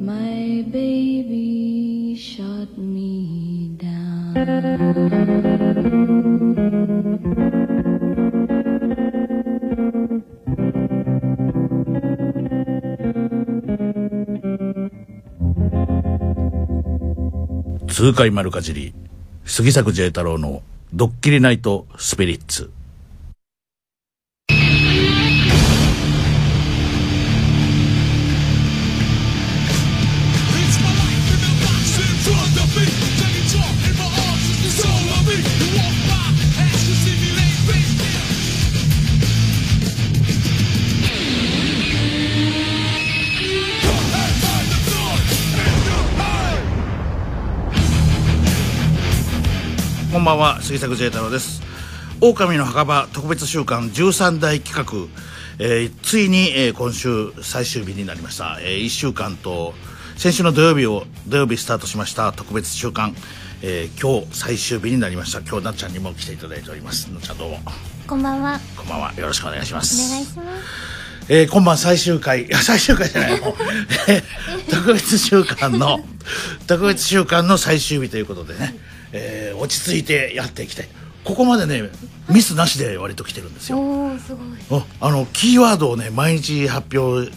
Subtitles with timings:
[0.00, 4.34] My baby shot me down.
[17.88, 18.94] 痛快丸かじり
[19.44, 20.62] 杉作 J 太郎の
[20.94, 22.70] ドッキリナイトスピリッツ
[50.18, 51.62] こんばんは杉作 J 太郎です。
[52.20, 54.74] 狼の墓場特別週間13大企
[55.08, 55.08] 画、
[55.64, 59.74] えーついに、えー今週最終日になりました、え1週間と
[60.16, 63.14] 先週の土曜日を土曜日スタートしました特別週間、
[63.62, 65.38] えー今日最終日になりました。
[65.38, 67.06] 今日なっちゃんにも来ていただいております。
[67.12, 67.60] なっちゃんどうも。
[68.08, 68.58] こんばんは。
[68.76, 69.14] こんばんは。
[69.14, 71.28] よろしくお願いしまおす願いします。
[71.28, 72.46] えー今晩最終回。
[72.46, 73.54] い や最終回じゃないもう。
[74.08, 76.00] えー特別週間の
[76.66, 78.76] 特別週間の最終日ということでね、
[79.12, 80.88] えー落ち着いてやっていきたい。
[81.24, 81.90] ここまでね
[82.28, 83.78] ミスなしで割と来てるんですよ。
[84.18, 84.42] すご
[84.76, 84.82] い。
[84.82, 87.30] おあのキーワードをね毎日発表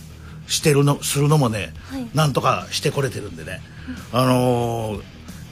[0.47, 2.07] してるのするのもね、はい。
[2.13, 3.61] なんとかしてこれてるんでね、
[4.11, 5.03] あのー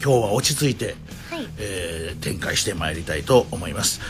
[0.01, 0.95] 今日は落ち着いて、
[1.29, 1.47] はい。
[1.57, 4.01] えー展開してまいりたいと思います、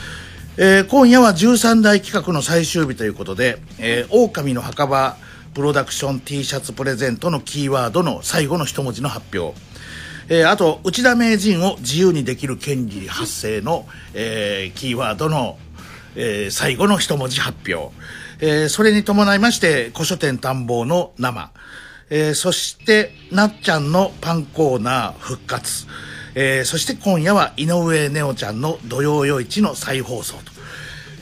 [0.57, 5.15] えー今夜は13大企画の最終日ということで「えー、狼の墓場
[5.53, 9.55] プロダクション T シャツプレゼント」のキーワードの最後の一文字の発表
[10.31, 15.57] えーあと内田名人を自由にできる権利発生の、えーキーワードの、
[16.15, 17.91] えー最後の一文字発表、
[18.39, 21.51] えーそれに伴いまして古書店探訪の生、
[22.11, 25.87] えーそしてなっちゃんのパンコーナー復活、
[26.35, 30.43] えーそして今夜は井上ネオちゃんの土曜夜市の再放送と、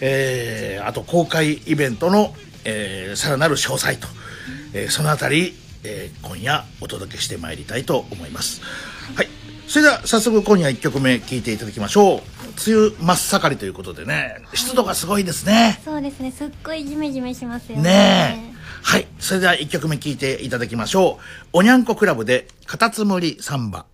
[0.02, 2.34] えーあと公開イベントの、
[2.66, 4.08] えーさらなる詳細と、
[4.74, 5.54] えーそのあたり、
[5.88, 8.62] えー今夜お届けしてまいりたいと思います。
[9.16, 9.28] はい。
[9.68, 12.22] それでは早速今夜1曲目聴いていただきましょう。
[12.68, 14.42] 梅雨真っ盛りということでね。
[14.54, 15.80] 湿度がすごいですね。
[15.84, 16.32] そうですね。
[16.32, 17.84] すっごいジメジメしますよね。
[17.84, 18.58] ねえ。
[18.84, 19.08] はい。
[19.20, 21.24] それでは1曲目聴いていただきましょう。
[21.54, 23.86] おにゃんこクラブでカタツムリサンバ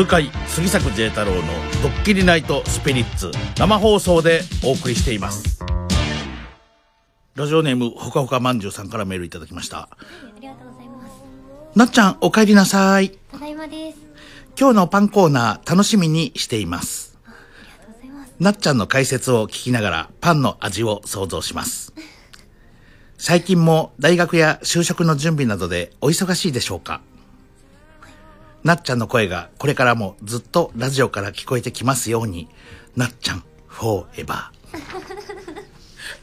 [0.00, 1.42] 痛快杉作 J 太郎の
[1.82, 5.62] ドッキリナイトスピリッツ生放送でお送りしています。
[7.34, 9.80] ラジオネームほかほかまんじゅうさんからメールいただきました。
[9.80, 9.88] あ
[10.40, 11.78] りがとうございます。
[11.78, 13.10] なっちゃんお帰りなさい。
[13.30, 13.98] ただいまです。
[14.58, 17.18] 今日のパンコーナー楽しみにしています。
[17.26, 18.32] ありがとうございます。
[18.40, 21.92] なっちゃんの解説を聞きながらパンの味を想像します。
[23.18, 27.02] 最近も大学や就職の準備などでお忙しいでしょうか
[28.64, 32.48] なっちゃんの声がこれからもずっとラジオから聞こえてきますように
[32.96, 34.78] なっちゃんフォーエバー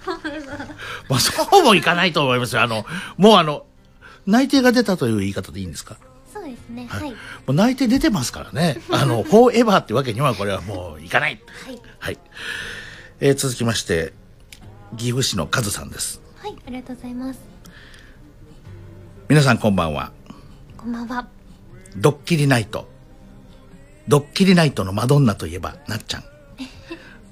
[1.09, 2.85] まあそうもいかないと思いますよあの
[3.17, 3.65] もうあの
[4.25, 5.97] 内定が出たという言い方でいいんですか？
[6.33, 7.15] そうですねはいも
[7.47, 8.81] う内定出てますからね。
[8.91, 11.39] あの、フォーエバーってわけにはこれはもういかない。
[11.65, 12.19] はいはい。
[13.21, 14.13] えー続きまして、
[14.97, 16.21] 岐阜市のカズさんです。
[16.37, 17.39] はいありがとうございます
[19.29, 20.11] 皆さんこんばんは。
[20.75, 21.27] こんばんは
[21.97, 22.87] ドッキリナイト。
[24.07, 26.23] ドッキリナイトのマドンナといえばなっちゃん。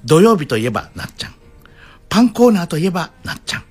[0.03, 1.35] 土曜日といえばなっちゃん。
[2.09, 3.63] パンコーナーといえばなっちゃん。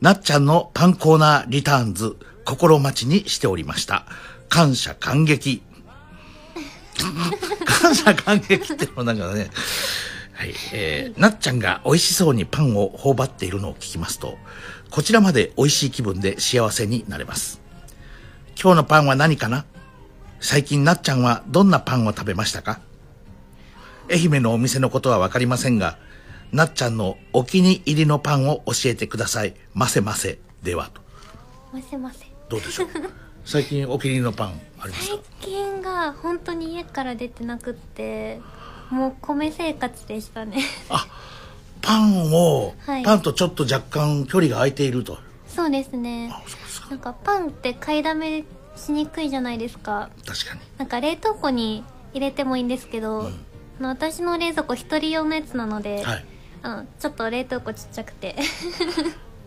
[0.00, 2.16] なっちゃんのパンコーナーリターンズ、
[2.46, 4.06] 心待ちにしておりました。
[4.48, 5.62] 感謝感激。
[7.66, 9.50] 感謝感激ってのもなんかね、
[10.32, 14.38] はい、えー、なっちゃんが美味しそうにパンを頬張っているのを聞きますと、
[14.90, 17.60] こちらまで美味しい気分で幸せになれます。
[18.58, 19.66] 今日のパンは何かな？
[20.44, 22.78] 最近なっちゃんはどんなパンを食べましたか？
[24.10, 25.96] 愛媛のお店のことはわかりませんが、
[26.52, 29.54] なっちゃんのお気に入りのパンを教えてください。
[29.72, 30.38] ませませ。
[30.62, 31.00] ではと。
[31.72, 32.88] ませませどうでしょう？
[33.46, 35.22] 最近お気に入りのパンありますか？
[35.40, 38.38] 最近が本当に家から出てなくって
[38.90, 40.58] もう米生活でしたね
[41.80, 45.16] パンを、はいパンとちょっと若干距離が空いていると。
[45.48, 46.30] そうですね。
[46.90, 48.44] なんかパンって買いだめ
[48.76, 50.60] しにくいじゃないですか確かに。
[50.78, 53.28] なんか冷凍庫に入れてもいいんですけど、
[53.80, 56.24] あの私の冷蔵庫一人用のやつなので、はい。
[56.62, 58.34] あのちょっと冷凍庫ちっちゃくて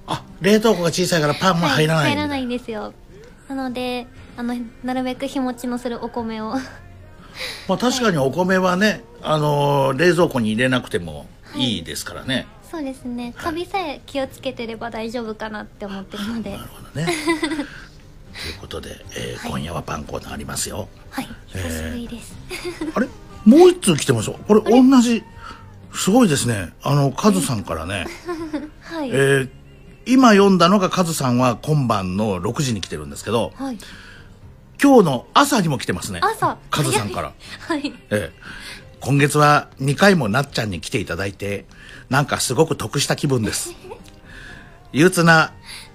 [0.06, 2.12] あ、冷凍庫が小さいからパンも入らない。
[2.12, 2.94] 入らないんですよ
[3.50, 4.06] なので
[4.38, 4.54] あの
[4.84, 6.54] なるべく日持ちのするお米を
[7.68, 12.46] まあ確かにお米はね、あのー冷蔵庫に入れなくてもいいですからね。
[12.70, 17.08] そうですねカビさえ気をつけてれば大丈夫かなって思ってるのでなるほどね。
[18.44, 20.88] ということで、えー今夜はパンコーナーありますよ。
[21.10, 21.28] はい。
[21.48, 22.36] 久しぶりです、
[22.94, 23.08] あれ？
[23.46, 24.40] もう一通来てますよ。
[24.48, 25.24] これ同じ、
[25.94, 26.74] すごいですね。
[26.84, 28.06] あの、カズさんからね、
[28.82, 29.50] はい、えー
[30.10, 33.78] 今読んだのがカズさんは今晩の6時に来てるんですけど、はい。
[34.82, 36.20] 今日の朝にも来てますね。
[36.24, 36.58] 朝。
[36.72, 37.34] カズさんから。
[37.68, 37.94] はい。
[38.10, 38.40] ええ、
[39.02, 41.66] 今月は2回もなっちゃんに来ていただいて、
[42.10, 43.74] なんかすごく得した気分です。
[44.94, 45.52] 憂鬱な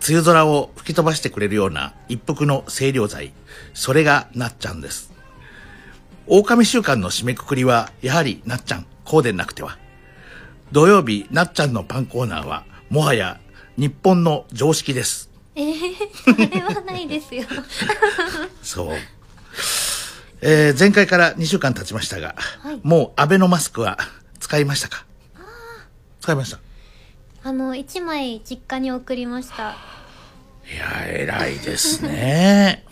[0.08, 3.32] 梅雨空を吹き飛ばしてくれるような一服の清涼剤。
[3.74, 5.12] それがなっちゃんです。
[6.26, 9.78] 狼週間の締めくくりは、やはりなっちゃん、こうでなくては。
[10.72, 13.38] 土曜日、なっちゃんのパンコーナーは、もはや
[13.76, 15.30] 日本の常識です。
[15.54, 15.94] えー、
[16.34, 17.44] それはないですよ
[18.62, 18.96] そう。
[20.40, 23.98] えー前回から2週間経ちましたが、はいもうアベノマスクは
[24.40, 25.04] 使いましたか？
[26.20, 26.58] 使いました。
[27.44, 29.74] あの1枚実家に送りました
[30.72, 32.84] いや、偉いですね。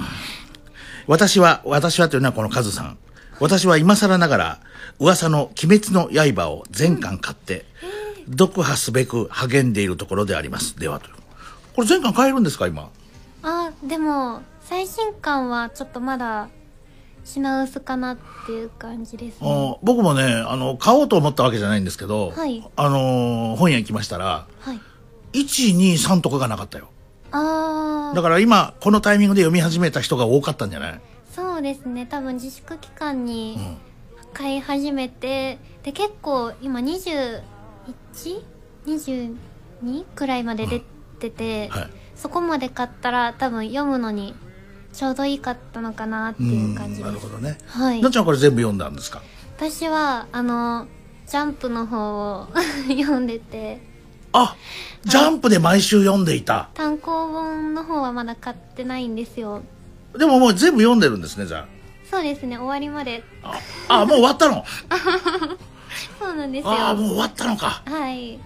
[1.06, 2.98] 私は、私はというのはこのカズさん。
[3.38, 4.58] 私は今更ながら、
[4.98, 7.64] 噂の鬼滅の刃を全巻買って、
[8.28, 10.78] 読破すべく励んでいるところであります。
[10.78, 11.14] ではという。
[11.74, 12.90] これ全巻買えるんですか、今？
[13.42, 16.48] あでも最新刊はちょっとまだ
[17.24, 19.50] 品薄かなっていう感じですあね。
[19.50, 22.66] ー僕もね、あの、買おうと思ったわけじゃないんですけど、はい。
[22.76, 24.80] あのー本屋行きましたら、はい。
[25.38, 26.88] 1、2、3とかがなかったよ。
[27.32, 31.00] ああだから今、このタイミングで読み始めた人が多かったんじゃない？
[31.32, 32.06] そうですね。
[32.06, 33.76] 多分自粛期間にん。
[34.32, 36.80] 買い始めて、で結構今
[38.86, 40.80] 21?22 くらいまで出
[41.20, 41.90] てて、はい。
[42.16, 44.34] そこまで買ったら多分読むのに
[44.92, 47.58] ちょうどいいかったのかなっていう感じなでするほどね。
[47.66, 49.22] はいなっちゃんこれ全部読んだんですか？
[49.56, 50.86] 私はあの
[51.26, 52.48] ジャンプの方を
[52.88, 53.80] 読んでて
[54.32, 54.54] あ、
[55.04, 56.68] ジャンプで毎週読んでいた。
[56.74, 59.62] 単行本の方はまだ買ってないんですよ
[60.16, 61.66] でももう全部読んでるんですね、じゃ
[62.10, 63.52] そうですね終わりまであ。
[63.88, 64.64] あ、あもう終わったの？
[66.18, 67.82] そうなんですよああ、もう終わったのか。
[67.84, 68.38] はい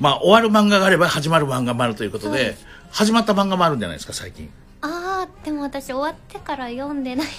[0.00, 4.48] まあ、終わる漫画があれば始まる漫画もあるということで、です始まった漫画もあるんじゃないですか、最近。
[4.80, 7.26] ああでも私終わってから読んでない。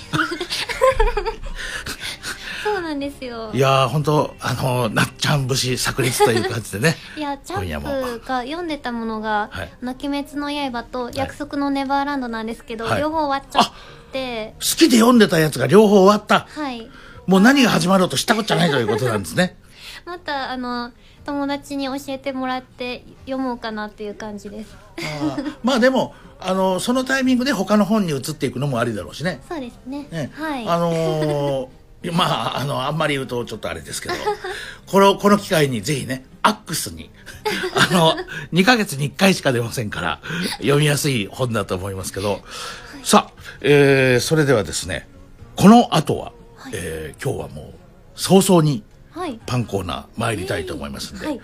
[2.61, 3.51] そうなんですよ。
[3.53, 6.97] いやー、本当あの、なっちゃん節炸裂という感じでね。
[7.15, 7.87] いやジ今夜も。
[7.87, 13.01] ャンプが読んでたものがはい「あの鬼滅の刃」と「約束のネバーランド」なんですけど、はい。
[13.01, 13.99] 両方終わっちゃって。
[14.11, 16.47] で好きで読んでたやつが両方終わった。
[16.49, 16.89] はい。
[17.27, 19.55] もう何が始まろうと知ったこっちゃないということなんですね。
[20.05, 20.91] またあの
[21.25, 24.75] 友達に教えてもらって読もうかなっていう感じです。
[25.63, 29.41] まあでも、あの、そのタイミングで他の本に移っていくのもありだろうしね。
[29.47, 30.07] そうですね。
[30.09, 30.67] ね、はい。
[30.67, 31.79] あのー
[32.13, 34.15] まあ、あの、あんまり言うとちょっとあれですけど、
[34.87, 37.09] この、この機会にぜひね、アックスに、
[37.75, 38.15] あの、
[38.53, 40.19] 2ヶ月に1回しか出ませんから、
[40.59, 42.41] 読みやすい本だと思いますけど、
[43.03, 45.09] さあ、えー、それではですね、
[45.57, 46.31] この後は、
[46.71, 47.75] えー今日はもう、
[48.15, 49.37] 早々に、はい。
[49.45, 51.41] パンコーナー参りたいと思いますんで、はい。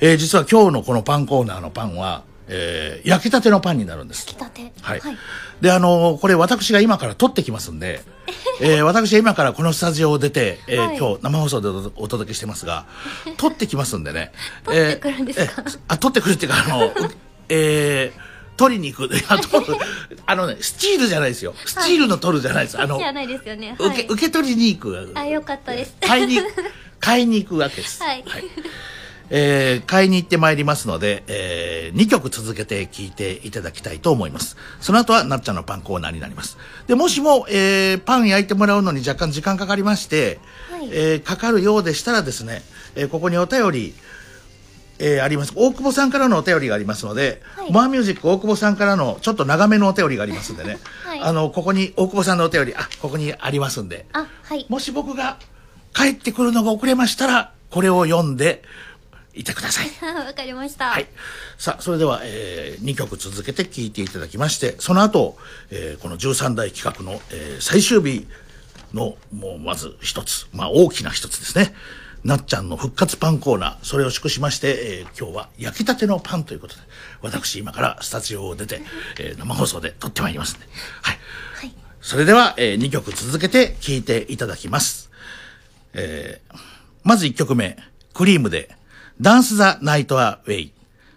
[0.00, 4.34] えー実は今日のこのパンコーナーのパンは、えー焼きたてのパンになるんです来。
[4.36, 5.00] たてはい。
[5.60, 8.02] で、あのーこれ私が今から取ってきますんで、
[8.60, 12.86] えー私は今からこのスタジオを出て、えーはい今日生放送でおお届けしてますが、
[13.38, 14.32] 取ってきますんでね。
[14.64, 15.62] 取ってくるんですか？
[15.62, 16.92] えーえあ、取ってくるっていうか、あの、う
[17.48, 19.10] えー取りに行く。
[20.26, 21.54] あのね、スチールじゃないですよ。
[21.66, 22.80] スチールの取るじゃないです。
[22.80, 25.12] あの、じゃないですよね受け、はい受け取りに行く。
[25.16, 26.38] あよかったです買いに、
[27.00, 28.00] 買いに行くわけです。
[28.00, 28.24] はい
[29.30, 34.56] えー買いに行ってまいりますので、え2曲続けて聴いていただきたいと思います。
[34.80, 36.58] その後はなっちゃんのパンコーナーになります。
[36.86, 40.38] で、もしも、えーパン焼いてもらうのに若干時間かかりまして、
[40.70, 42.62] はいえーかかるようでしたらですね、
[42.96, 43.94] えーここにお便り、
[44.98, 45.52] えーあります。
[45.56, 55.38] 大久保さんからのお便りがありますので、はいモアミュージック大久保さんからのちょっと長めのお便りがありますんでね、はいあの、ここに大久保さんのお便り、あ、ここにありますんで、あはいもし僕が
[55.94, 58.62] 帰ってくるのが遅れましたら、これを読んで
[59.34, 59.90] いてください。
[60.14, 61.06] わかりましたはい。
[61.58, 65.36] さあ、それでは、え2曲続けて聴いていただきまして、その後、
[65.70, 68.26] えーこの13代企画の、えー最終日
[68.92, 71.74] の、もうまず一つ、まあ大きな一つですね。
[72.22, 76.80] なっちゃんの復活パンコーナー、それを祝しまして、えー今日は焼きたてのパンということで、
[77.20, 78.82] 私今からスタジオを出て、
[79.18, 80.66] えー生放送で撮ってまいりますんで。
[81.02, 81.18] はい。
[81.56, 85.10] はいそれでは、え2曲続けて聴いていただきます。
[85.94, 86.58] えー
[87.02, 87.76] まず1曲目、
[88.14, 88.74] クリームで、
[89.20, 90.72] ダンス・ザ・ナイト・ア・ウェイ。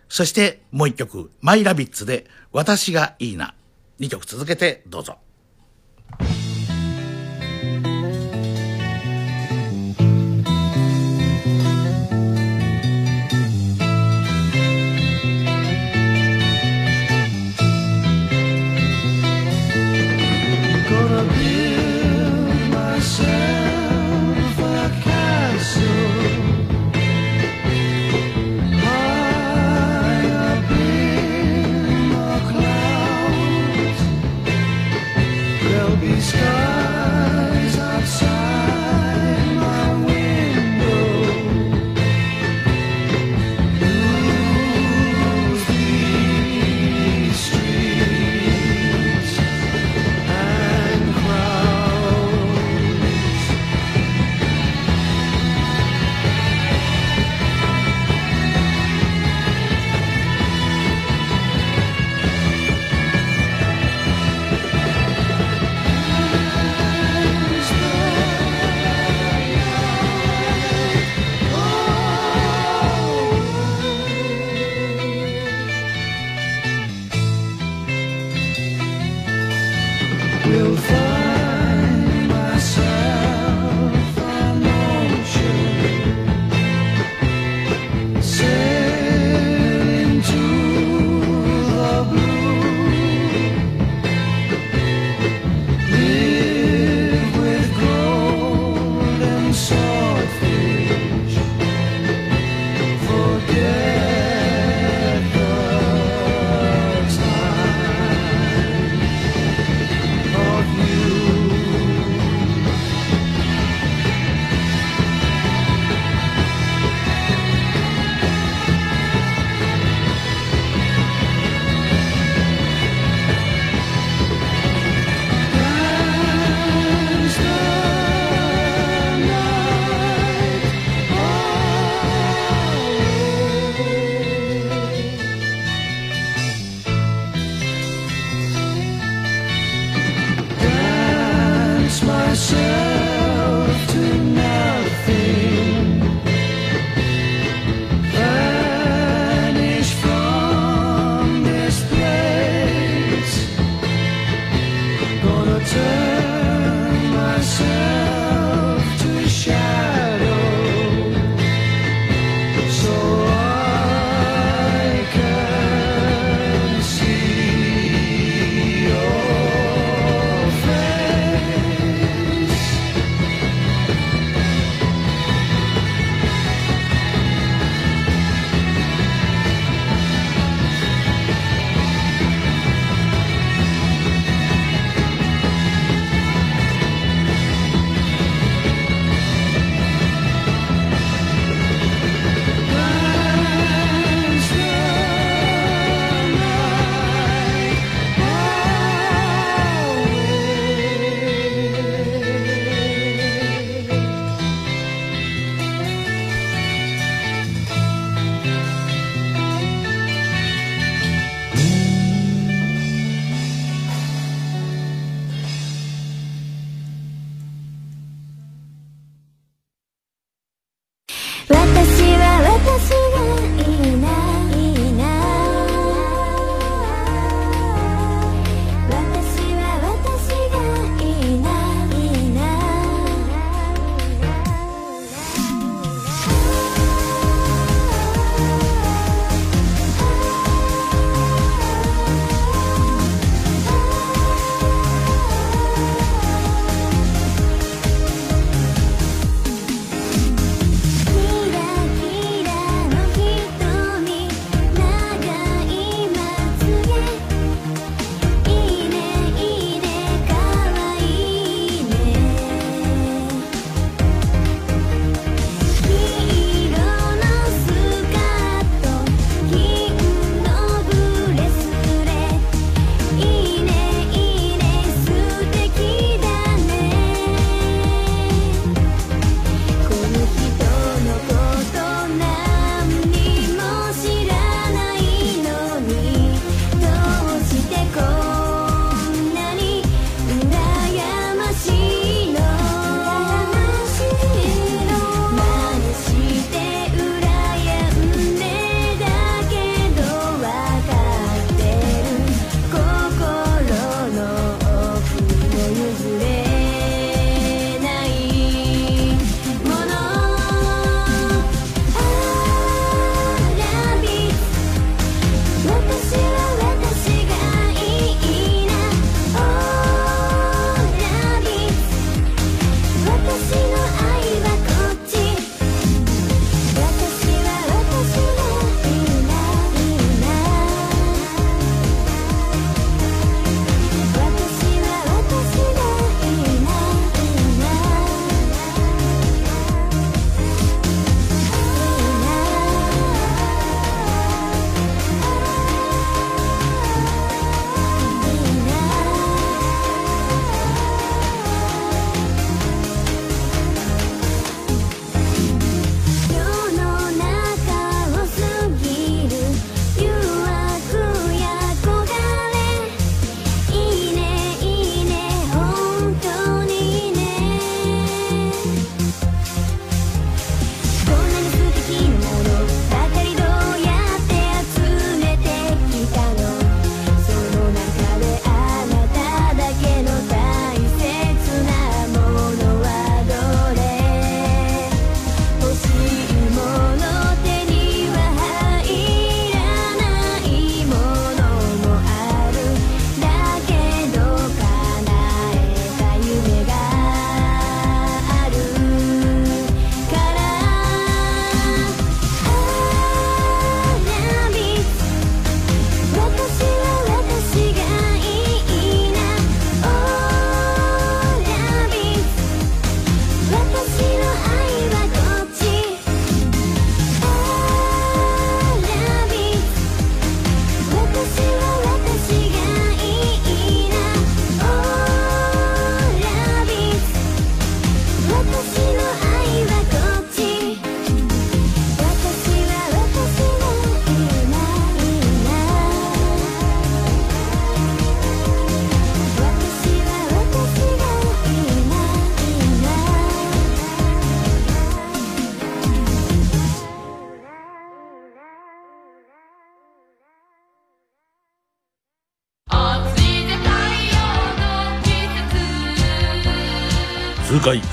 [0.10, 3.56] そしてもう一曲、マイ・ラビッツで、私がいいな。
[4.00, 5.18] 二曲続けてどうぞ。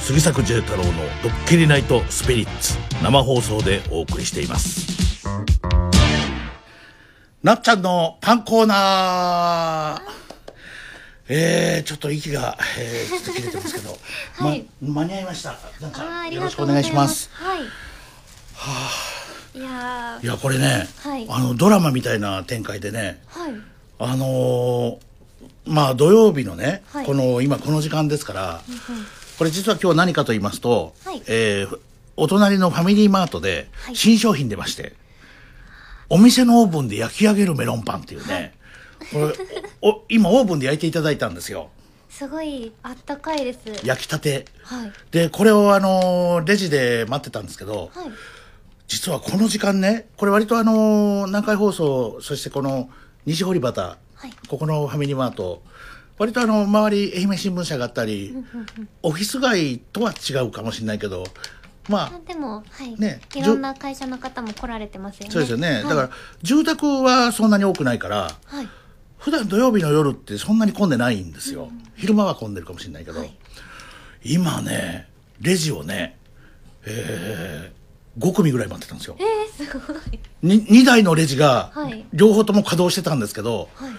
[0.04, 5.24] 杉作 J 太郎のドッキリナイトスピリッツ生放送でお送りしています。
[7.42, 10.12] なっちゃんのパンコーナー。
[11.30, 13.96] えー、ちょっと息が、えー、ちょっと切れてますけど、
[14.44, 14.66] はい。
[14.82, 15.56] ま、間に合いました。
[15.80, 17.22] なんかりよろしくお願いします。
[17.22, 17.60] すはい
[19.58, 21.26] いやいやこれね、はい。
[21.30, 23.54] あのドラマみたいな展開でねーはい。
[24.00, 24.98] あのー
[25.66, 27.06] まあ土曜日のね、はい。
[27.06, 28.62] この今この時間ですから、
[29.38, 31.22] これ実は今日何かと言いますと、はい。
[31.26, 31.78] えー
[32.16, 33.96] お隣のファミリーマートではい。
[33.96, 34.92] 新商品出まして、
[36.08, 38.54] お店のオーブンで焼き上げるメロンパンっていうね、
[39.12, 39.34] これ
[39.82, 41.70] お今オーブンで焼いていただいたんですよ。
[42.08, 43.58] すごいあったかいです。
[43.84, 44.44] 焼きたて。
[44.62, 44.92] はい。
[45.10, 48.10] でこれをあのーレジで待ってたんですけど、はい。
[48.86, 52.90] 実はこの時間ねこれ割とあの南海放送そしてこの
[53.26, 54.30] 西堀端、はい。
[54.46, 55.64] ここのファミリーマート
[56.18, 58.34] 割とあの周り愛媛新聞社があったり
[59.02, 61.24] オフィス街とは違うかもしれないけど
[61.88, 65.30] まああでもはい、ねいろんな会社の方も来られてますよね。
[65.30, 65.82] そうですよね、はい。
[65.82, 66.10] だから
[66.42, 68.68] 住宅はそんなに多くないからはい。
[69.18, 73.36] 普段土曜日の夜ってそんなに混んでないんですよ、昼間は混んでるかもしれないけど、はい。
[74.22, 75.08] 今ね
[75.40, 76.18] レジをね
[76.86, 79.16] えー、5組ぐらい待ってたんですよ。
[79.18, 80.18] えー、すごい。
[80.42, 82.04] に2台のレジがはい。
[82.12, 83.92] 両方とも稼働してたんですけど、はい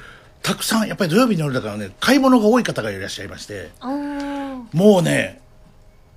[0.45, 3.71] たくさんやっぱり土曜日の夜だからね買い物が多い方がいらっしゃいまして。
[4.73, 5.41] もうね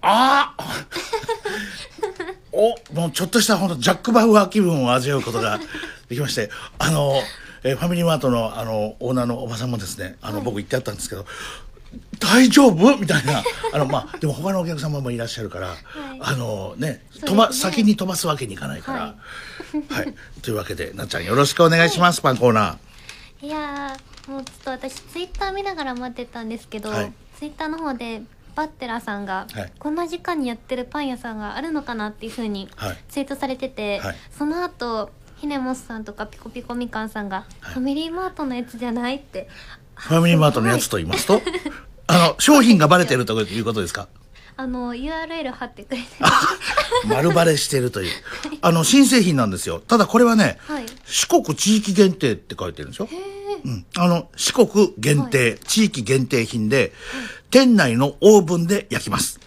[0.02, 0.84] ああ
[2.52, 5.58] おもうちょっとした本当ジャック・バウアー気分を味わうことが
[6.10, 6.50] できまして。
[6.78, 7.22] あの、
[7.62, 11.24] えーファミリーマートのあのオーナーのおばさんもですねあの、僕言ってあったんですけど
[12.18, 12.96] 大丈夫？
[12.98, 13.42] みたいな。
[13.72, 15.74] あのまあでも他のお客様もいらっしゃるから、
[16.20, 17.52] あのねね。
[17.52, 19.14] 先に飛ばすわけにいかないから、は
[19.88, 23.46] はい、というわけでなっちゃんよろしくお願いします、パンコーナー。
[23.46, 27.12] いやーもうちょっと私ツイッター見ながら待ってたんですけど、はい。
[27.38, 28.22] ツイッターの方で
[28.54, 29.72] バッテラさんが、はい。
[29.78, 32.98] こんな時間にやってるパン屋さんがあるのかなっていうふうにはい。
[33.08, 34.16] ツイートされてて、はい。
[34.30, 37.74] その後ひねもすさんとかピコピコみかんさんが、はい。
[37.74, 39.48] ファミリーマートのやつじゃないって。
[39.94, 41.40] ファミリーマートのやつと言いますと、
[42.06, 44.08] あの、商品がバレてるということですか？
[44.60, 46.04] あの URL 貼ってくれて
[47.06, 48.10] 丸バレしてるという。
[48.60, 49.78] あの、新製品なんですよ。
[49.78, 53.08] ただこれはね、はい四国地域限定って書いてるんですよ。
[53.64, 53.86] うん。
[53.96, 56.92] あの、四国限定、地域限定品で、
[57.52, 59.38] 店内のオーブンで焼きます。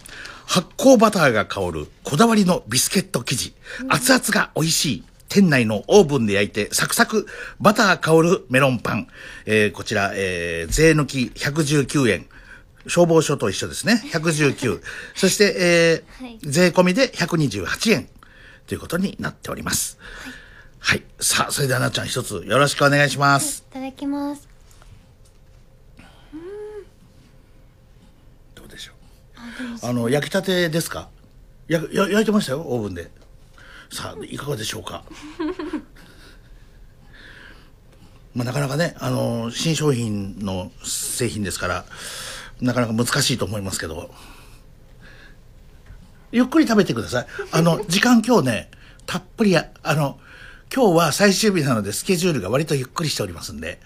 [0.45, 3.53] 発酵バターが香るこだわりのビスケット生地。
[3.89, 5.03] 熱々が美味しい。
[5.27, 7.25] 店内のオーブンで焼いてサクサク
[7.59, 9.07] バター香るメロンパン。
[9.45, 12.25] えーこちら、えー税抜き119円。
[12.87, 14.01] 消防署と一緒ですね。
[14.11, 14.81] 119。
[15.15, 18.09] そして、えーはい税込みで128円
[18.67, 19.97] ということになっております。
[20.79, 21.03] はい。
[21.19, 23.63] さあ、それではなっちゃん一つよろしくお願いします。
[23.69, 24.47] いただきます
[28.55, 28.93] どうでしょ
[29.83, 29.87] う。
[29.87, 31.09] あの、焼きたてですか？
[31.67, 33.11] やや焼いてましたよ、オーブンで。
[33.91, 35.03] さあ、いかがでしょうか？
[38.33, 41.85] まあ、なかなかね、あの、新商品の製品ですから、
[42.61, 44.11] なかなか難しいと思いますけど、
[46.31, 47.27] ゆっくり食べてください。
[47.51, 48.71] あの、時間今日ね、
[49.05, 50.19] たっぷりや、あの、
[50.73, 53.79] 今日は最終日なのでスケジュールが割とゆっくりしておりますんで、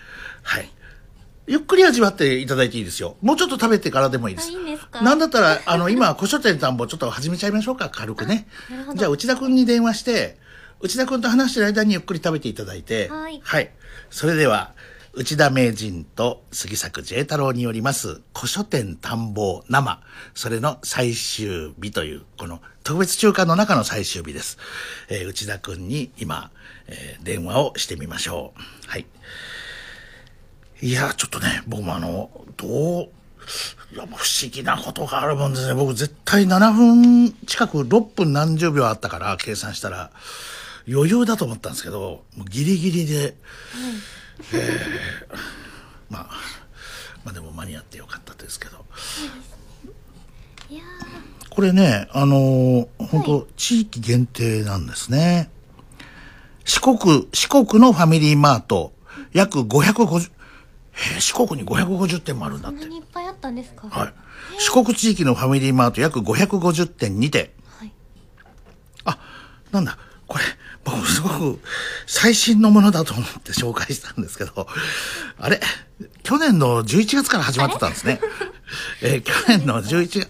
[0.44, 0.70] はい。
[1.48, 3.18] ゆっくり味わっていただいていいですよ。
[3.22, 4.50] もうちょっと食べてからでもいいです。
[4.50, 5.02] あいいんですか？
[5.02, 8.48] なんだったら、あの、今、古書店探訪ちょっと始めちゃいましょうか、軽くね
[8.96, 10.38] じゃあ、内田君に電話して、
[10.82, 13.72] 内田君と話してる間にゆっくり食べていただいて、はいはい。
[14.10, 14.74] それでは、
[15.18, 20.02] 内田名人と杉作 J 太郎によります古書店探訪生、
[20.34, 24.58] それの最終日という、この特別中間の中の最終日です。
[25.10, 26.52] えー内田君に今、
[26.88, 28.90] えー電話をしてみましょう。
[28.90, 29.06] はい。
[30.82, 32.70] いや、ちょっとね、僕もあの、どう、
[33.94, 35.74] いや、不思議なことがあるもんですね。
[35.76, 40.12] 僕絶対7分近く6分何十秒あったから計算したら
[40.92, 43.38] 余裕だと思ったんですけど、ギリギリで、
[44.54, 44.58] え
[45.32, 45.38] ー
[46.10, 46.30] まあ、
[47.24, 48.86] まあでも間に合ってよかったですけど。
[50.70, 50.84] いや
[51.50, 55.50] これね、あのー本当地域限定なんですね。
[56.66, 58.94] 四国、四国のファミリーマート、
[59.34, 60.32] 約550、
[60.96, 62.96] えー四国に550店もあるんだってーこんな。
[62.96, 63.88] にいっぱいあったんですか？
[63.90, 64.14] はい。
[64.60, 67.92] 四国地域のファミリーマート約550店にて、はい
[69.06, 69.18] あ、
[69.72, 70.44] なんだ、これ、
[70.86, 71.60] 僕すごく
[72.06, 74.68] 最新のものだと思って紹介したんですけど、
[75.40, 75.60] あれ？
[76.24, 78.22] 去年の11月から始まってたんですね。
[79.02, 80.30] えー去年の11月、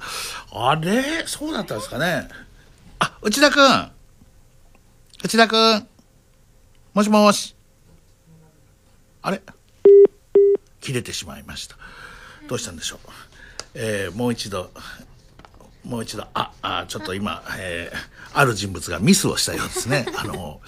[0.52, 1.28] あれ？
[1.28, 2.30] そうだったんですかね。
[3.00, 3.92] あ、内田くん。
[5.24, 5.88] 内田くん。
[6.94, 7.56] もしもし。
[9.22, 9.42] あれ？
[10.80, 11.76] 切れてしまいました。
[12.48, 13.00] どうしたんでしょう？
[13.74, 14.72] えーもう一度
[15.86, 20.06] もう一度、あ、あ、ちょっと今、えーある人物がミスをしたようですね。
[20.18, 20.60] あの、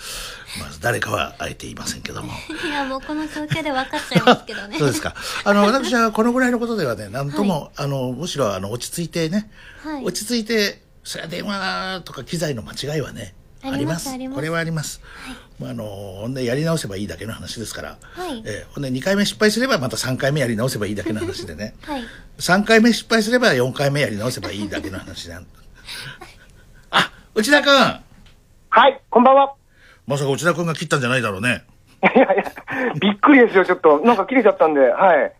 [0.60, 2.32] まず誰かはあえて言いませんけども。
[2.66, 5.14] いやもうこの状況で分かっちゃいますけどねそうですか。
[5.44, 9.52] あの、 私はこのぐらいのことではね、なんとも、あの、むしろ、あの、落ち着いてね、
[9.84, 13.36] はい落ち着いて、それは電話とか機材の間違いはね、
[13.74, 15.02] ありますありますこれはあります。
[15.60, 17.98] まあ、あの、ほんで、やり直せばいいだけの話ですから。
[18.14, 21.74] はいえーほんで、2回目失敗すれば、また3回目やり直せばいいだけの話でね。
[21.86, 22.02] はい
[22.40, 25.48] 3回目失敗すれば4回目やり直せばいいだけの話なん。
[26.92, 27.74] あ、内田君
[28.70, 29.54] はい、こんばんは。
[30.06, 31.64] まさか内田君が切ったんじゃないだろうね。
[32.16, 32.44] いやいや、
[33.02, 34.00] びっくりですよ、ちょっと。
[34.02, 35.34] なんか切れちゃったんで、はい。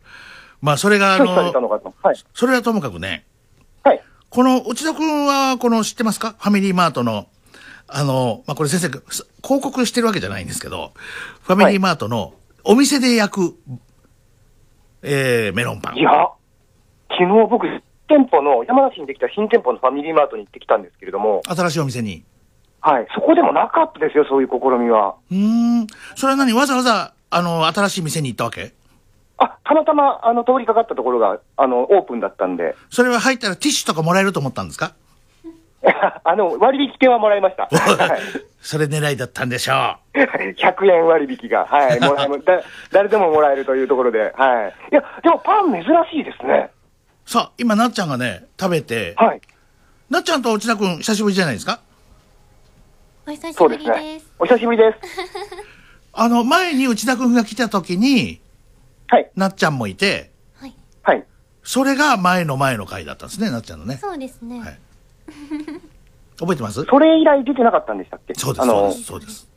[0.62, 1.94] まあ、それが、あのの、かと。
[2.02, 2.16] はい。
[2.34, 3.26] それはともかくね、
[3.84, 4.02] はい。
[4.30, 6.36] この内田君は、この知ってますか？
[6.40, 7.28] ファミリーマートの、
[7.88, 10.92] あの、まあ、これ先生、す広告してるわけじゃないんですけど、
[11.44, 13.56] ファミリーマートのお店で焼く、
[15.04, 16.02] えー、メロンパンい。
[16.02, 16.12] や、
[17.10, 17.66] 昨日僕、
[18.10, 22.24] 店舗の、山梨にできた新店舗のファミリーマートに行ってきたんですけれども、新しいお店に。
[22.82, 23.08] はい。
[23.16, 25.16] そこでもなかったですよ、そういう試みは。
[25.32, 25.88] うーん。
[26.16, 26.54] それは何？
[26.54, 28.74] わざわざ、あの、新しい店に行ったわけ？
[29.38, 34.94] あ、たまたま、あの、通りかかったところが、あの、オープンだったんで、それは入ったらティッシュとかもらえると思ったんですか？
[36.24, 37.68] あの、割引券はもらいました。
[37.72, 38.20] はい。
[38.62, 40.20] それ狙いだったんでしょう。
[40.20, 44.74] 100円割引が、はい、もらえ誰でももらえるというところで、はい。
[44.92, 46.70] いや、でもパン珍しいですね。
[47.26, 49.42] さあ、今、なっちゃんがね、食べて、はい。
[50.10, 51.80] なっちゃんと内田君、久しぶりじゃないですか？
[53.28, 54.32] お久しそうぶりですですね。
[54.40, 54.98] お久しぶりです。
[56.14, 58.42] あの、前に内田君が来た時に、
[59.08, 59.30] はい。
[59.36, 60.74] なっちゃんもいて、はい
[61.04, 61.24] はい。
[61.64, 63.98] それが前の前の回だったんですね、なっちゃんのね。
[64.02, 64.80] そうですね、はい
[66.40, 66.84] 覚えてます？
[66.86, 68.34] それ以来出てなかったんでしたっけ？
[68.36, 69.48] そうです、そうです、そうです。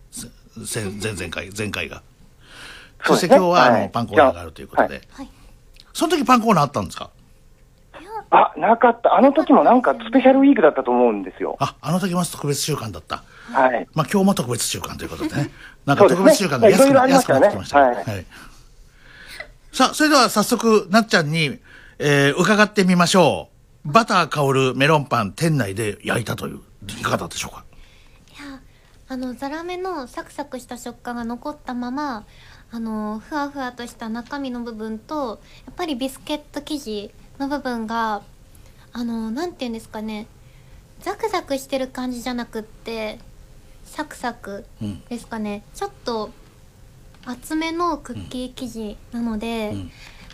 [0.66, 2.02] せ前々回、前回が。
[3.04, 5.00] そして今日は、あの、はいパンコーナーがあるということで。
[5.00, 5.28] じはい
[5.92, 7.10] その時パンコーナーあったんですか？
[8.30, 9.14] あ、なかった。
[9.14, 11.56] あの時もなんかスペシャルウィークだったと思うんですよ。
[11.58, 13.24] あ、あの時も特別週間だった。
[13.52, 13.88] はい。
[13.92, 15.50] まあ今日も特別週間ということでね。
[15.84, 17.06] なんか特別週間が安くくなっ
[17.42, 17.96] てきましたね。
[17.96, 18.26] はい。
[19.72, 21.58] さあ、それでは早速、なっちゃんに、
[21.98, 23.49] えー、伺ってみましょう。
[23.84, 27.64] バター香るメロンパン店内で焼いたという、いかがだったでしょうか？
[28.30, 28.60] いや
[29.08, 32.26] あのザラメのサクサクした食感が残ったまま
[32.70, 38.22] あのふわふわとした中身の部分とやっぱりビスケット生地の部分が
[38.92, 40.26] あのなんて言うんですかね
[41.00, 43.18] ザクザクしてる感じじゃなくって
[43.84, 45.02] サクサクうん。
[45.08, 46.30] ですかね、ちょっと
[47.24, 49.90] 厚めのクッキー生地なので、うん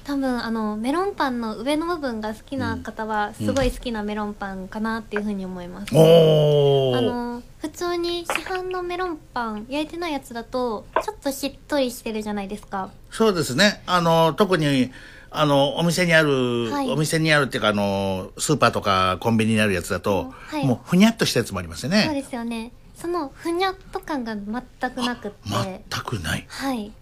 [0.06, 5.92] 多分あのメロンパンの上の部分が好きな方はすごい好きなメロンパンかなっていうふうに思います。
[5.92, 6.96] おー。
[6.98, 13.82] あの普通に市販のメロンパン焼いてないやつだとちょっとしっとりしてるじゃないですかそうですね。
[13.86, 14.92] あの、特に、
[15.30, 22.14] あの、お店にある、はいお店にあるっていうか、あの、スーパーとかコンビニにあるやつだと、はいもう、ふにゃっとしたやつもありますよそうね。
[22.14, 25.36] ですよねそのふにゃっと感が全くなくって
[25.90, 26.44] 全くない。
[26.46, 26.92] はいで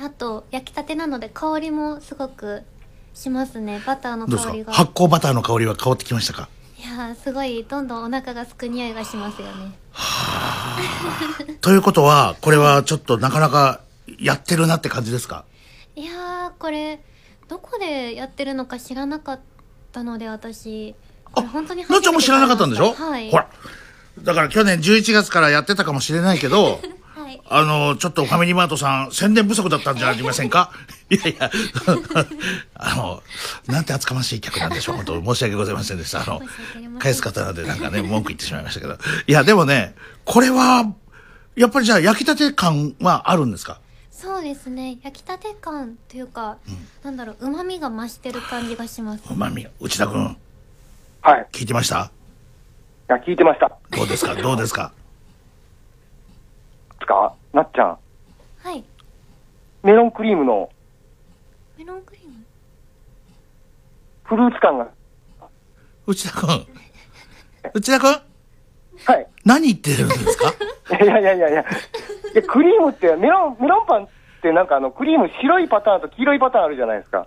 [0.00, 2.62] あと焼きたてなので香りもすごく
[3.14, 3.82] しますね。
[3.86, 4.72] バターのどうです香りがか？
[4.72, 6.48] 発酵バターの香りは変わってきましたか？
[6.78, 9.76] いやーすごいどんどんお腹がすく匂いがしますよね。
[11.60, 13.80] ということは、これはちょっとなかなか
[14.20, 15.44] やってるなって感じですか？
[15.96, 17.00] いやーこれ
[17.48, 19.40] どこでやってるのか知らなかっ
[19.90, 20.94] たので私。
[21.32, 22.92] これ本当に初めてなっちゃんも知らなかったんでしょ？
[22.92, 23.30] はい。
[23.30, 23.48] ほら。
[24.22, 26.80] だから去年11月からやってたかもしれないけど、
[27.28, 27.40] はい。
[27.50, 30.70] あの、ちょっとファミリーマートさん、宣伝不足だったんじゃありませんか？
[31.10, 31.50] いやいや、
[32.74, 33.22] あの、
[33.66, 34.96] なんて厚かましい客なんでしょう。
[34.96, 36.22] 本当申し訳ございませんでした。
[36.22, 36.40] あの
[36.98, 37.54] 返す方なん。
[37.54, 38.96] でなんかね、文句言ってしまいましたけど。
[39.26, 40.90] いや、でもね、これは、
[41.56, 43.80] やっぱりじゃあ焼きたて感はあるんですか？
[44.10, 44.98] そうですね。
[45.02, 46.56] 焼きたて感というか、
[47.04, 49.22] なんだろうまみが増してる感じがします。
[49.30, 50.36] うまみ、内田君、
[51.22, 51.46] はい。
[51.52, 52.10] 聞いてました？
[53.10, 53.70] いや、聞いてました。
[53.90, 54.34] どうですか？
[54.34, 54.92] どうですか？
[54.96, 54.97] つ
[57.08, 57.98] か、なっちゃん、
[58.58, 58.84] はい。
[59.82, 60.70] メロンクリームの。
[61.78, 62.34] メロンクリーム？
[64.24, 64.88] フルーツ感が、
[66.06, 66.66] 内田君。
[67.72, 68.10] 内田君？
[69.06, 69.26] はい。
[69.44, 70.52] 何言ってるんですか？
[71.02, 71.64] いやいやいやいや、い
[72.34, 74.08] やクリームって、メロン、メロンパンっ
[74.42, 77.26] てなんかあの、クリーム白いパターンと黄色いパターンあるじゃないですか。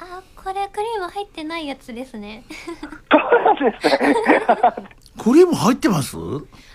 [0.00, 2.44] あこれクリーム入ってないやつですね。
[3.10, 4.14] そうなんですね。
[5.18, 6.16] クリーム入ってます？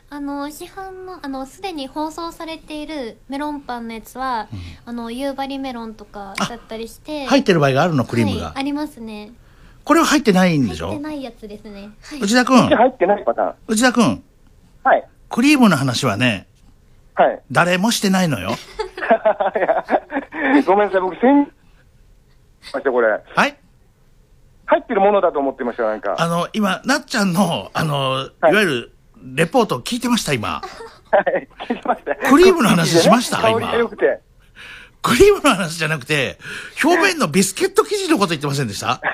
[0.10, 4.48] あの市販のあのすでに包装されているメロンパンのやつは、
[4.86, 8.46] あの夕張メロンとかだったりして入ってる場合があるの、クリームが。
[8.48, 9.32] はい、ありますね
[9.84, 10.88] これは入ってないんでしょ？
[10.90, 13.56] 入ってないやつですねはい内田君、入ってないパターン。
[13.68, 14.24] 内田君、
[14.84, 15.08] はい。
[15.30, 16.48] クリームの話はね、
[17.16, 17.42] はい。
[17.52, 18.52] 誰もしてないのよ。
[20.68, 21.24] ごめんなさい、僕、先、
[22.74, 23.08] ました、これ。
[23.10, 23.58] はいはい。
[24.74, 26.16] 入ってるものだと思ってました、なんか。
[26.18, 28.92] あの、今、なっちゃんの、あの、いわゆる、
[29.36, 30.62] レポート聞いてました、今。
[31.12, 32.16] はい、聞いてました。
[32.16, 34.20] クリームの話しました香りが今良くて。
[35.04, 36.40] クリームの話じゃなくて、
[36.84, 39.00] 表面のビスケット生地のこと言ってませんでした？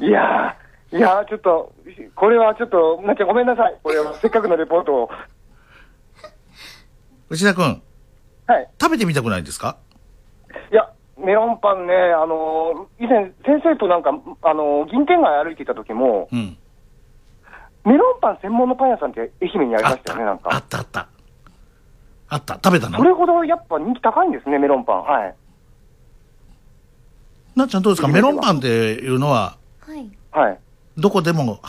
[0.00, 1.72] いやー、いやー、ちょっと、
[2.14, 3.76] これはちょっと、なっちゃんごめんなさい。
[3.82, 5.10] これはせっかくのレポートを。
[7.30, 7.82] 内田君、
[8.46, 8.70] はい。
[8.80, 9.76] 食べてみたくないですか？
[10.70, 14.10] いや、メロンパンね、あのー以前、先生となんか、
[14.42, 16.56] あのー銀天街歩いていた時も、うん。
[17.84, 20.56] メロンパン専門のパン屋さんって愛媛にありましたよね、なんあか。
[20.58, 21.08] ったあった。
[22.28, 22.98] あった、食べたの？
[22.98, 25.02] それほどやっぱ人気高いんですね、メロンパン。
[25.02, 25.34] はい。
[27.56, 28.08] なっちゃんどうですか？
[28.08, 30.58] メロンパンっていうのは、はいはい。
[30.96, 31.60] どこでも、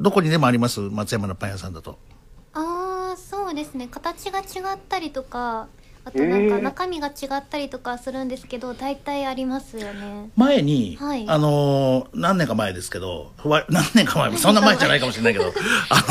[0.00, 0.80] どこにでもあります？
[0.80, 1.98] 松山のパン屋さんだと。
[2.52, 4.42] ああそうですね形が違
[4.74, 5.68] ったりとか
[6.04, 6.62] あとなんかえー。
[6.62, 10.30] 中身が違ったりとかするんですけど大体ありますよね。
[10.36, 11.24] 前に、はい。
[11.28, 13.32] あのー何年か前ですけど、
[13.68, 15.52] 何年か前、そんな前じゃないかもしれないけど、
[15.90, 16.04] あ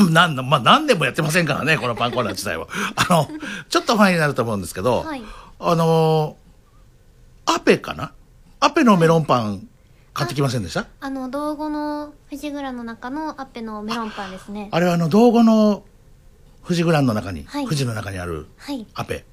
[0.00, 2.66] の、 なんだ、まあ何年もやってませんからね、このパンコーナー自体は。
[2.96, 3.28] あの、
[3.68, 5.22] ちょっと前になると思うんですけど、はい。
[5.58, 8.12] あのーアペかな？
[8.58, 9.68] アペのメロンパン
[10.12, 10.86] 買ってきませんでした？
[11.00, 14.68] あの道後の富士蔵の中のアッペのメロンパンですね。
[14.72, 15.84] あれはあの、道後の
[16.66, 19.24] 富士グランの中に、はい富士の中にあるはいアペ。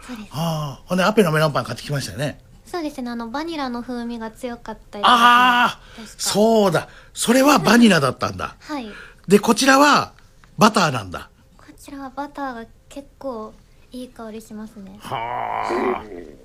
[0.00, 2.40] そうですああ、ほんでアペのメロンパン買ってきましたよね。
[2.64, 5.80] そうですねあのバニラの風味が強かったりああ
[6.16, 6.88] そうだ。
[7.12, 8.56] それはバニラだったんだ。
[8.62, 8.88] はい
[9.28, 10.12] で、こちらは
[10.58, 11.28] バターなんだ。
[11.58, 13.52] こちらはバターが結構
[13.92, 14.98] いい香りしますね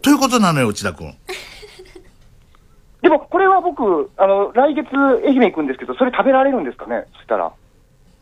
[0.02, 1.16] ということなのよ、内田君。
[3.02, 4.88] でも、これは僕、あの、来月
[5.26, 7.06] 愛媛行くんですけど、それ食べられるんですかね？
[7.16, 7.52] そしたら。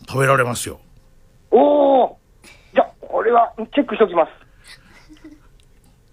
[0.07, 0.79] 食べられますよ。
[1.51, 2.17] おお
[2.73, 4.31] じゃあ、これはチェックしておきます。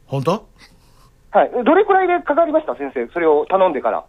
[0.07, 0.49] 本当？
[1.31, 1.51] はい。
[1.65, 3.09] どれくらいでかかりました先生？
[3.13, 4.05] それを頼んでから。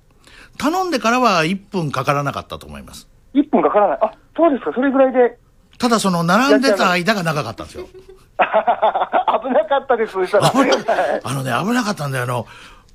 [0.58, 3.08] 頼んでからは1分かからなかったと思います。
[3.34, 4.00] 1分かからない。
[4.02, 4.72] あ、そうですか。
[4.74, 5.38] それぐらいで。
[5.80, 7.88] ただその並んでた間が長かったんですよ。
[8.38, 10.14] 危なかったです。
[10.14, 10.50] そしたら。
[10.50, 12.24] 危な はいあのね、危なかったんだよ。
[12.26, 12.46] あの、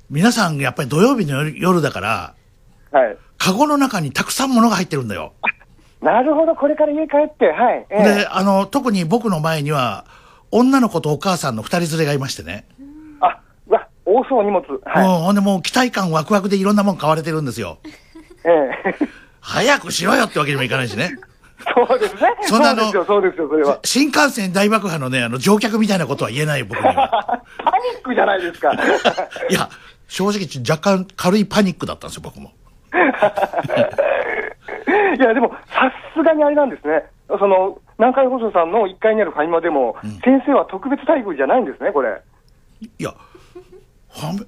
[0.09, 2.33] 皆さんやっぱり土曜日の夜夜だから、
[2.91, 3.17] はい。
[3.37, 5.33] カゴの中にたくさん物が入ってるんだよ。
[6.01, 6.55] なるほど。
[6.55, 7.51] これから家帰って。
[7.51, 7.85] はい。
[7.89, 10.05] ええで、あの、特に僕の前には、
[10.51, 12.65] 女の子とお母さんの二人連れがいましてね。
[13.19, 14.63] あ、うわ、多そう荷物。
[14.85, 15.07] はい。
[15.07, 17.79] もう、ほんでもう期待感ワクワクでいろんなもん買われてるんですよ。
[18.45, 18.49] え
[18.85, 21.17] え早くしろよってわけにもいかないしね。
[21.87, 22.21] そうですね。
[22.41, 23.79] そんなあのそうですよ、そうですよ、それは。
[23.83, 27.41] 新幹線大爆破のね、あの、乗客みたいなことは言えないよ、僕には。
[27.57, 28.71] パニックじゃないですか。
[29.49, 29.69] いや、
[30.07, 32.51] 正直若干軽いパニックだったんですよ、僕も。
[35.17, 37.05] いや、でも、さすがにあれなんですね。
[37.27, 42.21] その、南海放送さんの1階にあるファミマでも、先生は特別待遇じゃないんですね、これ。
[42.81, 43.13] いや、
[44.09, 44.39] はめ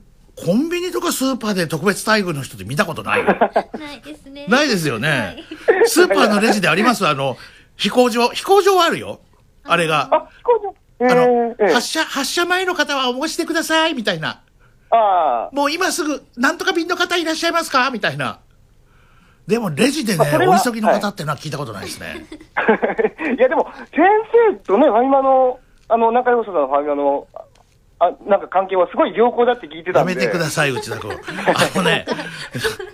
[0.44, 3.26] コンビニとかスーパーで特別待遇の人って見たことないよ。
[3.78, 5.38] ないですねないですよね。
[5.86, 7.38] スーパーのレジでありますあの、
[7.76, 9.20] 飛行場、飛行場はあるよ。
[9.64, 10.08] あれが。
[10.12, 10.74] あ、飛行場。
[11.02, 14.42] えあの、ーえー発射、発射前の方はお持ちしてください、みたいな。
[14.92, 18.40] あもう今すぐ、なんとか便の方いらっしゃいますかみたいな。
[19.48, 22.26] でも、レジでねお急ぎの方ってのは聞いたことないですね。
[22.56, 22.62] あ。
[23.32, 24.02] いや、でも、先
[24.52, 27.28] 生とね、ファミマの、あの、南海放送さんのファミマの、
[28.00, 30.14] あ、なんか関係はすごい良好だって聞いてたんで。
[30.14, 31.12] やめてください、内田君。
[31.12, 32.06] あのね、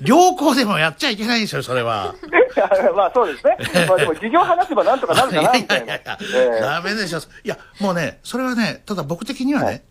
[0.02, 2.14] 良好でもやっちゃいけないんですよ、それは。
[2.96, 3.58] まあそうですね。
[3.88, 5.94] まあでも事情話せばなんとかなるいやかないみたいな。
[5.94, 7.20] やいやいや、ええダメでしょ。
[7.20, 9.82] いや、もうね、それはね、ただ僕的にはね、はい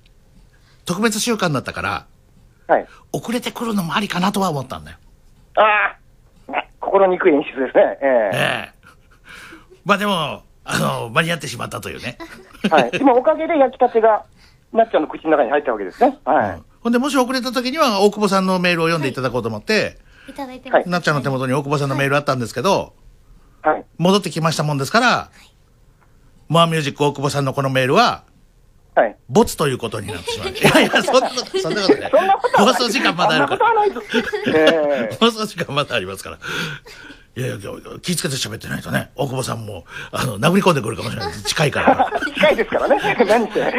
[0.86, 2.06] 特別習慣だったから、
[2.68, 2.86] はい。
[3.12, 4.96] 遅れてくるのもありかなとは思ったんだよ。
[5.56, 5.98] ああ、ね
[6.96, 7.98] 心にくい演出ですね。
[8.00, 8.76] えええ
[9.84, 12.18] まあでも、あの、間に合ってしまったというね。
[12.64, 12.90] えはい。
[12.90, 14.24] でもおかげで焼きたてが、
[14.72, 16.18] なっちゃんの口の中に入ったわけですね。
[16.24, 16.50] はい。
[16.56, 22.92] うんほんで、もし遅れた時には、大久保さんのメールを読んでいただこうと思って、いただいてます、なっちゃんの手元に大久保さんのメールあったんですけど、
[23.62, 23.84] はい。
[23.98, 25.30] 戻ってきましたもんですから、
[26.48, 28.22] モアミュージック大久保さんのこのメールは、
[28.96, 29.16] はい。
[29.28, 30.48] ボツということになってしまう。
[30.48, 32.08] いやいや、そんなそんなことね。
[32.10, 33.66] そんなことはない放送時間まだあるから。
[35.20, 36.38] 放送時間まだありますから。
[37.36, 37.58] いやいや、
[38.00, 41.32] 気ぃつけて喋ってないとね、大久保さんも、あの、殴り込んでくるかもしれない。
[41.34, 42.10] 近いから。
[42.34, 42.98] 近いですからね。
[43.28, 43.60] 何して。
[43.60, 43.74] はい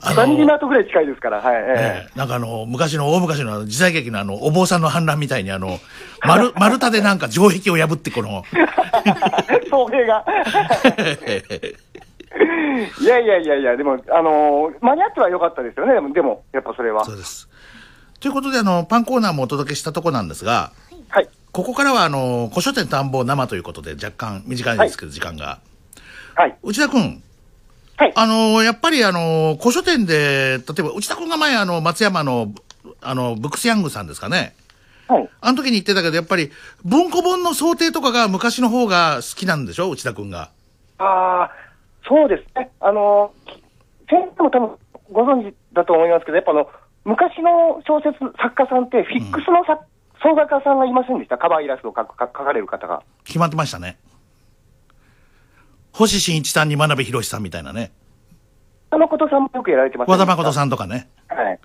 [0.00, 1.38] あの、ナートぐらい近いですから。
[1.38, 1.56] はい。
[1.56, 5.80] えええなんかあの、昔の、大昔のあの時代劇のあの、お坊さんの反乱みたいにあの、
[6.24, 10.24] 丸、丸太でなんか城壁を破ってこの、え送迎が。
[13.00, 15.94] いやいやいやいや、でも、あのー間に合ってはよかったですよね。
[15.94, 17.16] でも、でもやっぱそれはそう。
[17.16, 17.48] です。
[18.20, 20.72] ということで、あの、パンコーナーもお届けしたとこなんですが、
[21.08, 21.28] はい。
[21.52, 25.58] ここからは、あの、古書店探訪生ということで、若干短いですけど、時間が。
[26.34, 26.56] はい。
[26.62, 27.22] 内田君、
[27.96, 28.12] はい。
[28.14, 32.52] あの、やっぱり、あの、古書店で、例えば、内田君が前、あの、松山の、
[33.00, 34.54] あの、ブックスヤングさんですかね。
[35.08, 35.28] はい。
[35.40, 36.50] あの時に言ってたけど、やっぱり、
[36.84, 39.90] 文庫本の想定とかが昔の方が好きなんでしょ？
[39.90, 40.50] 内田くんが。
[40.98, 41.50] ああ、
[42.08, 42.70] そうですね。
[42.80, 43.32] あの、
[44.08, 44.78] 先生も多分
[45.12, 46.70] ご存知だと思いますけど、やっぱあの、
[47.04, 49.84] 昔の小説作家さんって、フィックスの作、
[50.22, 51.38] 創作家さんがいませんでした？
[51.38, 53.02] カバーイラストを描く描かれる方が。
[53.24, 53.98] 決まってましたね。
[55.92, 57.92] 星新一さんに真鍋博さんみたいなね。
[58.90, 60.52] 誠さんもよくやられてます和田誠ん。
[60.52, 61.08] さんとかね。
[61.28, 61.60] はい。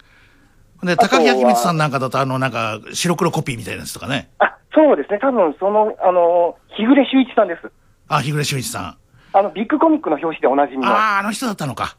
[0.86, 4.30] で、高木明光さんなんかだと、あの、なんか、白黒コピーみたいなやつとかね。
[4.39, 5.20] あ、そうですね。
[5.20, 7.72] 多分その、あの、日暮修一さんです。
[8.10, 8.98] あ、日暮修一さん。
[9.34, 10.89] あの、ビッグコミックの表紙でおなじみの。
[10.89, 11.97] ああ、あの人だったのか。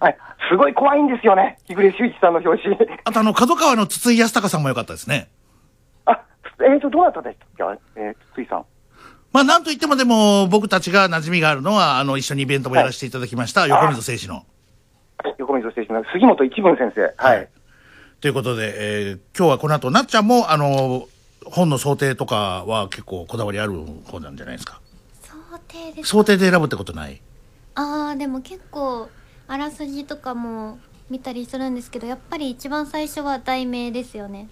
[0.00, 0.16] はい。
[0.50, 1.58] すごい怖いんですよね。
[1.66, 2.76] 日暮修一さんの表紙。
[3.04, 5.30] あと、あの、角川の筒井康隆さんも良かったですね。
[6.04, 6.20] あ、
[6.60, 8.00] えっ、と、どなたでしたっけ？
[8.00, 8.64] えー、ついさん。
[9.32, 14.34] まあ、なんといってもでも、僕たちが馴染みがあるのは、あの、一緒にイベントもやらせていただきました、横溝正史の。
[14.34, 14.44] はい
[15.38, 17.00] 横溝選手の杉本一文先生。
[17.16, 17.36] はい。
[17.38, 17.48] はい
[18.20, 21.08] ということで、えー今日はこの後、なっちゃんも、あの、
[21.44, 23.72] 本の想定とかは結構こだわりある
[24.06, 24.80] 方なんじゃないですか。
[25.74, 27.20] 想定です想定で選ぶってことない？
[27.74, 29.08] あーでも結構
[29.48, 30.78] あらすじとかも
[31.10, 34.48] 見たりするんですけどやっぱり一番最初は題名ですよね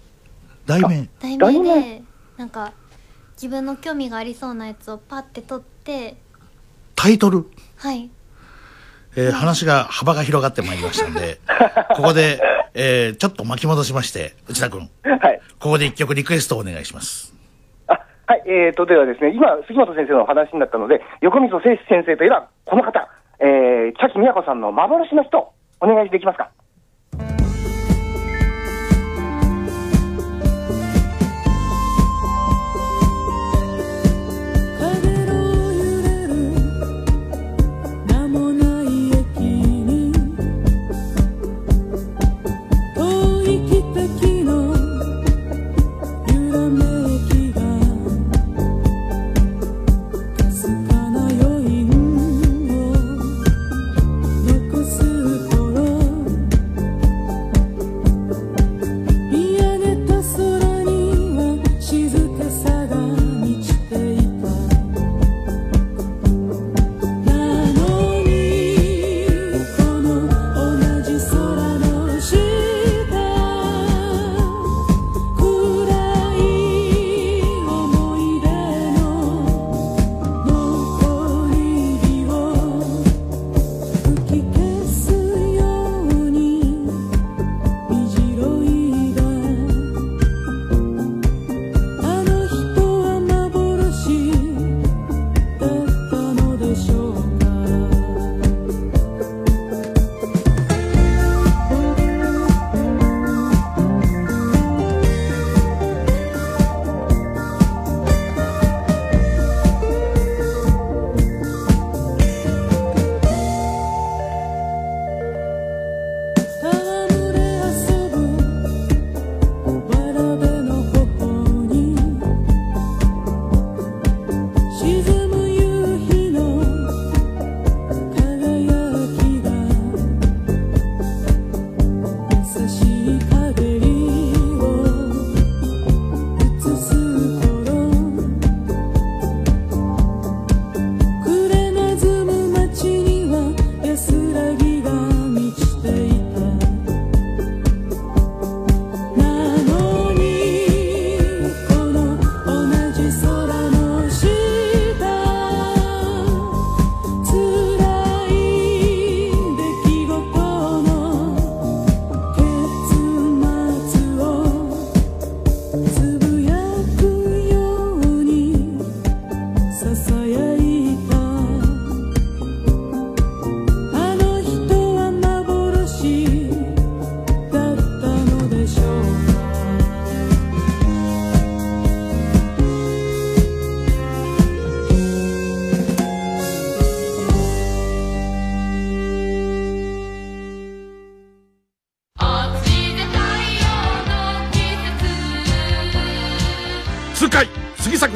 [0.65, 1.09] 題名？
[1.19, 2.03] 題題名で名？
[2.37, 2.73] なんか
[3.35, 6.17] 自分の興味がありそうなやつをパッて取って
[6.95, 7.49] タイトル？
[7.77, 8.09] はい
[9.15, 11.39] えー話が、幅が広がってまいりましたんで、
[11.95, 12.41] ここで、
[12.73, 15.39] えーちょっと巻き戻しまして、内田君、はい。
[15.59, 17.31] ここで一曲リクエストをお願いします。
[18.53, 25.51] えーと、ではですね、今、杉本先生のお話になったので、横溝正史先生といえば、この方、えー、茶木美和子さんの幻の人、
[25.81, 26.51] お願いできますか？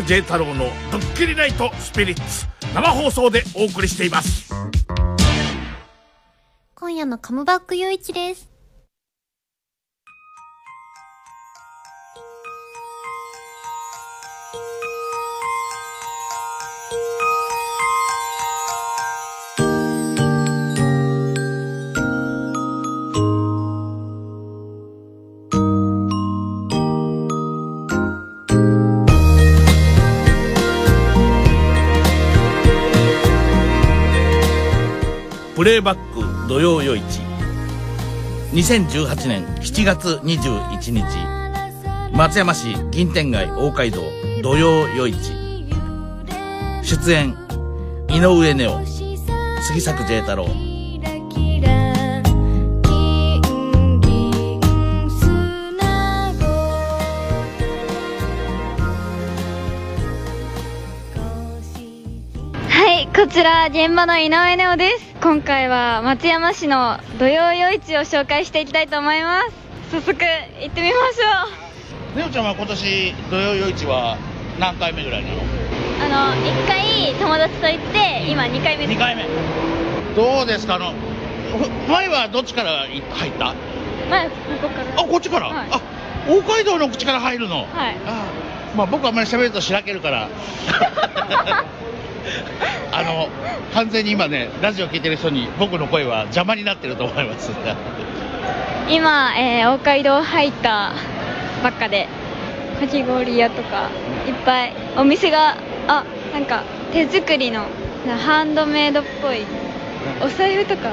[0.07, 4.53] J 太郎のドッキリナイトスピリッツ生放送でお送りしています。
[6.75, 8.46] 今夜のカムバックゆういちです
[35.67, 37.19] 「レイバック土曜夜市。
[38.53, 41.03] 2018年7月21日。
[42.15, 44.01] 松山市銀天街大街道
[44.41, 45.33] 土曜夜市。
[46.83, 47.35] 出演
[48.07, 50.45] 井上ネオ杉作 J 太郎。
[62.69, 65.06] はい、こちら現場の井上ネオです。
[65.21, 69.51] 今回は松山市の土曜夜市を紹介していきたいと思います。
[69.91, 70.13] 早速
[70.61, 72.17] 行ってみましょう。
[72.17, 74.17] ネオちゃんは今年土曜夜市は
[74.59, 75.41] 何回目ぐらいなの？
[75.99, 78.99] あの、1回友達と行って、今2回目です。
[78.99, 79.25] 回目
[80.15, 80.75] どうですか？
[80.75, 83.55] あのふ前はどっちからい入った？
[84.09, 85.01] 前、ここから。
[85.01, 85.81] あこっちから、はいあ
[86.29, 87.65] 大街道の口から入るの？
[87.65, 87.95] はい。
[88.05, 88.25] あ
[88.75, 90.29] まあ僕はあんまり喋るとしらけるから
[92.91, 93.29] あの
[93.73, 97.51] 完全に今ねラジオ聞いてる人に僕の声は邪魔になってると思います
[98.89, 100.93] 今、えー、大街道入った
[101.61, 102.07] ばっかで、
[102.79, 103.89] かき氷屋とか、
[104.27, 105.57] いっぱいお店が、
[105.87, 106.63] あ、なんか
[106.93, 107.65] 手作りの、
[108.25, 109.45] ハンドメイドっぽい、
[110.23, 110.89] お財布とか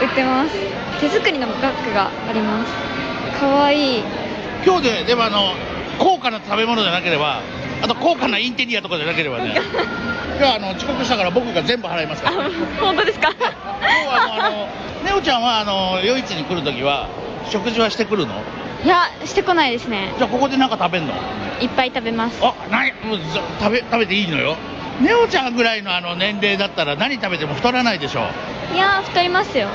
[0.00, 0.56] 売ってます。
[1.00, 3.38] 手作りのバッグがあります。
[3.38, 4.02] かわいい。
[4.64, 5.52] 今日ででもあの
[5.98, 7.42] 高価な食べ物じゃなければ
[7.82, 9.54] あと高価なインテリアとかじゃなければね。
[10.38, 12.50] 今日はあの遅刻したから僕が全部払いますかあら
[12.80, 13.30] 本当ですか？
[13.30, 14.68] 今日はあのあの
[15.04, 17.08] ネオちゃんはあの夜市に来るときは
[17.50, 18.34] 食事はしてくるの？
[18.84, 20.12] いやしてこないですね。
[20.18, 21.12] じゃあここで何か食べんの？
[21.60, 22.38] いっぱい食べます。
[22.42, 23.24] あないもうず
[23.60, 24.56] 食べ食べていいのよ。
[25.00, 28.26] ネオちゃんぐらいのあの年齢だったら何食べても太らないでしょ。
[28.74, 29.68] いや太りますよ。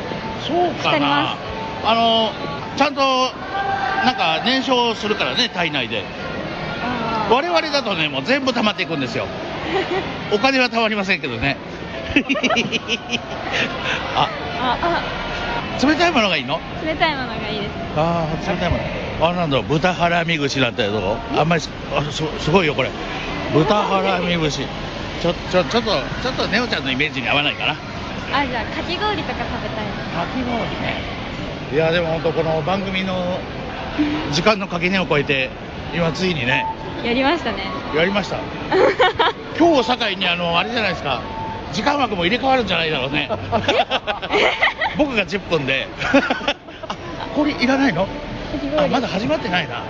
[0.46, 1.38] そうか太りなま
[1.86, 2.32] あの
[2.78, 3.02] ちゃんと
[4.06, 6.04] なんか燃焼するからね体内で
[7.30, 9.26] 我々だとねもう全部溜まっていくんですよ。
[10.34, 11.58] お金は溜まりませんけどね。
[14.16, 14.30] あ
[14.62, 15.04] あ
[15.86, 16.56] 冷たいものがいいの？
[16.56, 17.72] あ冷たいものがいいです。
[17.98, 18.84] ああ冷たいもの。
[19.30, 21.70] あなんだろう豚ハラミ串なんてどうあんまりす
[22.40, 22.90] すごいよこれ。
[23.54, 24.60] 豚ハラミ串。
[25.22, 27.72] ちょちょちょっとちょっとネオちゃんのイメージに合わないかな。
[27.72, 30.52] あじゃあかき氷とか食べたいかき氷
[30.82, 31.02] ね。
[31.74, 33.40] いやでも本当この番組の
[34.32, 35.50] 時間の垣根を越えて
[35.96, 36.66] 今ついにね
[37.04, 37.66] やりましたね。
[37.96, 38.38] やりました。
[39.60, 41.22] 今日を境にあのあれじゃないですか。
[41.74, 43.30] 時間枠も入れ替わるんじゃないだろうね。
[44.98, 45.88] 僕が10分で。
[46.88, 46.96] あ
[47.36, 48.08] これいらないの？
[48.78, 49.82] あまだ始まってないな。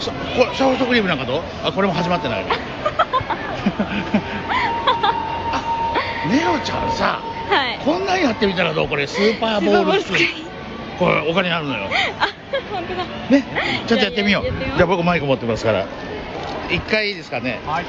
[0.00, 1.42] そこれシャワーソクリームなんかどう？
[1.64, 2.44] あこれも始まってない。
[5.52, 5.62] あ
[6.30, 7.78] ネオちゃんさはい。
[7.84, 8.88] こんなんやってみたらどう？
[8.88, 10.46] これスーパーボールスクリーン。
[10.98, 11.88] これお金あるのよ。
[12.20, 12.28] あ
[12.72, 13.04] 本当だ。
[13.30, 13.44] ね？
[13.86, 14.44] ちょっとやってみよう。
[14.76, 15.86] じゃあ僕マイク持ってますから
[16.70, 17.60] 一回いいですかね？
[17.66, 17.84] はい。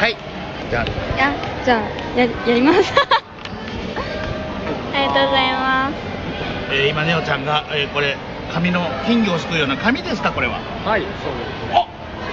[0.00, 0.16] はい。
[0.70, 0.82] じゃあ。
[0.82, 2.92] あじゃあややります。
[4.94, 5.94] ありがとうございます。
[6.70, 8.16] えー今ネオちゃんが、えーこれ
[8.52, 10.32] 紙の金魚をすくうような紙ですか？
[10.32, 10.58] これは。
[10.84, 11.02] はい、
[11.74, 11.86] あ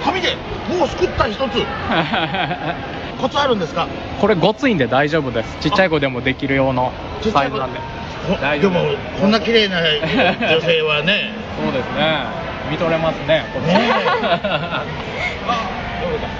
[0.04, 0.34] 紙で
[0.68, 1.40] もうすくった一つ。
[3.20, 3.86] コツあるんですか？
[4.20, 5.56] これごついんで大丈夫です。
[5.60, 6.92] ちっちゃい子でもできる用の
[7.32, 7.80] サイズなんで。
[8.28, 8.84] お大丈夫でも
[9.20, 11.32] こんな綺麗な女性はね。
[11.62, 12.45] そうですね。
[12.70, 13.44] 見とれますね。
[13.52, 13.66] これ。
[13.72, 13.90] ね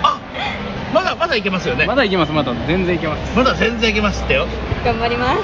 [0.02, 0.18] あ
[0.94, 1.84] まだまだいけますよね。
[1.86, 2.32] まだいけます。
[2.32, 3.36] まだ全然いけます。
[3.36, 4.46] まだ全然いけますってよ。
[4.84, 5.36] 頑張ります。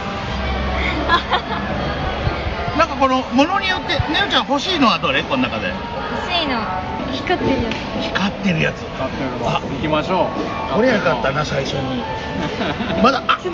[2.78, 5.22] なんかこのものによってネオちゃん欲しいのはどれ？
[5.22, 5.68] この中で。
[5.68, 5.76] 欲
[6.32, 6.58] しいの。
[7.12, 7.68] 光ってるや
[8.00, 8.80] 光ってるやつ。
[8.80, 9.60] 使ってるあ。
[9.60, 9.60] の。
[9.60, 10.28] 行きましょ
[10.70, 10.74] う。
[10.74, 12.02] これやかったな最初に。
[13.02, 13.38] まだあ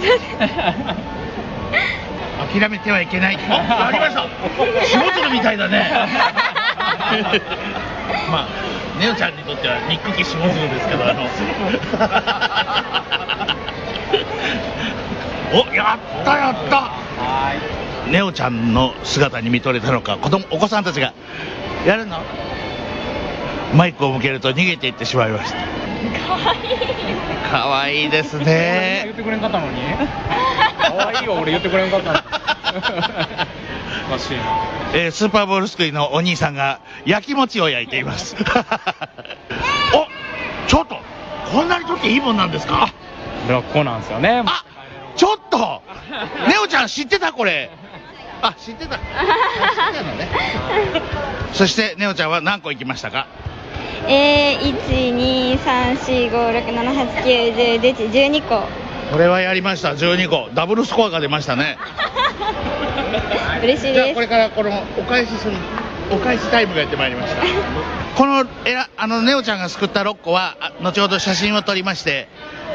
[2.52, 4.22] 諦めてはいけないあありました。
[4.86, 5.90] 下鶴みたいだね
[8.30, 8.48] まあ
[8.98, 11.22] ネオちゃんにとっては憎き下鶴ですけどあの。
[15.50, 16.76] おやったやった。
[16.76, 17.54] は
[18.10, 21.12] ネオちゃんの姿に見とれたのか子供お子さんたちが。
[21.86, 22.20] やるの？
[23.74, 25.58] マイクを向けると逃げていってしまいました
[27.50, 28.38] かわいいですい。
[28.40, 29.80] 言ねってくれんかったのに？
[30.78, 32.18] 可愛いよ、俺言ってくれんかったの。
[32.18, 34.42] おかしいな。
[34.94, 38.36] えースーパーボールすくいのお兄さんが焼き餅を焼いています
[39.94, 40.96] おちょっと
[41.52, 42.88] こんなにとっていいもんなんですか？
[43.46, 44.42] これはここなんですよね。
[44.46, 44.64] あ
[45.16, 45.82] ちょっと
[46.48, 47.70] ネオちゃん知ってたこれ
[48.43, 48.95] あ知ってた。
[48.95, 50.28] あ知ってたのね。
[51.53, 53.26] そしてネオちゃんは何個行きましたか？
[54.07, 58.62] えー、1、2、3、4、5、6、7、8、9、10、11、12個。
[59.12, 59.18] こ。
[59.18, 59.91] れはやりました。
[59.93, 61.78] 12個ダブルスコアが出ましたね。
[63.62, 63.95] 嬉しいです。
[63.95, 64.20] じゃあこ。
[64.20, 65.55] れからこのお返しする
[66.11, 67.42] お返しタイムがやってまいりました。
[68.16, 72.28] このえらあのネオちゃんがすくった6個はあ後ほど写真を撮りまして、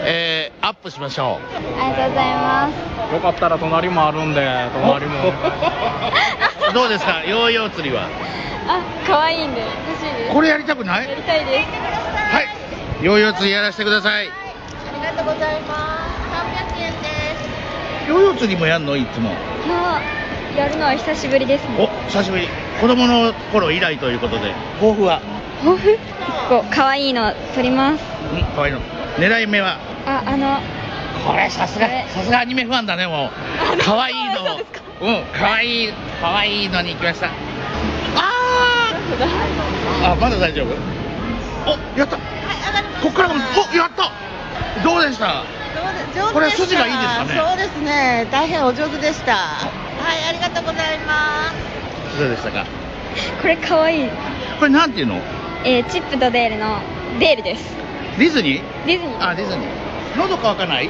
[0.06, 1.56] えーアップしましょう。
[1.56, 2.70] ありがとうございま
[3.10, 3.14] す。
[3.14, 5.34] よかったら隣もあるんで隣も。
[6.74, 7.24] どうですか？
[7.26, 8.04] ヨーヨー釣りは？
[8.68, 10.34] あ可愛いんで欲しいです。
[10.34, 11.10] これやりたくない？
[11.10, 11.68] やりたいです。
[12.36, 12.48] はい。
[13.02, 14.28] ヨーヨー釣りやらせてください。
[14.30, 14.32] あ
[14.96, 16.08] りがとうございま
[16.70, 16.78] す。
[16.78, 17.08] 300円で
[18.06, 18.10] す。
[18.10, 18.96] ヨーヨー釣りもやんの？
[18.96, 19.32] いつも。
[19.68, 20.02] まあ
[20.58, 22.48] やるのは久しぶりですおね久しぶり。
[22.80, 24.54] 子供の頃以来ということで。
[24.80, 25.22] 抱負は？
[25.62, 25.92] 抱負？
[25.92, 26.00] 結
[26.50, 28.04] 構可愛いの撮ります。
[28.34, 28.80] うん可愛いの。
[29.18, 29.78] 狙い目は？
[30.06, 30.60] ああの
[31.26, 33.30] これさすがさすがアニメファンだねもう。
[33.84, 34.36] 可愛いの。
[34.36, 34.82] そうですか？
[35.02, 37.28] うん可愛い可愛いのに行きました。
[37.28, 40.12] あー！
[40.12, 40.68] あまだ大丈夫？
[41.66, 42.18] おやった。
[42.18, 44.12] こっからもおやった
[44.84, 45.44] どうでした？
[46.34, 47.42] これ筋がいいですかね？
[47.50, 48.28] そうですね。
[48.32, 49.36] 大変お上手でした。
[49.36, 49.70] は
[50.16, 51.52] い、ありがとうございま
[52.14, 52.20] す。
[52.20, 52.66] どうでしたか？
[53.42, 54.10] これ可愛い
[54.60, 55.20] これなんていうの？
[55.66, 56.80] えーチップとデールの
[57.20, 57.64] デールです。
[58.18, 58.86] ディズニー？
[58.86, 59.30] ディズニー。
[59.30, 59.68] あディズニー。
[60.18, 60.90] 喉乾かない？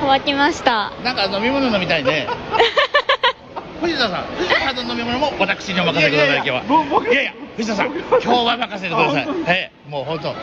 [0.00, 0.92] 乾きました。
[1.02, 2.28] なんか飲み物飲みたいね。
[3.80, 4.24] 藤田さん。
[4.36, 6.62] 藤田さんの飲み物も私にお任せください今日は。
[7.10, 7.86] いやいや藤田さん。
[7.86, 9.28] 今日は任せてください。
[9.46, 10.34] ええもう本当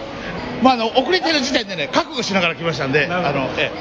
[0.61, 3.71] まああの遅れてる時点でね覚悟しながら来ましたんであのえ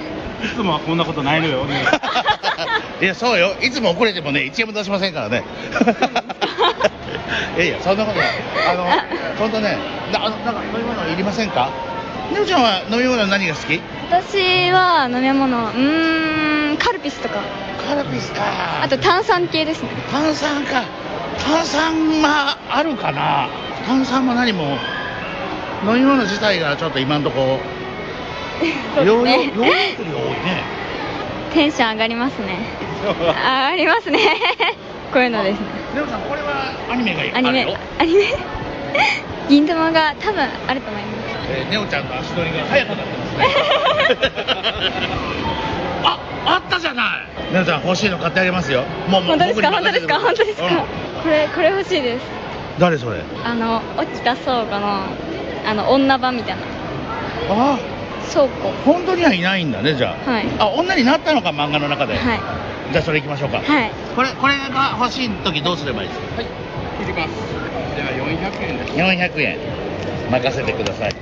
[0.45, 1.65] いつもはこんなことないのよ
[3.01, 3.07] えい。
[3.09, 3.55] やそうよ。
[3.63, 5.43] いつも遅れてもね1円も出しませんからね。
[7.57, 8.29] いやいやそんなことない。
[8.71, 8.85] あの
[9.39, 9.77] 本当ね
[10.13, 11.71] なあのなんか飲み物いりませんか？
[12.33, 13.81] ねおちゃんは飲み物何が好き？
[14.11, 15.67] 私は飲み物。
[15.67, 17.41] うーんカルピスとか。
[17.89, 18.43] カルピスか。
[18.83, 19.89] あと炭酸系ですね。
[20.11, 20.83] 炭酸か。
[21.47, 23.49] 炭酸はあるかな？
[23.87, 24.77] 炭酸も何も
[25.87, 27.61] 飲み物自体がちょっと今んとこ
[28.97, 30.63] そうヨーですねヨーヨーヨー釣りが多いね
[31.53, 32.59] テンション上がりますね
[33.05, 34.19] 上がりますね
[35.13, 38.25] こういうのですねねおちゃんこれはアニメがいいアニメアニメ
[39.49, 43.47] 銀玉が多分あると思いますえー、ネオちゃんの足取りが速くなってますね
[46.03, 47.03] ああったじゃな
[47.51, 52.23] いネオちゃん欲しいの買ってあげますよもうもう本当ですか本当ですか本当ですか、うんこれこれ欲しいです
[52.79, 55.01] 誰それあの沖田倉庫の
[55.67, 56.63] あの女版みたいな。
[57.51, 57.79] あ
[58.33, 58.71] 倉庫。
[58.85, 60.47] 本当にはいないんだねじゃあ、はい。
[60.59, 62.41] あ女になったのか漫画の中で、はい。
[62.93, 63.91] じゃあそれ行きましょうか、はい。
[64.17, 66.21] これこれが欲しい時どうすればいいです？
[66.21, 66.47] かはい。
[66.99, 67.31] 切ります。
[67.97, 68.93] じゃあ400円です。
[68.95, 69.59] 400円。
[70.31, 71.15] 任せてください。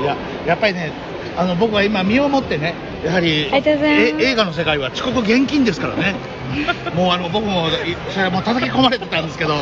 [0.00, 0.16] いや
[0.46, 0.90] やっぱりね
[1.36, 2.74] あの僕は今身をもってね
[3.04, 6.14] やはり映画の世界は遅刻厳禁ですからね。
[6.94, 9.54] もうあの僕もいそれはもう叩き込まれてたんですけど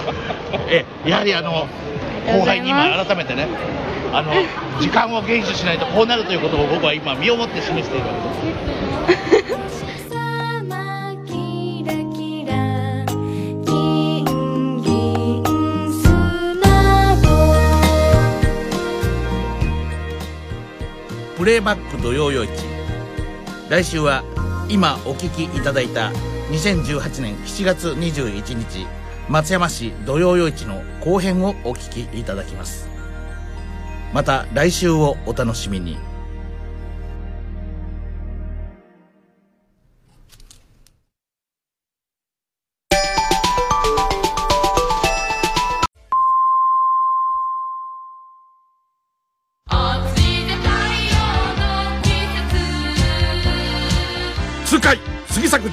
[0.69, 1.69] えやはりあの
[2.27, 3.47] 後輩に今改めてね
[4.13, 4.33] あの
[4.81, 8.13] 時間を厳守しないとこうなるということを僕は今身をもって示しているわ
[9.09, 9.81] けです。
[21.39, 22.70] プレイバック土曜夜市
[23.71, 24.25] 来週は
[24.69, 26.11] 今お聞きいただいた
[26.51, 28.85] 2018年7月21日
[29.29, 32.89] 松山市土曜夜市の後編をお聞きいただきます。
[34.13, 36.10] また来週をお楽しみに。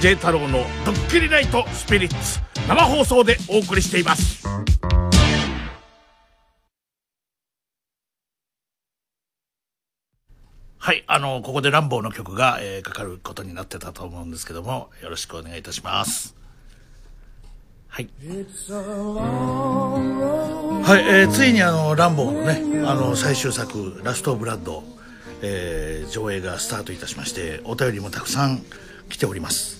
[0.07, 2.39] J 太郎のドッキリナイトスピリッツ。
[2.65, 4.47] 生放送でお送りしています。
[10.77, 16.37] はいあのここでランボーの曲が、えーかかることになってたと思うんですけどもよろしくお願いいたします。
[17.89, 18.07] はい。
[18.07, 18.11] は
[21.01, 24.85] い、えーついにあのランボーのねあの最終作「ラストブラッド」
[25.43, 28.63] えー上映がスタートいたしましてお便りもたくさん
[29.09, 29.76] 来ております。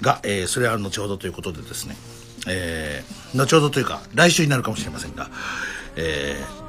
[0.00, 1.96] が、えーそれは後ほどということでですね、
[2.48, 5.30] えー後ほどというか来週になるかもしれませんが、
[5.96, 6.64] えー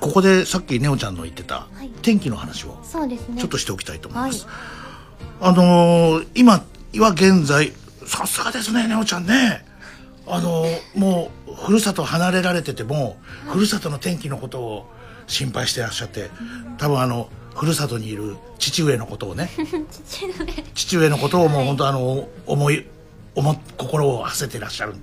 [0.00, 1.88] ここでさっきネオちゃんの言ってたい。
[2.02, 2.78] 天気の話を
[3.38, 4.54] ちょっとしておきたいと思います、はい
[5.40, 6.62] あのー今
[6.98, 7.72] は現在
[8.06, 9.64] さすがですねネオちゃんね。
[10.26, 13.16] あのーもうふるさと離れられてても、
[13.48, 14.90] ふるさとの天気のことを
[15.26, 16.30] 心配してらっしゃって
[16.78, 19.50] 多分あのふるさとにいる父上のことをね。
[20.74, 21.08] 父上。
[21.08, 22.86] のことをもう本当あの思い
[23.34, 24.94] 思心を馳せてらっしゃる。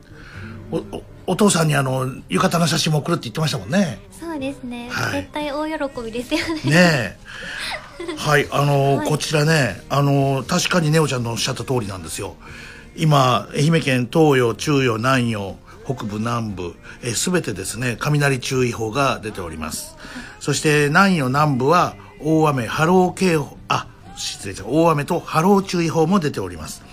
[0.71, 3.99] おおお父さんにあの浴衣の写真も送るって言ってましたもんね。
[4.19, 5.21] そうですね、はい。
[5.21, 6.61] 絶対大喜びですよね。
[6.63, 7.17] ねえ。
[8.17, 9.07] はいあの、はい。
[9.07, 12.35] こちらねあの確かにネオちゃんのおっしゃった通りなんですよ。
[12.95, 16.75] 今愛媛県東予中予南予北部南部
[17.15, 19.95] すべてですね雷注意報が出ております。
[20.39, 24.77] そして南予南部は大雨波浪警報あ失礼しました。
[24.77, 26.83] 大雨と波浪注意報も出ております、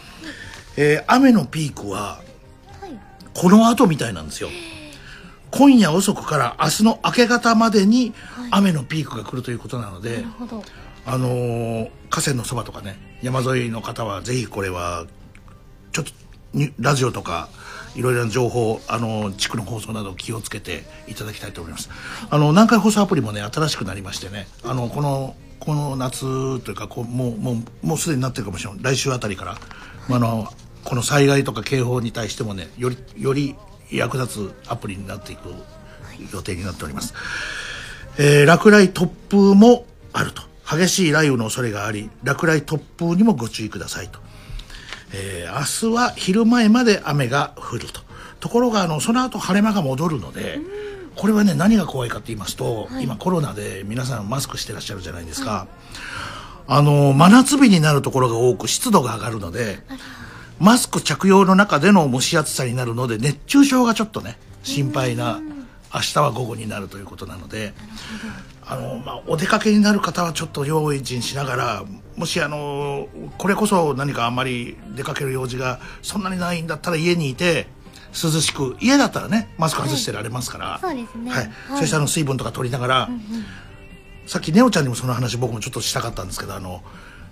[0.77, 2.21] えー雨のピークは
[2.81, 2.99] はい。
[3.35, 4.49] この後みたいなんですよ。
[5.51, 8.13] 今夜遅くから明日の明け方までに
[8.51, 10.63] 雨のピークが来るということなので、なるほど。
[11.07, 15.07] あのー河川のそばとかね山沿いの方はぜひこれは
[15.93, 16.13] ちょっと
[16.53, 17.49] にラジオとか
[17.99, 21.91] いろいろな情報あの地区の放送など気をつけていただきたいと思います。
[22.31, 24.47] あの南海放送アプリもね新しくなりましてね。
[24.63, 29.59] あのこのこの夏というかこうもうもうもうすでになってるかもしれない来週あたりから、
[30.09, 30.49] まあの
[30.85, 33.57] この災害とか警報に対してもねよりより
[33.91, 35.49] 役立つアプリになっていく
[36.33, 37.15] 予定になっております、
[38.19, 40.43] えー落雷突風もあると。
[40.71, 44.21] 激しい雷雨の恐れがあり落雷突風にもご注意くださいと、
[45.13, 48.09] えー明日は昼前まで雨が降ると。
[48.41, 50.61] ところがあのその後晴れ間が戻るので
[51.17, 55.67] これはね何が怖いかって言いますと、今コロナで皆さんマスクしてらっしゃるじゃないですか、
[56.69, 59.81] あの真夏日になるところが多く湿度が上がるので
[60.61, 65.41] マスク着用の中での蒸し暑さになるので熱中症がちょっとね心配な
[65.93, 67.73] 明日は午後になるということなので
[68.65, 71.85] あの、まあ、お出かけになる方はちょっと用心しながら
[72.19, 73.09] もしあの
[73.39, 77.69] これこそ何かあんまり出かける用事がそんなにないんだったら家にいて
[78.13, 81.31] 涼しく家だったらねマスク外してられますから、そうですね。
[81.31, 81.45] はい。
[81.69, 81.81] はい。
[81.81, 83.09] そしてあの水分とか取りながら、
[84.27, 86.83] さっきネオちゃんにもその話僕もちょっとしたかったんですけどあの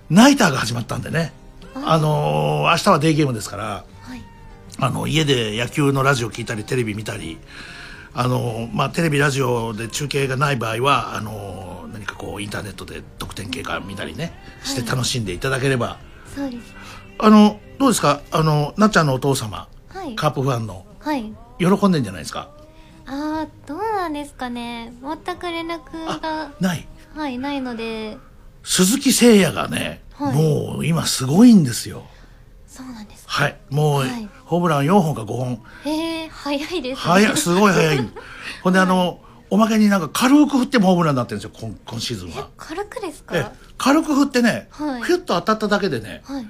[0.09, 1.33] ナイターが始まったんでね。
[1.75, 4.23] あの明日はデイゲームですからはい。
[4.79, 7.39] あの家で野球のラジオ聞いたりテレビ見たり
[8.19, 14.33] あの、まあ、テレビラジオで中継がない場合はあの何かこうインターネットで得点経過見たりね
[14.65, 15.99] して楽しんでいただければ、
[16.35, 16.75] そうです。
[17.19, 18.23] あのどうですか？
[18.31, 20.17] あのなっちゃんのお父様はい。
[20.17, 20.87] カープファンの。
[20.99, 21.33] はい。
[21.59, 22.51] 喜んでんじゃないですか？
[23.07, 24.93] あーどうなんですかね。
[25.03, 26.89] 全く連絡がない。
[27.15, 28.17] はいないので。
[28.63, 30.35] 鈴木誠也がね、はい。
[30.35, 32.05] もう今すごいんですよ。
[32.67, 33.57] そうなんですはい。
[33.71, 35.63] もう、はいホームラン4本か5本。
[35.85, 36.95] へえ早いですね。
[36.95, 38.11] 早いすごい早い。
[38.63, 39.21] ほんであの
[39.51, 42.49] おまけになんか軽く振ってもホームランになってるんですよ今今シーズンは。
[42.57, 45.03] 軽くですえか軽く振ってね、はい。
[45.03, 46.49] ヒュッと当たっただけでねはい。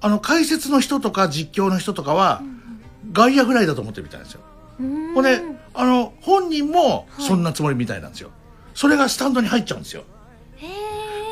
[0.00, 2.42] あの解説の人とか実況の人とかは、
[3.12, 4.40] 外野ぐらいだと思ってるみたいなんですよ。
[5.14, 5.40] ほんで
[5.74, 8.30] あの本人もそんなつもりみたいなんですよ、
[8.74, 10.02] それがスタンドに入っちゃうんですよ。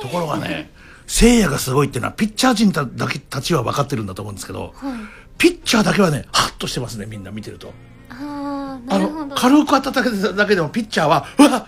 [0.03, 0.71] ところがね
[1.07, 7.73] 聖夜がすごいっていうのはピッチャー陣だけたちは分かってるんだと思うんですけどはいピッチャーだけはねハッとしてますねみんな見てると。
[8.11, 9.27] ああなあるほど。
[9.27, 11.67] の軽く当たっただけでだけでもピッチャーは「うわ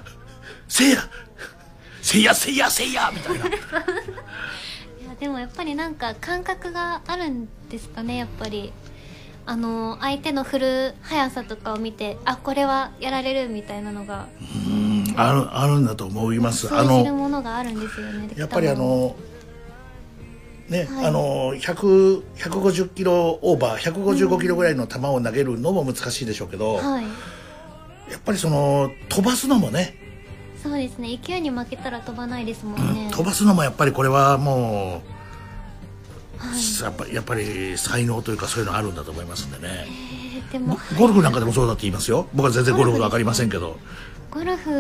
[0.69, 1.03] 聖夜
[2.03, 3.47] 聖夜聖夜聖夜」みたいな。
[3.49, 3.57] いや
[5.19, 8.73] でもやっぱりなんか感覚があるんですかねやっぱり。
[9.45, 14.27] あの相手の振る速さとかを見てあこれはやられるみたいなのが。
[14.69, 16.73] うんあるあるんだと思います。
[16.73, 18.31] あのものがあるんですよね。
[18.37, 19.17] やっぱりあの
[20.73, 21.07] ね、はい。
[21.07, 27.05] あの100 150キロオーバー155キロぐらいの球を投げるのも難しいでしょうけど、はい。
[28.11, 29.95] やっぱりその飛ばすのもね、
[30.63, 31.19] そうですね。
[31.23, 35.03] 勢いに負けたら飛ばないですもうんんね、飛ばすのもやっぱりこれはも
[36.39, 36.83] う、はい。
[36.83, 39.87] やっぱやっぱり才能というかそういうのあるんだと思いますんでね。
[39.87, 42.29] えーでもゴルフなんかでもそうだって言いますよ。
[42.35, 43.79] 僕は全然ゴルフ分かりませんけど。
[44.31, 44.71] ゴルフ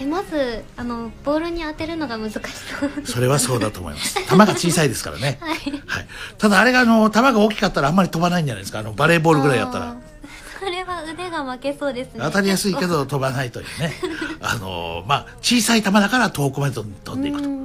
[0.00, 4.14] えまずあのボールに当てるのが難しそうそれはそうだと思います。
[4.14, 5.52] 球が小さいですからね、 はい。
[5.86, 6.06] はい、
[6.38, 8.78] ただあれがあの球が大きかったらあんまり飛ばないんじゃないですか？
[8.78, 9.96] あのバレーボールぐらいやったら。
[10.60, 12.20] それは腕が負けそうですね。
[12.20, 13.94] 当たりやすいけど飛ばないというね。
[14.40, 16.86] あのまあ小さい球だから遠くまで飛
[17.16, 17.48] んでいくと。
[17.48, 17.58] うん。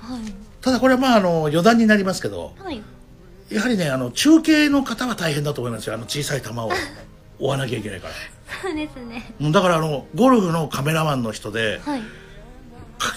[0.00, 0.34] はい。
[0.60, 2.82] ただこれはまああの余談になりますけどはい。
[3.50, 5.94] やはりねあの中継の方は大変だと思いますよ。
[5.94, 6.70] あの小さい球を
[7.40, 8.14] 追わなきゃいけないから
[8.62, 9.34] そうですね。
[9.40, 12.02] うんだからあのゴルフのカメラマンの人ではい。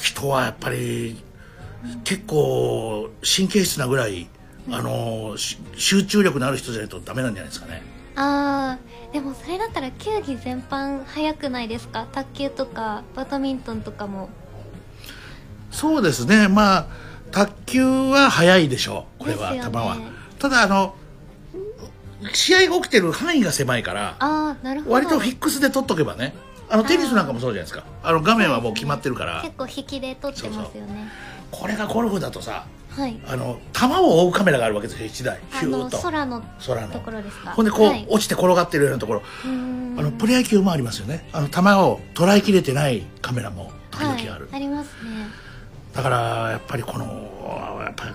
[0.01, 1.21] 人はやっぱり
[2.05, 4.27] 結構神経質なぐらい
[4.71, 7.81] あのし集中力のある人じゃないとダメなんじゃないですかね。
[8.15, 12.07] あーでもそれだったら球技全般速くないですか？
[12.11, 14.29] 卓球とかバドミントンとかも。
[15.71, 16.47] そうですね。
[16.47, 16.88] まあ
[17.31, 19.23] 卓球は早いでしょう。
[19.23, 19.59] これは、ね。
[19.61, 19.97] 球は。
[20.39, 20.95] ただあの
[22.34, 24.93] 試合が起きてる範囲が狭いからああなるほど。
[24.95, 26.34] 割とフィックスで取っとけばね。
[26.69, 27.84] あのテニスなんかもそうじゃないですか。
[28.03, 29.41] あの画面はもう決まってるから。
[29.41, 31.11] 結構引きで撮ってますよね。
[31.51, 33.19] これがゴルフだとさはい。
[33.28, 35.39] あの球を追うカメラがあるわけですよ1台。
[35.51, 35.99] ヒューッと。
[35.99, 36.88] 空の空の。
[36.88, 37.51] ところですか？
[37.51, 38.07] ほんでこう、はい。
[38.09, 39.21] 落ちて転がってるようなところ。
[39.45, 39.47] あ
[40.01, 41.28] のプロ野球もありますよね。
[41.34, 45.28] あの球を捉えきれてないカメラも時々ある、はい、ありますね。
[45.93, 46.17] だから
[46.51, 47.05] やっぱりこの
[47.84, 48.05] やっぱ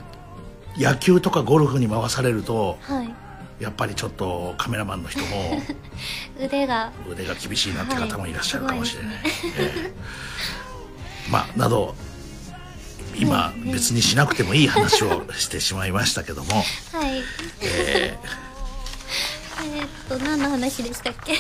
[0.76, 3.14] り野球とかゴルフに回されるとはい
[3.61, 5.61] やっぱりちょっとカメラマンの人も
[6.40, 6.92] 腕が。
[7.11, 9.24] 腕が厳しいなって方もいらっしゃるかもしれない、はい。
[9.59, 9.92] ええ。
[11.30, 11.94] まあなど
[13.16, 16.54] 今別にしなくてもいい話をしてしまいましたけども、
[16.92, 17.18] はい。
[17.61, 18.18] ええ。
[19.59, 21.32] ーっと何の話でしたっけ？
[21.32, 21.36] ー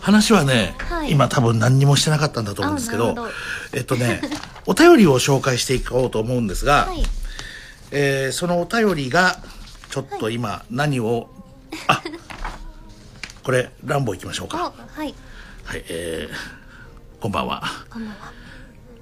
[0.00, 1.10] 話はね、はい。
[1.12, 3.28] 今多分何にもしてなかったんだと思うんですけど
[3.72, 4.22] えっとね
[4.66, 7.02] お便りを紹介していこうと思うんですが、はい。
[7.90, 9.38] えーそのお便りが
[9.90, 11.28] ちょっと今何を、
[11.88, 12.02] あ
[13.42, 15.14] これランボー行きましょうおかはい。
[15.64, 16.60] はいえー
[17.20, 17.62] こんばんは。
[17.90, 18.32] こんばんは。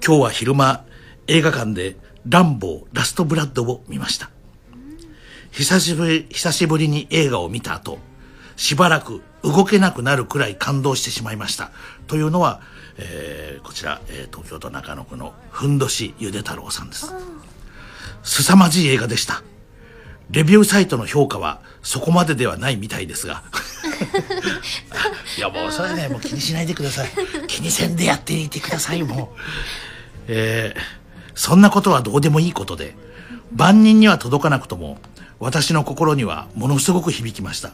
[0.05, 0.83] 今日は昼間
[1.27, 1.95] 映画館で
[2.27, 4.29] ランボーラストブラッドを見ました。
[5.51, 7.97] 久しぶり久しぶりに映画を見た後
[8.55, 11.71] しばらく動けなくなるくらい感動してしまいました。
[12.07, 12.61] というのは、
[12.97, 17.13] えーこちら、えー東京都中野区のふんどしゆで太郎さんです。
[18.23, 19.41] 凄まじい映画でした
[20.31, 23.43] レビューサイトの評価はそこまでではないみたいですが。
[25.37, 27.09] いやもうそれねもう気にしないでください。
[27.47, 29.39] 気にせんでやっていてくださいもう。
[30.27, 30.99] えー
[31.39, 32.95] そんなことはどうでもいいことで
[33.55, 34.97] 万人には届かなくとも
[35.39, 37.71] 私の心にはものすごく響きました。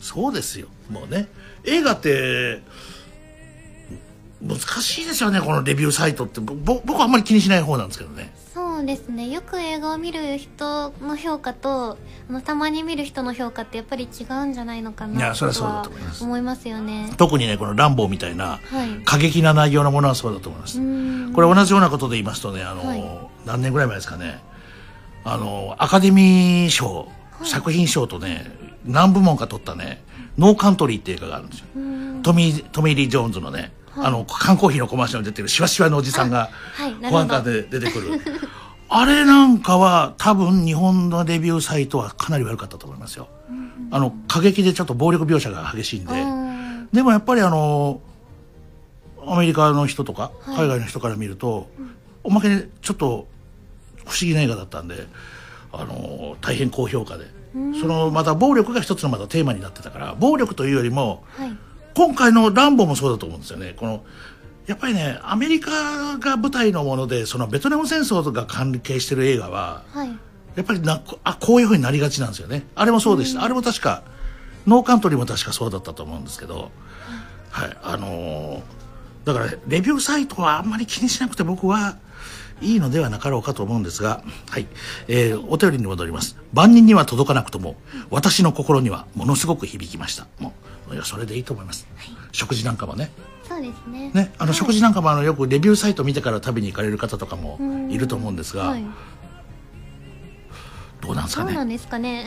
[0.00, 0.68] そうですよ。
[0.88, 1.26] もうね。
[1.64, 2.62] 映画って
[4.40, 6.40] 難しいですよねこのレビューサイトって。
[6.40, 8.32] ぼ僕はあんまり気にしない方なんですけどね
[8.82, 9.28] そうですね。
[9.28, 11.96] よく映画を見る人の評価と
[12.28, 16.24] あのたまに見る人の評価ってやっぱり違うんじゃないのかないやそれはそうだはと思います。
[16.24, 17.14] 思いますよね。
[17.16, 19.04] 特にねこの「ランボー」みたいなはい。
[19.04, 20.80] 過激な内容のものはそうだと思います、
[21.32, 23.04] これ同じようなことで言いますとねあの、はい。
[23.46, 24.40] 何年ぐらい前ですかね。
[25.22, 27.08] あのアカデミー賞、
[27.44, 28.50] 作品賞とね
[28.84, 30.02] 何部門か取ったね
[30.36, 31.66] 「ノーカントリー」って映画があるんですよ。
[32.24, 34.06] トミートミー・リー・ジョーンズのね、はい。
[34.08, 36.50] あの缶コーヒーのコマーシャルに出てるシワシワのおじさんが
[37.08, 38.20] 保安官で出てくる
[38.94, 43.28] あれなんかは多分日本のレビューサイトはかなり悪かったと思いますよ、
[43.90, 46.12] あの過激でちょっと暴力描写が激しいんで、
[46.92, 48.00] でもやっぱりあの
[49.26, 50.56] アメリカの人とかはい。
[50.56, 51.70] 海外の人から見ると、
[52.22, 53.26] おまけにちょっと
[54.04, 55.06] 不思議な映画だったんで
[55.72, 57.24] あの大変高評価で。
[57.80, 61.56] そのまた暴力が一つのまたテーマになってたから暴力というよりもはい。
[61.94, 63.74] 今回の「ランボー」もそうだと思うんですよね。
[63.76, 64.02] この
[64.66, 70.08] やっぱりねアメリカが舞台のものでそのベトナム戦争が関係してる映画ははい。
[70.54, 72.66] やっぱりなあこういうふうになりがちなんですよね。
[72.74, 74.02] あれもそうでした、あれも確か
[74.66, 76.70] ノーカントリーも確かそうだったと思うんですけど、
[77.50, 78.62] はいあのー
[79.24, 81.96] だからレビューサイトはあんまり気にしなくて僕は
[82.60, 84.66] いいのではなかろうかと思うんですが、はい
[85.08, 86.36] えーお便りに戻ります。
[86.52, 87.76] 万人には届かなくとも
[88.10, 90.26] 私の心にはものすごく響きました。
[90.38, 90.52] も
[90.90, 91.86] うそれでいいと思います、
[92.32, 93.10] 食事なんかもね
[93.48, 94.10] そうですね。
[94.14, 97.90] ねあの食事なんかもあのよくレビューサイト見てから食べに行かれる方とかもうん。
[97.90, 98.84] いると思うんですが、はい。
[101.00, 101.48] どうなんですかね？
[101.48, 102.26] そうなんですかね？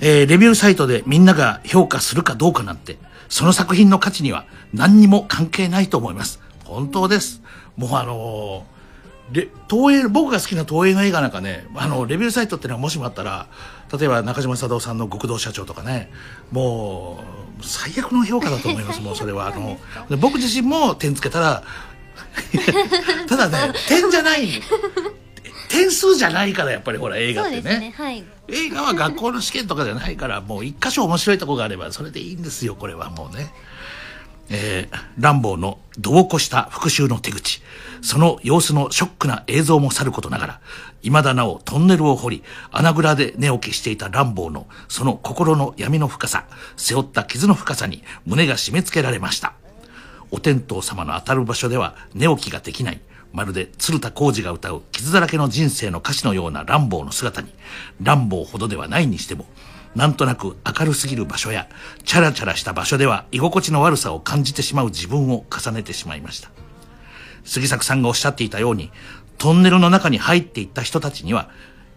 [0.00, 2.98] えーレビューサイトでみんなが評価するかどうかなんて、
[3.28, 6.40] その作品の価値には何にも関係ないと思います。
[6.64, 7.42] 本当です。
[7.76, 8.72] もうあのー
[9.32, 13.46] レ東映、僕が好きな東映の映画なんかね、あの、レビューサイトっていうのはもしもあったら、
[13.96, 16.10] 例えば中島貞夫さんの極道社長とかね、
[16.50, 19.46] もう、最悪の評価だと思います、 もうそれは。
[19.46, 21.62] あの、で僕自身も点つけたら、
[23.28, 24.48] ただね、点じゃない、
[25.72, 33.52] 点数じゃないからやっぱりほら映画ってそうですねはい映画は学校の試験とかじゃないからもう一箇所面白いとこがあればそれでいいんですよこれはもうね。
[34.50, 37.62] えーランボーの度を越した復讐の手口
[38.02, 40.60] その様子のショックな映像もさることながら
[41.02, 46.46] 未だなおトンネルを掘り穴蔵で寝起きしていたランボーのその心の闇の深さ
[46.76, 49.54] 背負った傷の深さに胸が締め付けられました
[50.34, 53.00] お天道様の当たる場所では寝起きができない。
[53.32, 57.52] まるで鶴田浩二が歌う傷だらけの人生の歌詞のような乱暴の姿に、
[58.00, 59.44] 乱暴ほどではないにしても、
[59.94, 61.68] なんとなく明るすぎる場所や、
[62.04, 66.50] チャラチャラした場所では居心地の悪さを感じてしまう自分を重ねてしまいました。
[67.44, 68.90] 杉作さんがおっしゃっていたように、
[69.42, 71.48] トンネルの中に入っていった人たちには、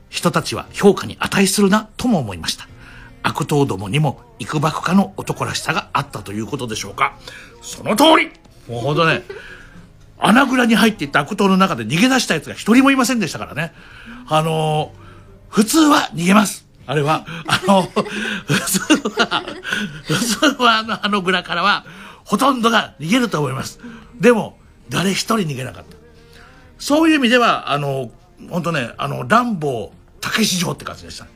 [0.09, 2.67] 人たちは評価に値するなとも思いました。
[3.21, 7.19] 悪党どもにも幾ばくかの男らしさがあったということでしょうか。
[7.61, 8.31] その通り
[8.67, 9.21] もうほんとね、
[10.17, 13.73] 穴蔵に入っていった悪党の中で逃げ出したやつが一人もいませんでしたからね。
[14.27, 15.05] あのー
[15.49, 16.65] 普通は逃げます。
[16.87, 18.79] あれは、あの、普通
[19.09, 19.43] は、
[20.03, 20.13] 普
[20.55, 21.85] 通はあの、あの蔵からは、
[22.23, 23.79] ほとんどが逃げると思います。
[24.19, 24.57] でも、
[24.89, 25.94] 誰一人逃げなかった。
[26.79, 28.09] そういう意味では、あの、
[28.49, 31.27] 本当ね、あの、乱暴、竹市城って感じでした。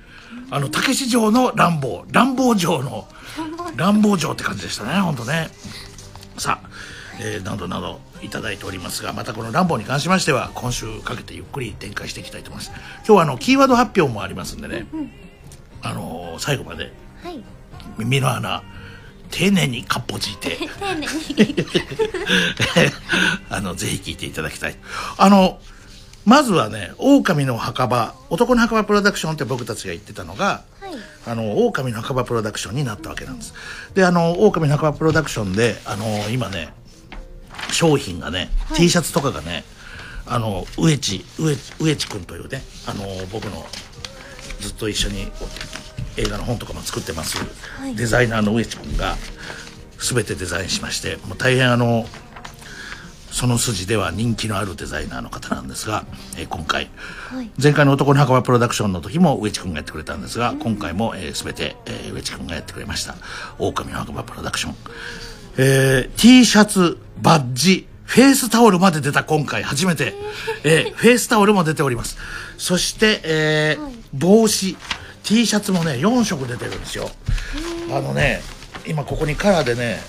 [0.51, 3.07] あの、竹市城の乱暴、乱暴城の、
[3.75, 5.49] 乱暴城って感じでしたね、本当ね。
[6.37, 6.69] さあ、
[7.21, 12.71] えーなどなどいただいておりますが、またこの乱暴に関しましては、今週かけてゆっくり展開していきたいと思います。
[13.05, 14.85] 今日はあの、キーワード発表もありますんでね。
[15.81, 16.91] あの最後まで
[17.23, 17.41] はい
[17.97, 18.63] 耳の穴
[19.31, 20.57] 丁寧にかっぽじいて。
[20.57, 21.07] 丁寧
[21.45, 21.55] に。
[23.49, 24.75] あのぜひ聞いていただきたい。
[25.17, 25.59] あの
[26.25, 28.13] まずはね狼の墓場。
[28.29, 30.91] 男の墓場プロダクションって僕たちが言ってたのがはい。
[31.27, 33.53] あの狼の墓場プロダクションになったわけなんです。
[33.93, 36.73] であの狼の墓場プロダクションであの今ね
[37.71, 38.77] 商品がね、はい。
[38.77, 39.63] T シャツとかがね
[40.25, 43.65] あの植地植地植地君というねあの僕の
[44.59, 45.31] ずっと一緒に
[46.19, 47.37] 映画の本とかも作ってます、
[47.79, 47.95] はい。
[47.95, 49.15] デザイナーの植地君が
[49.97, 52.05] 全てデザインしましてもう大変あの
[53.31, 56.03] その筋では人気のあるデザイナーの方なんですが、
[56.37, 56.89] えー今回。
[57.29, 57.49] はい。
[57.61, 63.15] 前回の男の墓場プロダクションの時も植地君がやってくれたんですが、今回も、えー、全て、えー、植地君がやってくれました。
[63.59, 64.75] 狼の墓場プロダクション、
[65.57, 70.15] えー T シャツバッジフェイスタオルまで出た今回初めて、
[70.63, 72.17] えーフェイスタオルも出ております。
[72.57, 73.93] そして、えーはい。
[74.11, 74.75] 帽子
[75.29, 77.07] T シャツもね4色出てるんですよ。
[77.91, 78.41] あのね
[78.87, 79.99] 今ここにカラーでね、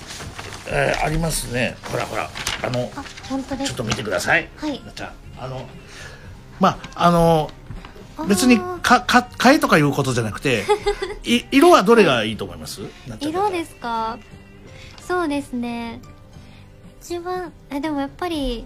[0.66, 1.76] えーありますね。
[1.90, 2.30] ほらほら
[2.62, 4.48] あのあ本当ですちょっと見てください。
[4.56, 4.80] はい。
[4.96, 5.66] じゃあ、あの、
[6.58, 7.50] まあ、あの、
[8.28, 10.64] 別にか、か、買えとかいうことじゃなくて、
[11.24, 12.80] い色はどれがいいと思います？
[13.20, 14.18] 色ですか？
[15.06, 16.00] そうですね。
[17.02, 18.64] 一番えでもやっぱり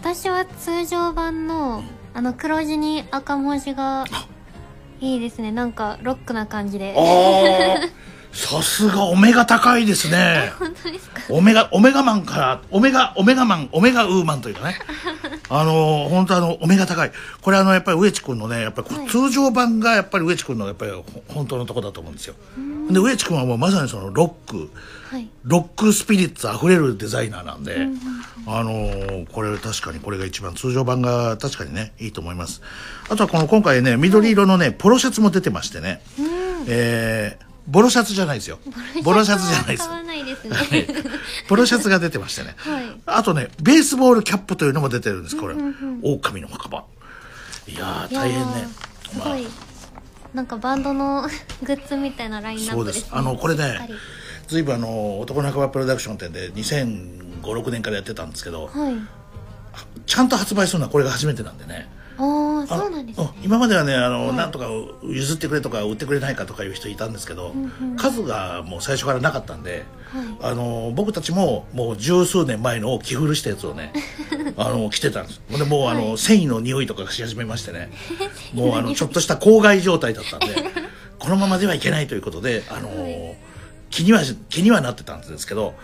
[0.00, 1.82] 私は通常版の
[2.12, 4.04] あの黒地に赤文字が
[5.00, 5.52] いいですね。
[5.52, 6.94] なんかロックな感じで
[8.34, 10.52] さすがオメガ高いですね。
[10.58, 11.22] 本当ですか？
[11.30, 14.76] オメガ、オメガマンから、オメガ、オメガマン、オメガウーマンというかね。
[15.48, 17.12] あの、本当あの、オメガ高い。
[17.40, 19.08] これあの、やっぱり植地君のね、やっぱりはい。
[19.08, 22.34] 通常版がやっぱり植地君のやっぱりほ本当のとこだと思うんですよ。
[22.90, 24.70] で、植地君はもうまさにそのロック、
[25.10, 25.28] はい。
[25.44, 27.86] ロックスピリッツあふれるデザイナーなんで、
[28.46, 32.60] あのーこれ確かにこれが一番通常版が確かにねいいと思います。
[33.08, 36.02] あとはこの今回ね緑色のねポロシャツも出てましてね、
[36.66, 38.58] えーボロシャツじゃないですよ。
[39.02, 39.88] ボロシャツじゃないです。
[39.88, 40.56] 買わないですね。
[40.56, 40.86] はい。
[41.48, 42.84] ポロシャツが出てましてね、はい。
[43.06, 46.00] あとねベースボールキャップというのも出てるんですこれ、うんうんうん。
[46.02, 46.84] 狼の墓場。
[47.66, 48.66] いや大変ね。
[49.10, 49.46] すごい、
[50.34, 51.22] なんかバンドの
[51.62, 53.16] グッズみたいなラインナップです、ね、そうです。
[53.16, 53.88] あのこれね
[54.48, 58.94] ずいぶんあの男の墓場プロダクション店で2005,6年からやってたんですけどはい。
[60.06, 63.32] ちゃんと発売するのはこれが初めてなんでねあそうなんですね。
[63.36, 64.36] うん今まではねあの、はい。
[64.36, 64.68] なんとか
[65.02, 70.52] 譲ってくれとか売ってくれないかとかいう人いたんですけど、んうん数がもう最初からなかったんで、はい。
[70.52, 73.92] あの僕たちももう十数年前の着古したやつをね
[74.56, 75.40] あの着てたんです。
[75.50, 76.18] ほんでもうあの、はい。
[76.18, 77.90] 繊維の匂いとかがし始めましてね。
[78.54, 80.54] もうあのちょっとした公害状態だったんで
[81.18, 83.34] このままではいけないということであの、
[83.90, 85.74] 気には気にはなってたんですけど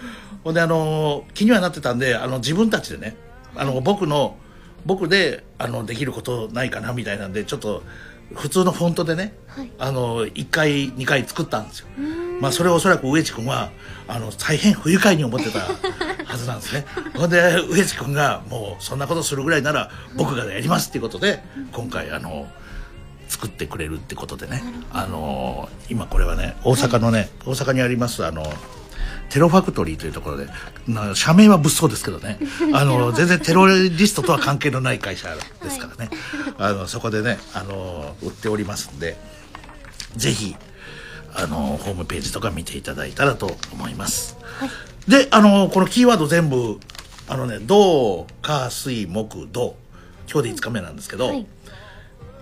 [0.43, 3.17] ほんであの気にはなってたんであの自分たちでね
[3.55, 4.37] あの僕の
[4.87, 7.83] 僕であのできることないかなみたいなんでちょっと
[8.35, 9.71] 普通のフォントでね、はい。
[9.79, 11.89] あの1回2回作ったんですよ。
[12.41, 13.71] まあそれをおそらく植地君は
[14.07, 15.61] あの大変不愉快に思ってた
[16.25, 16.87] はずなんですね。
[17.17, 22.47] ほんで植地君がもうそんなことするぐらいなら僕がやりますっていうことで今回あの
[23.29, 24.63] 作ってくれるってことでね。
[24.93, 28.45] あの今これはね大阪のね、大阪にありますあの
[29.31, 30.49] テロファクトリーというところで
[30.87, 32.39] な社名は物騒ですけどね。
[32.75, 36.11] あの全然テロリストとは関係のない会社ですからね、
[36.59, 39.17] あのそこでねあの売っておりますんで
[40.17, 40.55] ぜひ
[41.35, 44.37] あのホームページとか見ていただいたらと思います、
[45.09, 46.79] であのこのキーワード全部
[47.29, 49.77] あのね土火水木土。
[50.33, 51.45] 今日で5日目なんですけど、はい。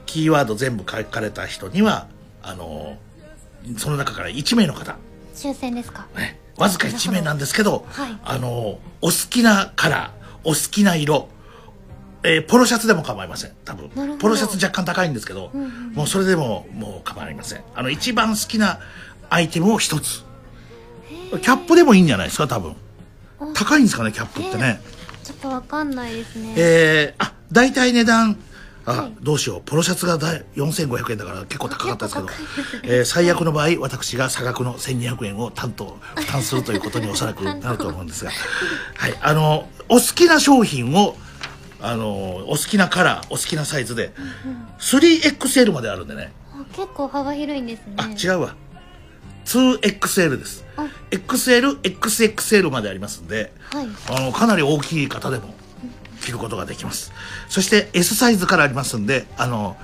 [0.04, 2.06] キーワード全部書かれた人には
[2.42, 2.98] あの
[3.78, 4.96] その中から1名の方。
[5.34, 6.06] 抽選ですか？
[6.14, 8.18] ね、わずか1名なんですけど、はい。
[8.24, 11.28] あのお好きなカラーお好きな色、
[12.22, 13.52] えーポロシャツでも構いません。
[13.64, 14.18] 多分。
[14.18, 17.62] ポロシャツ若干高いんですけど、んうんもうそれでももう構いません。
[17.74, 18.80] あの一番好きな
[19.30, 20.24] アイテムを一つ。
[21.30, 22.74] キャップでもいいんじゃないですか多分。
[23.40, 23.46] あ。
[23.54, 24.80] 高いんですかねキャップってね。
[25.22, 26.54] ちょっとわかんないですね。
[26.56, 28.36] えー、あ大体値段
[28.88, 29.12] あ、はい。
[29.20, 29.62] どうしよう。
[29.64, 32.28] ポロシャツがだい4500円だから結構高かったですけど。
[32.84, 38.30] えー最悪の場合私が差額の1200円を担当負担するということにおそらくなると思うんですが。
[38.96, 39.14] はい。
[39.20, 41.16] あのお好きな商品を
[41.80, 44.12] あのお好きなカラーお好きなサイズで
[44.80, 46.32] 3XL まであるんでね。
[46.52, 47.94] あ結構幅広いんですね。
[47.98, 48.54] あ違うわ。
[49.44, 50.64] 2XL です。
[50.76, 50.86] あ。
[51.10, 53.52] XLXXL までありますんで。
[53.70, 53.88] はい。
[54.08, 55.54] あのかなり大きい方でも
[56.28, 57.12] 着ることができます
[57.48, 59.76] そして S サイズからありますんであの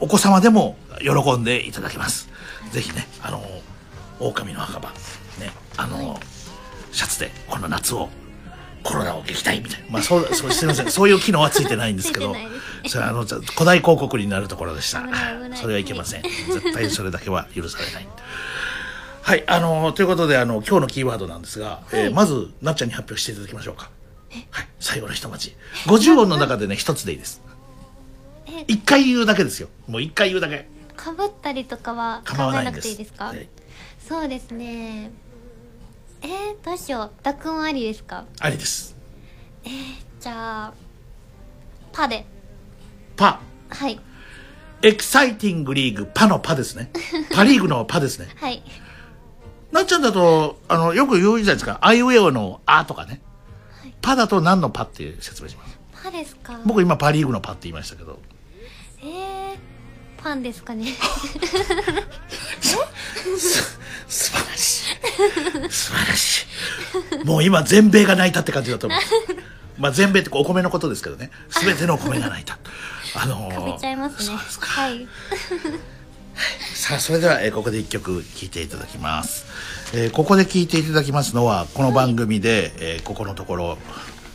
[0.00, 2.28] お子様でも喜んでいただけます
[2.72, 3.42] ぜひねあの
[4.18, 4.90] 狼の墓場
[5.38, 6.18] ねあの、
[6.90, 8.08] シャツでこの夏を
[8.82, 9.86] コロナを撃退みたいな。
[9.90, 10.90] まあ、そう、そうすみません。
[10.90, 12.48] そういう機能はついてないんですけどね、
[12.86, 15.02] それは あの、古代広告になるところでした
[15.54, 16.22] それはいけません。
[16.22, 18.08] 絶対それだけは許されない。
[19.22, 23.90] はい、あのということで、あの、今日のキーワードなんですが、えーまず、なっちゃんに発表していただきましょうか。
[24.50, 25.56] はい、最後の一文字。
[25.86, 27.42] 50音の中でね、一つでいいです。
[28.46, 29.68] え一回言うだけですよ。
[29.88, 30.68] もう一回言うだけ。
[30.96, 32.80] かぶったりとかは考えなく。
[32.80, 33.26] ていいですか？
[33.26, 33.48] はい
[34.06, 35.10] そうですね
[36.22, 38.24] えー、どうしよう濁音ありですか？
[38.40, 38.96] ありです。
[40.20, 40.74] じゃあ
[41.92, 42.24] パで
[43.16, 43.40] パ。
[43.68, 44.00] はい
[44.82, 46.90] エキサイティングリーグ、パのパですね。
[47.32, 48.28] パリーグのパですね。
[48.38, 48.62] はい
[49.72, 51.78] なっちゃんだと、あの、よく言うじゃないですか。
[51.82, 53.20] あいうえおのあとかね。
[54.06, 55.76] パだと何のパって説明します？
[56.04, 56.60] パですか？
[56.64, 58.20] 僕今パリーグのパって言いましたけど。
[59.02, 59.56] えー、
[60.16, 60.92] パンですかね？
[64.06, 65.70] 素晴らしい。
[65.70, 66.46] 素晴らし
[67.20, 67.24] い。
[67.24, 69.00] もう今全米が泣いたって感じだと思う。
[69.76, 71.32] まあ全米ってお米のことですけどね。
[71.50, 72.60] すべてのお米が泣いた。
[73.16, 74.66] あのーちゃいますねそうですか。
[74.66, 75.08] はい
[76.74, 79.46] さあそれでは、えーここで一曲聴いていただきます、
[79.94, 83.78] えーここで聴いていただきますのはこの番組で、えーここのところ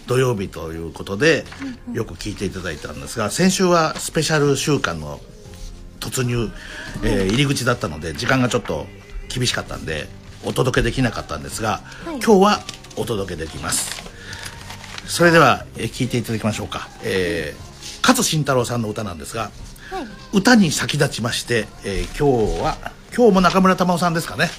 [0.08, 1.46] 土曜日ということで
[1.94, 5.20] よく聴いていただいたんですが先週はスペシャル週間の
[6.00, 6.50] 突入、
[7.04, 8.86] えー入り口だったので時間がちょっと
[9.34, 10.08] 厳しかったんで
[10.44, 12.16] お届けできなかったんですが、はい。
[12.16, 12.60] 今日は
[12.98, 14.02] お届けできます。
[15.06, 17.72] それでは、えー聞いていただきましょうか、えー
[18.02, 19.52] 勝慎太郎さんの歌なんですが
[19.92, 20.08] はい。
[20.34, 22.78] 歌に先立ちまして、えー今日は
[23.16, 24.50] 今日も中村玉緒さんですかね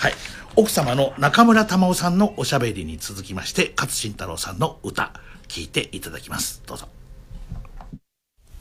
[0.00, 0.14] はい。
[0.56, 5.12] 奥様の中村玉緒さんのおしゃべりに続きまして勝慎太郎さんの歌
[5.46, 6.62] 聞いていただきます。
[6.64, 6.88] どうぞ。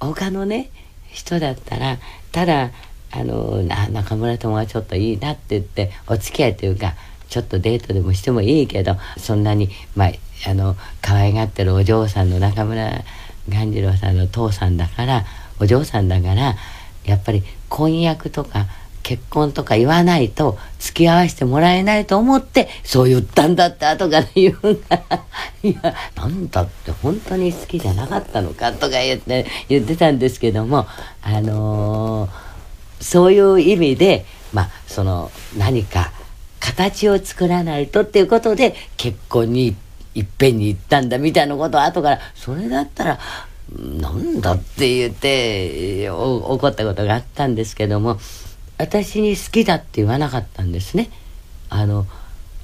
[0.02, 0.70] 他のね
[1.08, 1.98] 人だったら
[2.34, 2.72] ただ
[3.12, 6.96] あのな中村友はちょっといいなって言ってお付き合いというか
[7.30, 10.11] ちょっとデートでもしてもいいけどそんなにまあ
[10.45, 13.02] あの可愛がってるお嬢さんの中村
[13.48, 15.24] 鴈治郎さんの父さんだから
[15.61, 16.57] お嬢さんだから
[17.06, 18.66] やっぱり婚約とか
[19.10, 25.02] 結婚とか言わないと付き合わせてもらえないと思ってそう言ったんだって後から言うんだ
[25.64, 30.86] いやなんだって本当に好きじゃなかったのかとか言って言ってたんですけども
[31.23, 32.49] あのー
[33.03, 36.11] そういう意味でまあその何か
[36.60, 39.76] 形を作らないとっていうことで結婚に
[40.14, 43.19] いっぺんに行ったんだみたいなことを後からそれだったら
[43.76, 48.19] なんだって言って怒ったことがあったんですけども
[48.80, 51.10] 私に好きだって言わなかったんですね。
[51.69, 52.07] あの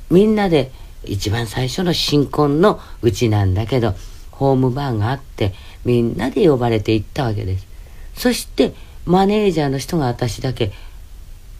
[0.10, 0.72] みんなで
[1.04, 3.94] 一番最初の新婚のうちなんだけど
[4.32, 7.68] ホームバーがあってみんなで呼ばれて行ったわけです。
[8.16, 8.74] そして
[9.06, 10.72] マネージャーの人が私だけ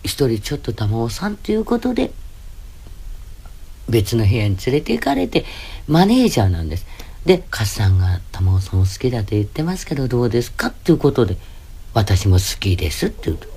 [0.04, 2.12] 一人ちょっと玉緒さんということで
[3.90, 5.44] 別の部屋に連れて行かれて
[5.88, 6.86] マネージャーなんです。
[7.26, 11.36] で「カスさんが玉緒さんを好きだと言ってますけどどうですか?」っていうことで
[11.94, 13.55] 「私も好きです」って言うと。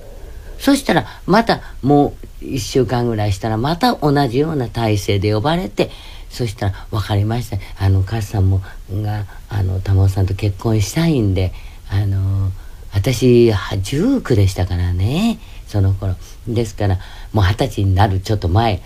[0.59, 5.89] そしたらまたもう1週間ぐらいしたらまた同じような体制で呼ばれて
[6.29, 7.57] そしたら「分かりました。
[7.77, 8.61] あのカスさんも
[8.91, 11.53] があの玉緒さんと結婚したいんで
[11.89, 12.51] あの
[12.93, 16.15] 私19でしたからねその頃。
[16.47, 16.99] ですから
[17.33, 18.81] もう二十歳になるちょっと前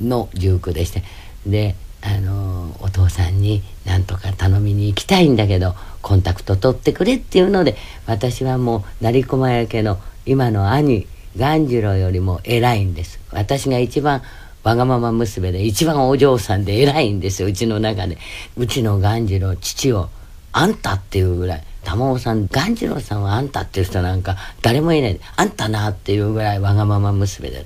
[0.00, 1.02] の19でして。
[1.46, 7.76] であのお父さんになんとか頼みに行きたいんだけどコンタクト取ってくれっていうので
[8.06, 11.06] 私はもう成駒屋家の今の兄
[11.36, 13.20] 鴈治郎よりも偉いんです。
[13.30, 14.22] 私が一番
[14.62, 17.48] わがまま娘で一番お嬢さんで偉いんですよ。
[17.48, 18.18] うちの中で。
[18.56, 20.10] うちの鴈治郎父を
[20.52, 21.64] あんたっていうぐらい。
[21.84, 25.20] 玉緒さん鴈治郎さんはあんたっていう人なんか誰もいない。
[25.36, 27.60] あんたなっていうぐらいわがまま娘だ。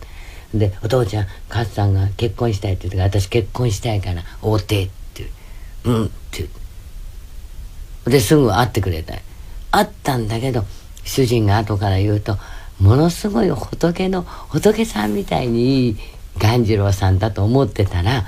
[0.54, 5.90] でお父ちゃん勝さんが結婚したいって言って私結婚したいから会うてってう。
[5.90, 6.50] うんって言っ
[8.04, 8.10] て。
[8.10, 9.14] ですぐ会ってくれた。
[9.72, 10.64] 会ったんだけど
[11.04, 12.36] 主人が後から言うと
[12.80, 15.96] ものすごい仏の仏さんみたいにいい
[16.38, 18.24] 鴈治郎さんだと思ってたら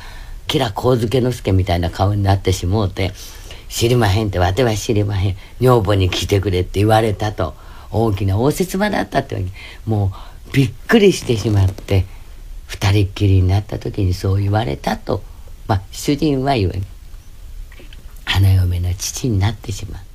[0.46, 3.12] 吉良上野之助みたいな顔になってしもうて
[3.68, 7.54] 「知りまへん」って「わては知りまへん女房に来てくれ」って言われたと
[7.90, 9.44] 大きな応接場だったって
[9.84, 10.12] も
[10.50, 12.06] うびっくりしてしまって
[12.66, 15.22] 二人っきりになった時にそう言われたと
[15.66, 16.82] まあ主人は言うわけ
[18.24, 20.05] 花嫁の父になってしまう。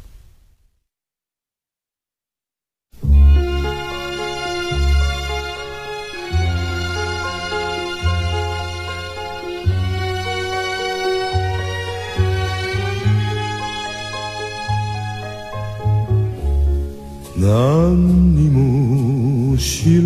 [17.37, 20.03] 何にも知ら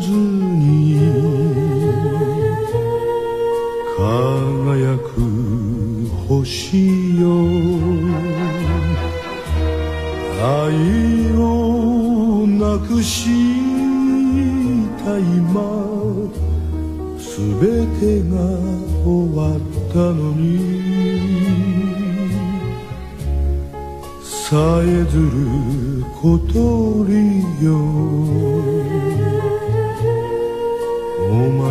[0.00, 0.96] ずに
[3.98, 7.28] 輝く星よ。
[10.40, 11.17] 愛
[12.86, 13.26] くし
[15.04, 15.54] た今
[17.18, 17.60] 全
[17.98, 18.34] てが
[19.04, 19.58] 終わっ
[19.92, 20.48] たのに。
[24.50, 25.28] さえずる
[26.22, 27.68] 小鳥よ。
[31.30, 31.67] お前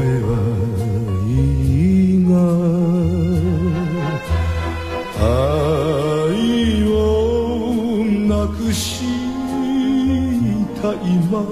[10.87, 11.43] した今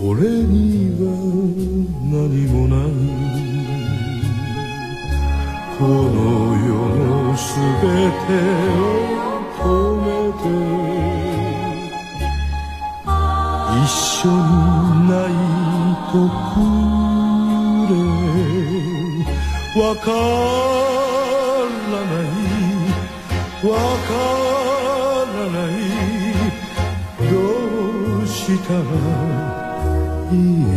[0.00, 1.02] 俺には
[2.10, 2.88] 何もない。
[5.78, 6.18] この
[6.66, 7.44] 世のす
[7.82, 7.86] べ
[8.26, 8.80] てを
[9.58, 9.62] 止
[10.02, 10.06] め
[10.42, 10.44] て
[13.74, 14.42] 一緒に
[15.08, 15.36] 泣い
[16.10, 16.14] と
[16.50, 16.56] く
[17.90, 17.96] れ。
[19.80, 20.16] わから
[21.90, 22.26] ない。
[23.68, 23.70] わ
[24.06, 24.67] からない。
[28.68, 30.67] どう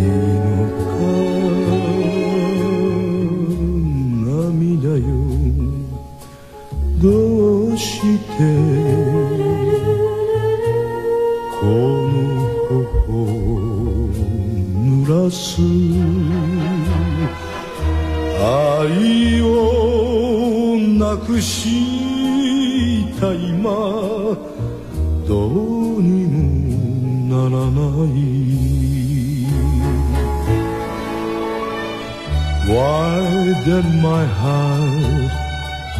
[33.65, 35.31] did my heart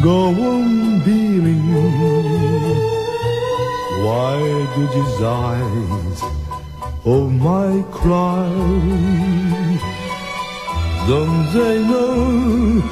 [0.02, 0.18] go
[0.50, 1.62] on beating?
[4.04, 4.38] Why
[4.74, 6.18] did his eyes
[7.04, 8.50] oh my cry?
[11.06, 12.82] Don't they know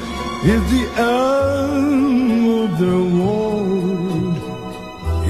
[0.43, 4.37] it's the end of the world?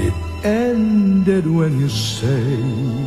[0.06, 0.14] It
[0.44, 3.01] ended when you say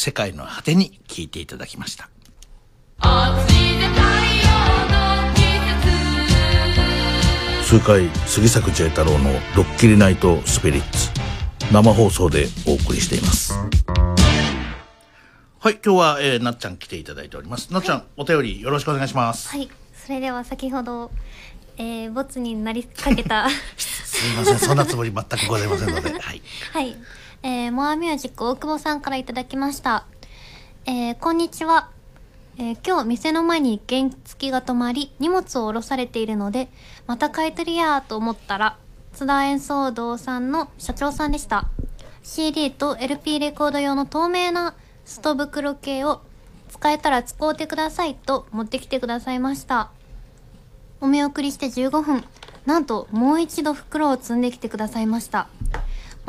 [0.00, 2.08] 世界の果てに」聞いていただきました。
[7.62, 11.10] 数回杉作 J 太郎の「ドッキリナイトスピリッツ」
[11.70, 13.52] 生放送でお送りしています。
[15.60, 17.70] はい今日は、えーなっちゃん来ていただいております。
[17.70, 19.50] なっちゃん、お便りよろしくお願いします。
[19.50, 21.10] はいそれでは先ほど、
[21.76, 23.50] えー、ボツになりかけた。
[23.76, 26.10] すみませんそんなつもり全くございませんので。
[26.10, 26.42] はい。
[26.72, 26.96] はい。
[27.42, 30.04] えー、モアミュージック大久保さんからいただきました。
[30.84, 31.88] えー、こんにちは。
[32.58, 36.68] えー、今日店の前に原付が止まり、荷物を下ろされているので、
[37.06, 38.76] また買い取りやーと思ったら、
[39.14, 41.68] 津田演奏堂さんの社長さんでした。
[42.22, 44.74] CD と LP レコード用の透明な
[45.06, 46.20] スト袋系を
[46.68, 49.90] 使えたら使うてくださいと持ってきてくださいました。
[51.00, 52.22] お見送りして15分。
[52.66, 55.48] なんと、もう一度袋を積んできてくださいました。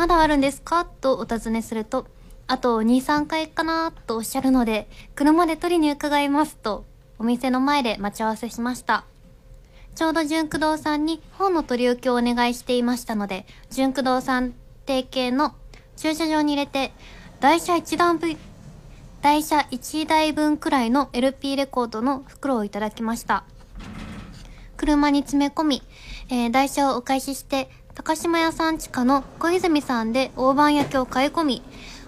[0.02, 0.84] まだあるんですか？
[0.84, 2.08] とお尋ねすると、
[2.48, 3.94] あと2、3回かな？
[4.08, 6.86] とおっしゃるので、車で取りに伺いますと、
[7.20, 9.06] お店の前で待ち合わせしました。
[9.94, 14.56] ちょうど純駆動さんに本の取り置きをお願いしていましたので、純駆動さん
[14.88, 15.54] 提携の
[15.98, 16.94] 駐車場に入れて、
[17.40, 18.36] 台車1段分、
[19.22, 23.44] 台車1台分くらいの LP レコードの袋をいただきました。
[24.78, 25.84] 車に詰め込み、
[26.30, 31.62] えー台車をお返しして、高島屋さん地下の小泉さんで大判焼きを買い込み、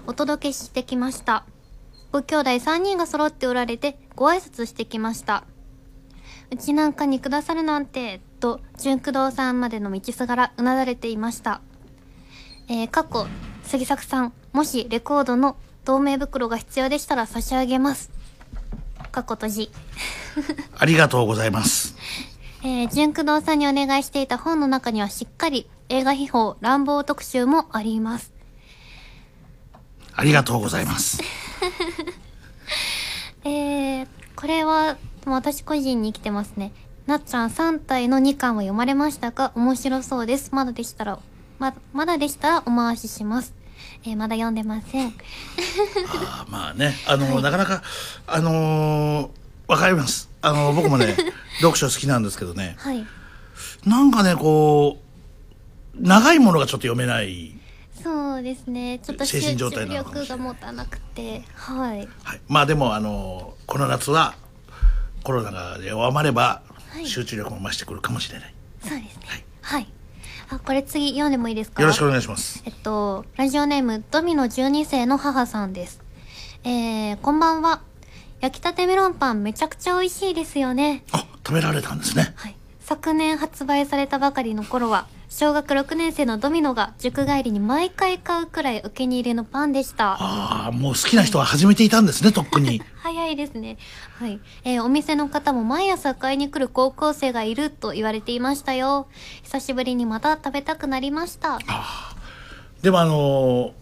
[0.07, 1.45] お届けしてきました。
[2.11, 5.43] ご兄弟3人が揃っておられて、ご挨拶してきました。
[6.51, 11.61] うちなんかにくださるなんて、と、純駆動さんまでの道すがらうなだれていました。
[12.69, 13.27] えー、過去、
[13.63, 18.09] 杉作さん、もしレコードの透明袋が必要でしたら差し上げます。
[19.11, 19.71] 過去閉じ。
[20.77, 21.95] ありがとうございます
[22.65, 28.33] えー、純駆動さんにお願いしていた本の中にはしっかり映画秘宝乱暴特集もあります。
[30.15, 31.21] ありがとうございます
[33.45, 34.97] えー、これは
[35.27, 36.71] 私個人に来てますね。
[37.05, 40.49] なっちゃん3体の2巻は読まれましたか面白そうです。
[40.51, 41.19] まだでしたら、
[41.59, 43.53] ま、まだでしたらお回しします。
[44.03, 45.13] えー、まだ読んでません。
[46.15, 47.83] あまあねあの、なかなか
[48.25, 49.29] あのー
[49.67, 51.15] わかりますあの僕もね
[51.61, 53.05] 読書好きなんですけどねはい。
[53.85, 55.02] なんかねこう
[55.95, 57.55] 長いものがちょっと読めない、
[58.03, 58.99] そうですね。
[58.99, 62.07] ちょっと精神状態なのかもが持たなくて、はい。
[62.23, 64.35] はい、まあでもあのこの夏は
[65.23, 67.07] コロナが弱まればはい。
[67.07, 69.45] 集中力も増してくるかもしれない、そうですね。
[69.61, 69.87] はい。
[70.49, 71.81] あこれ次読んでもいいですか？
[71.81, 72.61] よろしくお願いします。
[72.65, 76.01] えっと、ラジオネーム、ドミノ12世の母さんです。
[76.63, 77.81] えー、こんばんは。
[78.41, 81.03] 焼きたてメロンパンめちゃくちゃ美味しいですよね。
[81.45, 82.35] 食べられたんですね。
[82.81, 90.11] 昨年発売されたばかりの頃は、小学6年生のドミノが塾帰りに毎回買うくらいお気に入りのパンでした。
[90.19, 93.77] ああもう好きな人は始めていたんですねとっくに早いですね。
[94.19, 94.39] はい。
[94.63, 99.07] えーお店の方も毎朝買いに来る高校生がいると言われていましたよ。
[99.41, 101.57] 久しぶりにまた食べたくなりました。
[102.83, 103.73] でもあの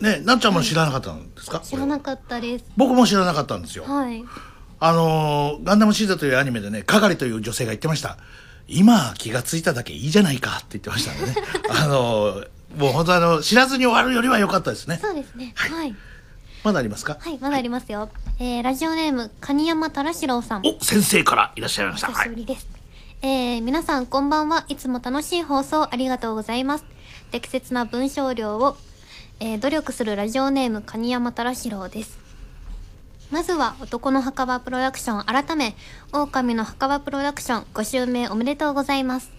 [0.00, 2.64] ーねなっちゃんも知らなかったんですか、知らなかったです。
[2.76, 4.24] 僕も知らなかったんですよはい。
[4.78, 8.18] あのーガンダムシーザというアニメでね、係という女性が言ってました。
[8.68, 11.46] 今気がついただけいいじゃないかって言ってましたんでね。
[11.70, 14.98] あのーもう本当あの、知らずに終わるよりは良かったですね。
[15.00, 15.52] そうですね。
[15.56, 15.94] はい。
[16.62, 17.16] まだありますか？
[17.18, 18.10] はい、まだありますよ。
[18.38, 20.62] えー、ラジオネーム、蟹山太郎四郎さん。
[20.66, 22.08] お、先生からいらっしゃいました。
[22.08, 22.66] 久しぶりです。
[23.22, 24.66] えー、皆さんこんばんは。
[24.68, 26.84] いつも楽しい放送ありがとうございます。
[27.30, 28.76] 適切な文章量を、
[29.40, 32.18] えー、努力するラジオネーム、蟹山太郎四郎です。
[33.30, 35.74] まずは、男の墓場プロダクション改め、
[36.12, 39.32] 狼の墓場プロダクションご襲名おめでとうございます。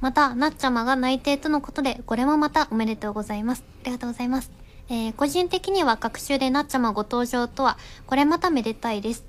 [0.00, 3.64] また、なっちゃまが内定とのことで、これもまたおめでとうございます。
[3.82, 4.50] ありがとうございます。
[4.90, 9.24] えー、個人的には各週でなっちゃまご登場とは、これまためでたいです。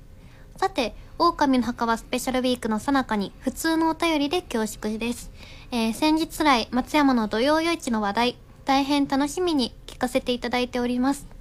[0.57, 5.31] さて、狼の墓場スペシャルウィークの最中に、普通のお便りで恐縮です。
[5.71, 11.38] えー、先日来、松山の土曜夜市の話題、大変楽しみに聞かせていただいております。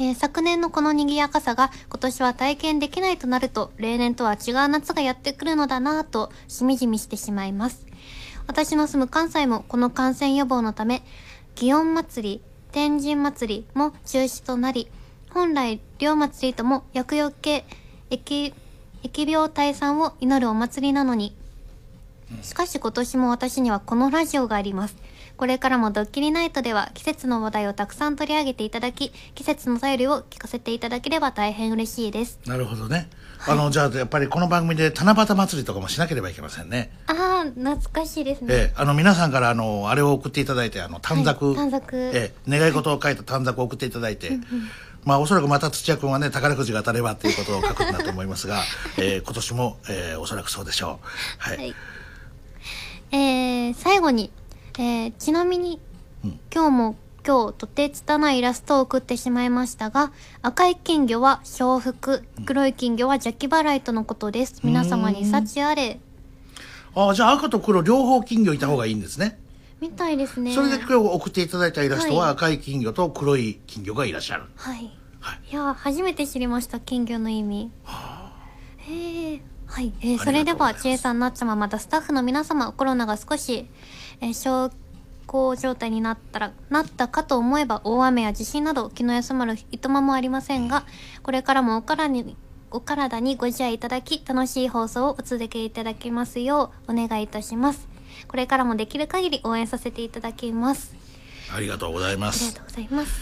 [0.00, 7.86] えー昨年のこの賑やかさが今年は体験できないとなると例年とは違う夏がやってくるのだなぁとしみじみしてしまいます。
[8.46, 11.02] 私の住む関西もこの感染予防のため、
[11.54, 14.88] 祇園祭り、天神祭りも中止となり、
[15.34, 17.66] 本来、両祭りとも厄除け、
[18.08, 18.54] 疫、
[19.02, 21.36] 疫病退散を祈るお祭りなのに、
[22.40, 24.96] しかし今年も私にはこのラジオがあります。
[25.40, 32.38] これからもドッキリナイトでは季節の話題をたくさん取り上げていただき、季節の便りを聞かせていただければ大変嬉しいです。
[32.44, 33.08] なるほどね。
[33.48, 36.92] あの、じゃあ、やっぱりこの番組で七夕祭りとかもしなければいけませんね。
[37.06, 38.54] ああ、懐かしいですね。
[38.54, 44.42] ええ、あの、皆さんから、あの、あれを送っていただいて、あの、短冊、はい短冊ええ、願い事を書いた短冊を送っていただいて、うんうん
[45.04, 48.60] まあ、おそらくまた土屋君はね、宝くじが当たればっていうことを書くんだと思いますが、
[49.00, 51.06] えー今年も、えーおそらくそうでしょう。
[51.38, 51.56] はい。
[51.56, 51.74] はい
[53.12, 54.30] えー、最後に、
[54.80, 55.78] えー、ちなみに、
[56.50, 64.62] 今日も今日とて拙いイラストを送ってしまいましたが、赤い金魚は笑福、黒い金魚は邪気払いとのことです。
[64.64, 66.00] 皆様に幸あれ、
[66.94, 69.38] あじゃあ赤と黒両方金魚いた方がいいんですね。
[69.82, 70.54] みたいですね。
[70.54, 74.44] それで今日送っていただいたイラストははい赤い金魚と黒い金魚がいらっしゃる。
[74.56, 74.84] はい。
[74.84, 74.90] い
[75.50, 77.70] やー、初めて知りました、金魚の意味。
[78.78, 79.42] へえ。
[79.66, 79.92] はい。
[80.00, 83.66] えーそれでは、ちえさん、なっちゃま、またスタッフの皆様、コロナが少し、
[84.20, 84.70] えー
[85.26, 90.84] 小康状態になったら、なったかと思えば、大雨や地震など、気の休まるいとまもありませんが、
[91.22, 92.36] これからもお体に、
[92.72, 97.86] お体にご自愛いただき、楽しい放送をお続けいただきますよう、お願いいたします。
[98.26, 100.92] これからもできる限り応援させていただきます。
[101.54, 102.66] ありがとうございますありがと。
[102.66, 103.12] うございます。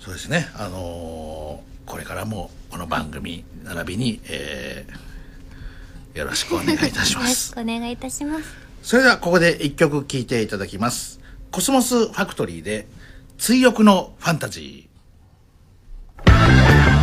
[0.00, 0.48] そうですね。
[0.54, 7.52] あのーこれからもこの番組並びに、えーよろしくお願いいたしまよろしす。
[7.54, 8.71] くお願いいたします。
[8.82, 11.20] それではここで一曲聴いていただきます。
[11.52, 12.88] コスモスファクトリーで
[13.38, 17.01] 追憶のファンタジー。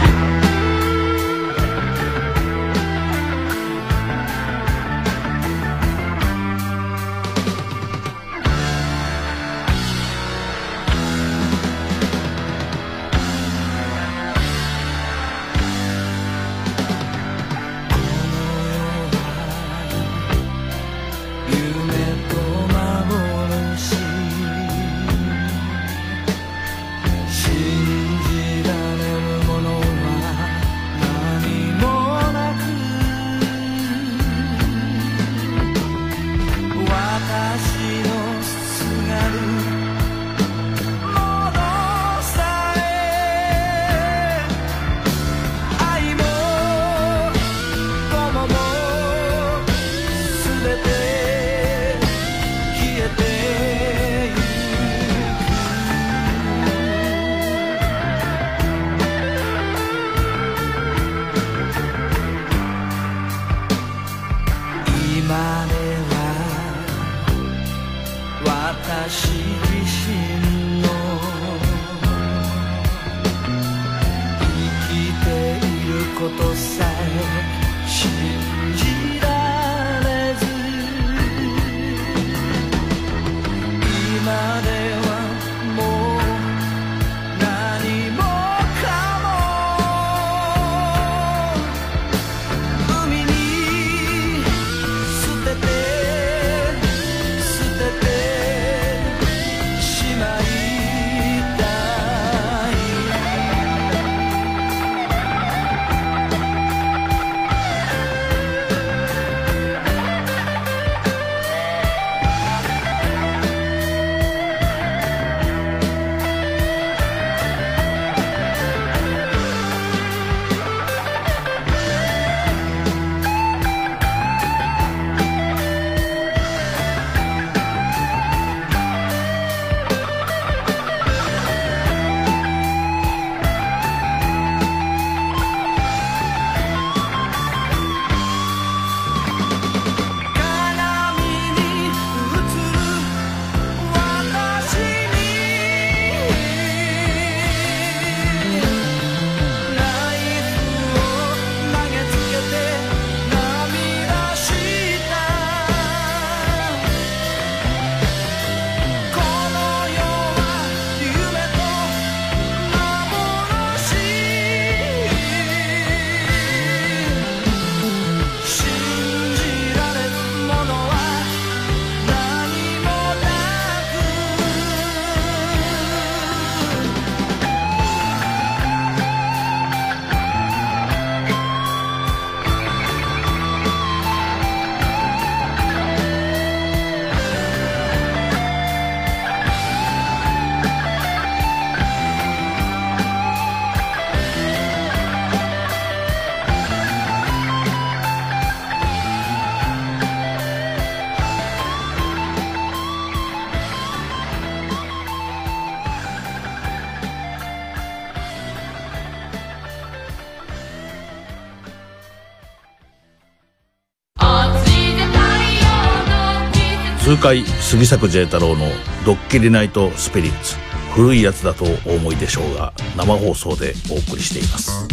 [217.20, 218.66] 痛快杉作 J 太郎の
[219.06, 220.56] ドッキリナイトスピリッツ
[220.96, 224.88] 古いやつだとお思いでしょうが生放送でお送りしています。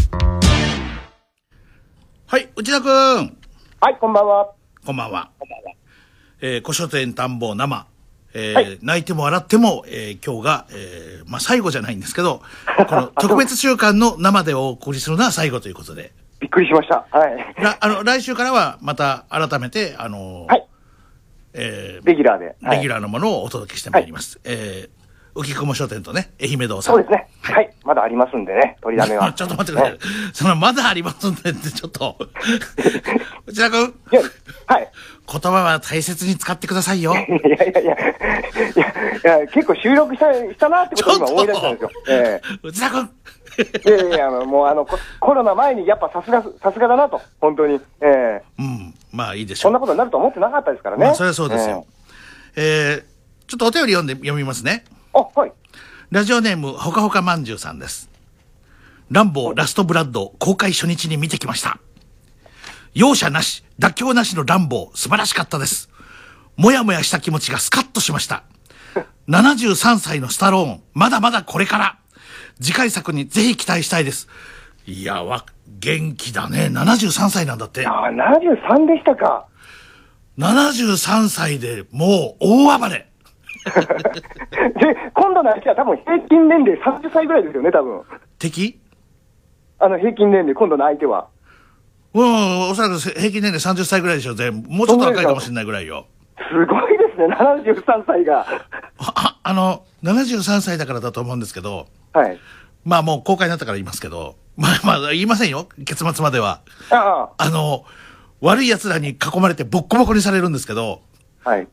[2.27, 2.91] はい内田君
[3.81, 4.51] はい、こんばんは。
[4.85, 5.31] こんばんは。
[6.41, 7.87] えー、古書店探訪生。
[8.35, 8.79] えーはい。
[8.83, 12.43] 泣いても笑っても、えー今日が、えーまあ、最後じゃないんですけど、
[12.89, 17.07] この特別週間の生でお送りするのは最後ということで、びっくりしました。
[17.09, 17.55] はい。
[17.63, 20.67] らあの来週からはまた改めて、あのーはい
[21.57, 22.57] えーレギュラーで。
[22.63, 24.39] はいレギュラーのものをお届けしてまいります。
[24.45, 26.95] えー、浮雲書店とね、愛媛堂さん。
[26.95, 27.29] そうですね。
[27.43, 27.73] はい。
[27.85, 29.33] まだありますんでね、取りだめは。
[29.35, 29.99] ちょっと待ってください。
[30.33, 32.17] そのまだありますんでって、ちょっと。
[33.47, 33.95] 内田君、
[34.67, 34.89] はい。
[35.29, 37.15] 言葉は大切に使ってくださいよ。
[37.15, 37.95] いやいやいや、いや、
[39.39, 41.91] いや結構収録したしたなってことを今思い出したんですよ。
[42.09, 47.81] え内田君、えいやいやいや、もうあの、ココロナ前にやっぱさすが、さすがだなと、本当に。
[48.01, 49.63] ええうん、まあいいでしょう。
[49.63, 51.07] そんなことになると思ってなかったですからね。
[51.07, 51.87] まあ、それはそうですよ。
[52.57, 53.05] えー、
[53.47, 54.85] ちょっとお便り読んで、読みますね。
[55.15, 55.21] えー。
[55.21, 55.53] あ、はい。
[56.11, 58.11] ラジオネーム、ほかほかまんじゅうさんです。
[59.11, 61.79] ランボーラストブラッド公開初日に見てきました。
[62.95, 65.91] 容赦なし、妥協なしのランボー、素晴らしかったです。
[66.57, 68.45] もやもやした気持ちがスカッとしました。
[69.29, 71.99] 73歳のスタローン、まだまだこれから。
[72.61, 74.29] 次回作にぜひ期待したいです。
[74.87, 75.45] いや、わ、
[75.79, 76.69] 元気だね。
[76.73, 77.87] 73歳なんだって。
[77.87, 79.47] あ、73でしたか。
[80.39, 83.09] 73歳でもう大暴れ。
[83.67, 88.03] で、今度の相手は多分平均年齢30歳ぐらいですよね、多分。
[88.39, 88.79] 敵？
[89.79, 91.27] あの、平均年齢、今度の相手は。
[92.15, 94.69] うん、おそらく平均年齢30歳ぐらいでしょ、全部。
[94.71, 96.07] もうちょっと若いかもしれないぐらいよ。
[96.51, 98.47] すごいですね、73歳が。
[98.99, 102.39] あ、あの、73歳だからだと思うんですけど、はい。
[102.85, 106.61] まあもう公開になったから言いますけど、まあまあ言いませんよ、結末までは。
[106.91, 107.85] ああの、
[108.41, 111.03] 悪い奴らに囲まれてボッコボコにされるんですけど、
[111.45, 111.69] あ、はい。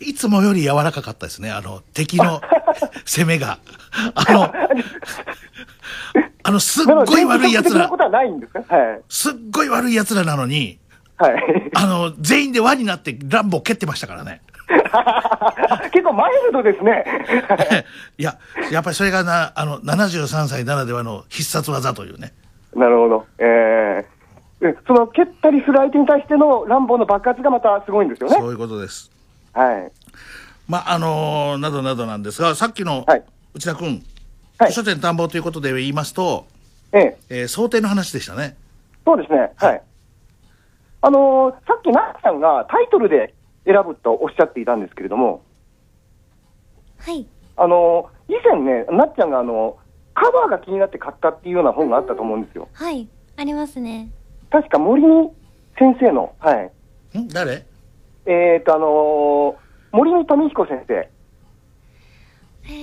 [0.00, 2.40] いつもより柔らかかったですね、あの、敵の
[3.04, 3.58] 攻めが。
[4.14, 4.54] あの、
[6.42, 7.90] あの、すっごい悪い奴ら
[9.08, 10.78] すっごい悪い奴らなのに、
[11.18, 11.70] はい。
[11.74, 14.40] あの、全員で輪になってランボー蹴ってましたからね。
[15.92, 17.04] 結構マイルドですね。
[18.18, 18.38] いや、
[18.70, 22.32] やっぱりそれがな、あの、73歳ならではの必殺技というね。
[22.74, 23.26] なるほど。
[23.38, 24.06] ええ
[24.62, 28.36] えその蹴ったりする相手に対しての乱暴の爆発がまたすごいんですよね。
[28.38, 29.10] そういうことです。
[29.54, 29.90] はい。
[30.68, 33.22] まあ、あのーなどなどなんですが、さっきのはい
[33.54, 34.02] 内田君、
[34.58, 36.46] はい図書店探訪ということで言いますと、
[36.92, 38.56] えええー想定の話でしたね。
[39.06, 39.50] そうですね。
[39.56, 39.82] はい。
[41.02, 43.32] あのーさっきなっちゃんがタイトルで
[43.64, 45.42] 選ぶとおっしゃっていたんですけれども、
[46.98, 47.26] はい。
[47.56, 49.76] あのー以前ね、なっちゃんがあの
[50.14, 52.68] カバーが気になって買ったっていうような本があったと思うんですよ。
[52.72, 53.08] はい。
[53.36, 54.10] ありますね。
[54.50, 55.30] 確か森見
[55.78, 56.70] 先生の、は
[57.14, 57.18] い。
[57.18, 57.28] ん？
[57.28, 57.64] 誰？
[58.26, 61.08] えっ、と、あのー森見富彦先生。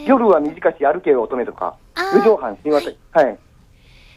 [0.06, 2.98] 夜は短し歩けよ乙女とか、あ無常犯神話体。
[3.12, 3.40] はい。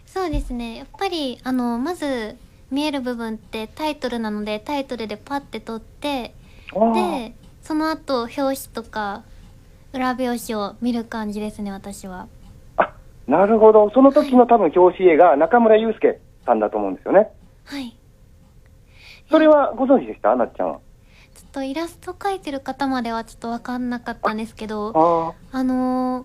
[0.07, 0.79] そうですね。
[0.79, 2.37] やっぱり、あの、まず、
[2.73, 6.35] 見える部分ってタイトルなので、タイトルでパッて取って、
[6.73, 9.23] で、その後、表紙とか、
[9.93, 12.29] 裏表紙を見る感じですね、私は。
[13.27, 13.91] なるほど。
[13.91, 17.29] その時の多分表紙絵が中村祐介さんだと思うんですよね。
[17.65, 17.97] はい。
[19.31, 20.35] それはご存知でした？
[20.35, 20.81] なっちゃんは。
[21.35, 26.25] ちょっとイラスト描いてる方まではちょっとわかんなかったんですけど、ああの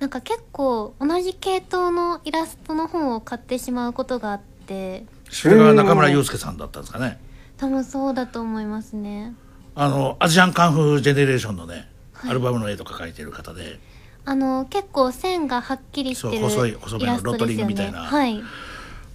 [0.00, 7.18] なんか結構同じ系統のイラストの本を買ってしまうことがあって、それが中村祐介さんだったんですかね。
[7.56, 9.34] 多分そうだと思いますね。
[9.80, 11.88] あの、アジアンカンフージェネレーションのね、
[12.28, 13.78] アルバムの絵とか描いてる方で、
[14.24, 18.42] あの結構線がはっきりしてるそう細い細めのイラストですよねロットリングみたいなはい。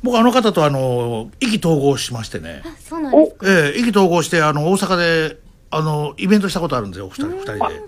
[0.01, 2.63] 僕あの方とあの、意気投合しましてね。
[2.79, 3.45] そうなんですか。
[3.45, 5.37] ええ意気投合して、あの、大阪で、
[5.69, 7.81] あの、イベントしたことあるんですよ、二人、二人で。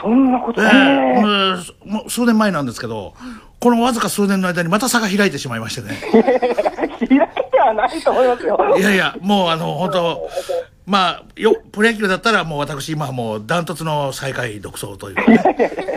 [0.00, 1.22] そんなことええね。
[1.22, 3.14] もうもう数年前なんですけど、
[3.60, 5.96] このわずか数年の間にまた差が開いてしまいましてね。
[6.10, 8.76] 開いてはないと思いますよ。
[8.78, 10.28] いやいや、もうあの、本当
[10.86, 15.96] まあ、よ、プロ野球だったらもう私今はもうダントツの最下位独走というかね。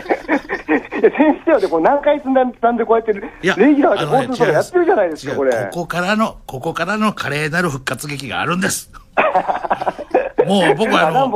[1.00, 5.52] 先生はでこう何回積んだんでこうやってレいや、ギュラーでかやってるじゃないですか、これ。
[5.52, 8.92] ここからの、ここからの華麗なる復活劇があるんです。
[10.46, 11.30] もう僕はあの。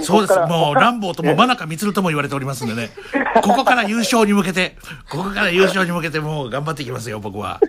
[0.00, 0.38] そうです。
[0.40, 2.90] もう、ランボーとも真中光とも言われておりますんでね。
[3.42, 4.76] ここから優勝に向けて、
[5.08, 7.48] ここから優勝に向けてもう頑張っていきますよ、僕は。
[7.48, 7.60] はい。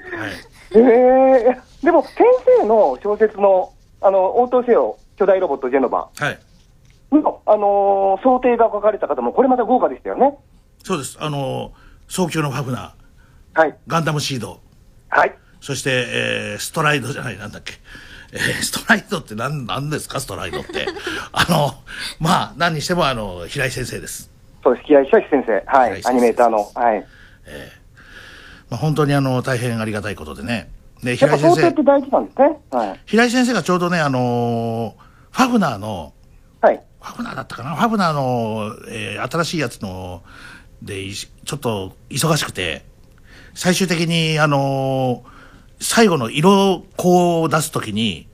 [0.75, 2.25] ええでも先
[2.61, 3.71] 生の小説の、
[4.01, 6.39] あの、応答せよ、巨大ロボットジェノバはい。
[7.11, 10.37] の、あのー想定が書かれた方も、これまた豪華でしたよね。
[10.83, 11.17] そうです。
[11.19, 11.73] あの、
[12.07, 13.59] 早急のファフナー。
[13.59, 13.77] はい。
[13.87, 14.59] ガンダムシード。
[15.09, 15.35] はい。
[15.59, 17.73] そして、えー、ストライドじゃない、なんだっけ。
[18.33, 20.87] えー、ストライドって何、何ですか、ストライドって。
[21.33, 21.73] あの、
[22.19, 24.31] まあ、何にしても、あの、平井先生です。
[24.63, 25.63] そうです、木合久志先生。
[25.67, 25.89] はい。
[25.89, 26.71] 平井先生アニメーターの。
[26.73, 27.05] はい。
[28.69, 30.71] まあ、本当にあの、大変ありがたいことでね。
[31.03, 32.57] で、やっ平井先生って、大事なんですね。
[32.71, 32.99] はい。
[33.05, 36.13] 平井先生がちょうどね、あのーファフナーの、
[36.59, 36.81] はい。
[37.01, 37.75] ファフナーだったかな？
[37.75, 40.23] ファフナーの、えー新しいやつの、
[40.81, 42.85] で、いちょっと忙しくて、
[43.53, 45.31] 最終的に、あのー
[45.79, 48.27] 最後の色こを出すときに、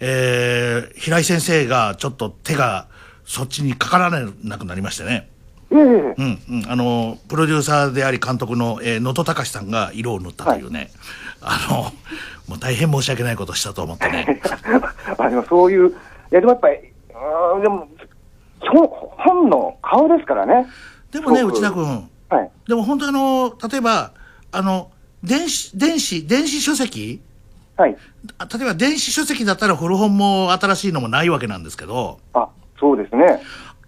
[0.00, 2.88] えー平井先生がちょっと手が
[3.24, 4.10] そっちにかから
[4.42, 5.30] なくなりましてね。
[5.70, 6.14] ええうん、
[6.48, 10.90] うん、あの、プロデューサーであり監督の、えー、能登隆さんが色を塗ったというね、
[11.44, 11.82] あの、
[12.48, 14.40] もう大変申し訳ないことをしたと思ってね。
[15.18, 15.92] あでもそういう、い
[16.30, 16.78] やでもやっぱり、
[17.14, 17.88] あーでも、
[18.60, 18.88] 本
[19.18, 20.66] 本の顔ですからね。
[21.10, 22.08] でもね、内田君。
[22.30, 22.50] はい。
[22.66, 24.12] でも本当あの、例えば、
[24.52, 24.90] あの、
[25.22, 27.20] 電子、電子、電子書籍
[27.76, 27.90] はい。
[27.92, 27.96] 例
[28.62, 32.48] えば電子書籍だったら古本も新しいのもないわけなんですけど、あ、
[32.78, 33.40] そうですね。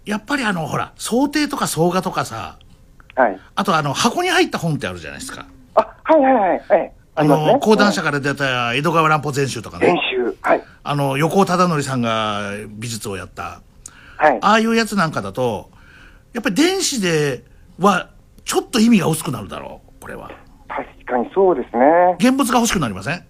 [0.05, 2.57] やっぱりあの、ほら、想定とか総画とかさ、
[3.15, 3.39] はい。
[3.55, 5.45] あとあの、箱に入った本ってあるじゃないですか。
[5.75, 6.63] はいはいはい。
[6.69, 6.91] はい。
[7.17, 9.87] ありますねの、講談社から出た江戸川乱歩全集とかね。
[9.87, 9.95] 全
[10.31, 10.37] 集。
[10.41, 10.63] はい。
[10.83, 13.61] あの、横尾忠則さんが美術をやった。
[14.17, 14.37] はい。
[14.41, 15.69] ああいうやつなんかだと、
[16.33, 17.43] やっぱり電子で
[17.79, 18.09] は、
[18.45, 20.29] ちょっと意味が薄くなるだろう、これは。
[20.67, 22.15] 確かにそうですね。
[22.19, 23.25] 現物が欲しくなりません？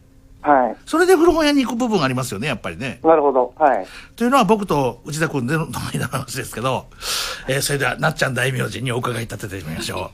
[0.48, 0.78] はい。
[0.86, 3.00] それで古本屋に行く部分がありますよね、やっぱりね。
[3.04, 3.54] なるほど。
[3.58, 3.88] はい。
[4.16, 6.86] というのは僕と内田君での間の話ですけど、
[7.48, 10.12] えーそれではなっちゃん大名人にお伺い立ててみましょ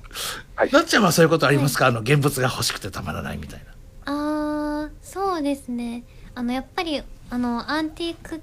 [0.60, 0.74] う。
[0.74, 3.64] なっちゃんはそういうことありますか、あの、現物が欲しくてたまらないみたい
[4.06, 4.14] な。
[4.14, 6.04] あーそうですね
[6.36, 8.42] あのやっぱりあのアンティーク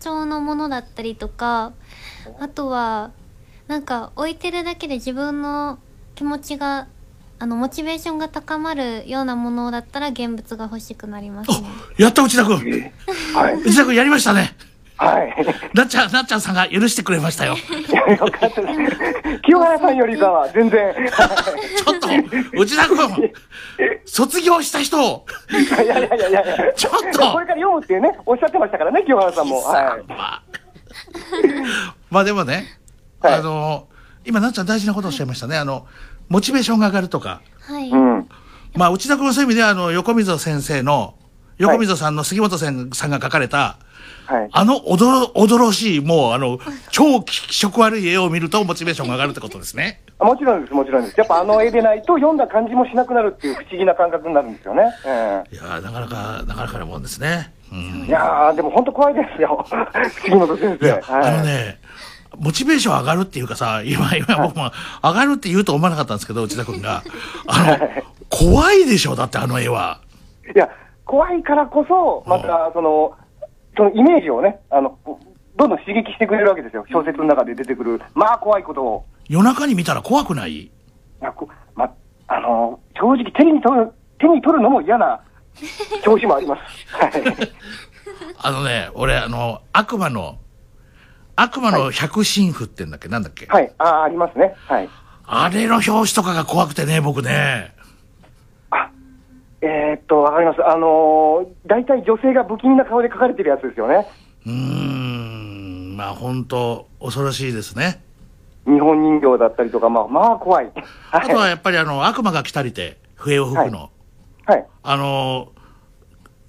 [0.00, 1.72] 調のものだったりとか
[2.40, 3.10] あとは
[3.66, 5.78] なんか置いてるだけで自分の
[6.14, 6.88] 気持ちが
[7.40, 12.56] あのモチベーションが高まるようなものだったら現物が欲しくなりますねやった内田君
[13.34, 13.60] はい。
[13.62, 14.56] 内田君やりましたね
[14.96, 15.32] はい。
[15.74, 17.54] なっちゃん、なっちゃんさんが許してくれましたよ。
[19.44, 20.92] 清原さんよりかは全然。
[21.76, 22.08] ちょっと、
[22.60, 23.32] 内田君
[24.04, 26.72] 卒業した人をいやいやいやいやいや。
[26.74, 29.60] ちょっとこれから読むっていうね、おっしゃってましたからね、清原さんも。
[29.62, 30.04] はい。
[32.10, 32.64] まあでもね、
[33.20, 33.86] あの、
[34.24, 35.56] 今なっちゃん大事なことをおっしゃいましたね。
[35.56, 35.86] あの、
[36.28, 37.40] モチベーションが上がるとか。
[37.60, 37.90] はい、
[38.76, 41.14] まあ、内田君はそういう意味では、あの、横溝先生の、
[41.58, 43.78] 横溝さんの杉本さんが書かれた、
[44.52, 46.58] あの驚、驚ろしい、もう、あの、
[46.90, 50.02] 超気色悪い絵を見るとモチベーションが上がるってことですね。
[50.18, 51.14] あもちろんです、もちろんです。
[51.16, 54.82] やっぱあの絵でないと読んだ感じもしなくなるっていう不思議な感覚になるんですよね。
[55.06, 57.52] えいやーなかなか、なかなかなもんですね。
[57.72, 59.64] うんえいやー、でも本当怖いですよ。
[60.22, 60.86] 杉本先生。
[60.86, 61.78] いや、はいあのね、
[62.36, 64.70] モチベーション上がるっていうかさ、今、今僕も
[65.02, 67.02] 上がるって言うと思わなかったんですけど、内田君が。
[67.48, 67.88] あの、
[68.28, 70.00] 怖いでしょ、だってあの絵は。
[70.54, 70.68] いや、
[71.04, 73.14] 怖いからこそ、また、その、
[73.76, 74.98] そのイメージをね、あの、
[75.56, 76.84] どんどん刺激してくれるわけですよ。
[76.92, 79.04] 小説の中で出てくる、まあ怖いことを。
[79.28, 80.52] 夜中に見たら怖くない？
[80.60, 80.70] い
[81.20, 81.90] やこま、
[82.28, 85.20] あの、正直手に取る、手に取るのも嫌な
[86.06, 86.94] 表紙もあります。
[86.94, 87.12] はい。
[88.40, 90.36] あのね、俺、あの、悪魔の、
[91.40, 93.46] 悪魔の百神符ってんだっけ、なんだっけ？
[93.46, 93.72] はい。
[93.78, 94.56] ああ、ありますね。
[94.66, 94.88] はい。
[95.24, 97.74] あれの表紙とかが怖くてね、僕ね。
[99.60, 100.64] えー、っと、わかります。
[100.64, 104.06] あのー、大体女性が不気味な顔で描かれてるやつですよね。
[104.46, 108.02] うーん、まあ本当恐ろしいですね。
[108.64, 110.70] 日本人形だったりとか、まあ、まあ怖い。
[111.12, 113.90] あとはやっぱりあの、悪魔が来たりて、笛を吹くの。
[114.46, 114.66] はい。
[114.82, 115.52] あの、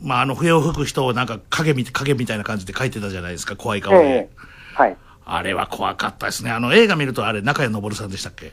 [0.02, 4.00] まああの、笛を吹く人をなんか影み影みたいな感じで描いてたじゃないですか、怖い顔で。
[4.00, 4.49] ええ
[4.80, 4.98] はい。
[5.26, 6.52] あれは怖かったですね。
[6.52, 8.52] あの、映画見るとあれ、中谷昇さんでしたっけ？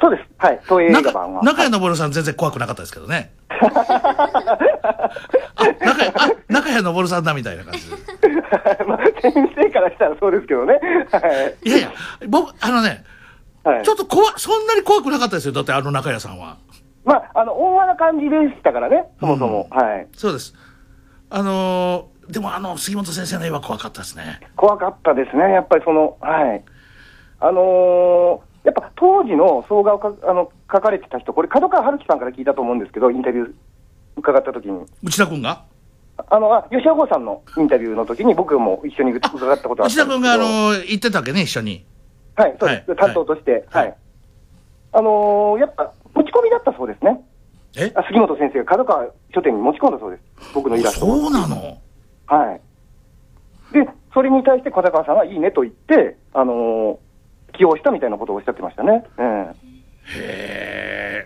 [0.00, 0.28] そうです。
[0.38, 0.60] はい。
[0.64, 1.42] 東映映画中版は。
[1.44, 3.32] 中谷昇さん全然怖くなかったですけどね。
[3.52, 5.10] あ、
[5.80, 7.96] 中谷、あ、中谷昇さんだみたいな感じで。
[8.86, 10.74] まあ、先生からしたらそうですけどね。
[11.12, 11.20] は
[11.64, 11.68] い。
[11.68, 11.92] いやいや、
[12.28, 13.04] 僕、あのね、
[13.64, 15.52] はいちょっと怖い、そんなに怖くなかったですよ。
[15.52, 16.56] だってあの中谷さんは。
[17.04, 19.68] まあ、あの、温和な感じでしたからね、そもそも。
[19.70, 20.08] はい。
[20.16, 20.52] そうです。
[21.30, 24.40] あのーでもあの、杉本先生の絵は怖かったですね。
[24.56, 26.62] 怖かったですね、やっぱりその、はい。
[27.40, 33.52] あのーやっぱ当時の総画をかあの書かれてた人、これ、角川春樹さんから聞いたと思うんですけど、インタビュー
[34.16, 34.86] 伺った時に。
[35.02, 35.64] 内田君が？
[36.16, 41.84] あの、あ、吉田剛さんのインタビューの時に僕も一緒に伺ったことがあった内田君があのー言ってたわけね、一緒に。
[42.36, 42.90] はい、そうです。
[42.92, 43.66] はい担当として。
[43.68, 43.96] はい。
[44.92, 47.20] あのーやっぱ、持ち込みだったそうですね。
[47.76, 47.92] え？
[47.96, 50.22] あ杉本先生が角川書店に持ち込んだそうです。
[50.54, 51.16] 僕のイラストを。
[51.16, 51.78] そうなの？
[52.32, 52.60] はい。
[53.74, 56.96] で、それに対して片川さんがいいねと言って、あのー
[57.54, 59.04] 起用したみたいなことをおっしゃってましたね。
[59.18, 59.54] えへ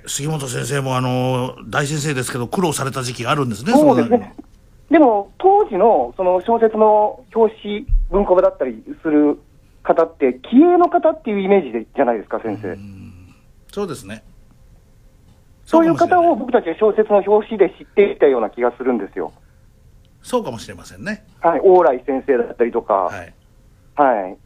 [0.00, 4.34] え、杉本先生もあのー大先生ですけど、苦労された時期があるんですえね、そうですね。
[4.90, 9.38] でも、当時のその小説の表紙、文庫部だったりする
[9.84, 12.76] 方って、気鋭の方っていうイメージでじゃないですか、先生。
[13.72, 14.24] そうですね。
[15.64, 19.32] そういう方を僕たちは小説の表紙で知っていたような気がするんですよ。
[20.26, 21.24] そうかもしれませんね。
[21.40, 23.32] はい、往来先生だったりとか、はい。
[23.94, 24.36] はい、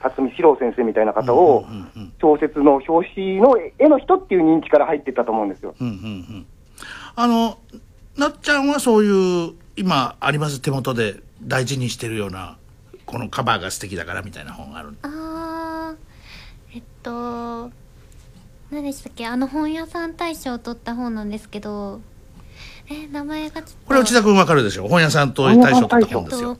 [0.00, 1.66] 辰巳史郎先生みたいな方を、
[2.20, 5.74] 小説の表紙の絵の人っていう認知から入っていったと思うんですよ。
[5.80, 5.96] うんうんう
[6.38, 6.46] ん。
[7.16, 7.58] あの、
[8.16, 12.56] なっちゃんはそういう、今あります手元で大事にしてるような、
[13.04, 14.96] このカバーが素敵だからみたいな本がある。
[15.02, 17.72] あーえっと
[18.70, 19.26] 何でしたっけ？
[19.26, 22.00] あの本屋さん大賞を取った本なんですけど
[22.88, 24.88] え名前がこれ内田君わかるでしょ？
[24.88, 26.58] 本屋さんと大賞取った本ですよ。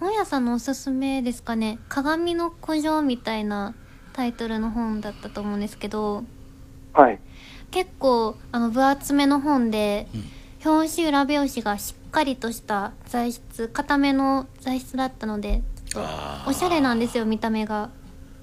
[0.00, 3.74] 本屋さんのおすすめですかね「鏡の古城」みたいな
[4.12, 6.24] タイトルの本だったと思うんですけど
[6.92, 7.18] はい。
[7.70, 10.06] 結構あの分厚めの本で、
[10.64, 15.62] 表紙裏表紙がしっかりとした材質固めの材質だったので
[16.46, 17.90] おしゃれなんですよ見た目が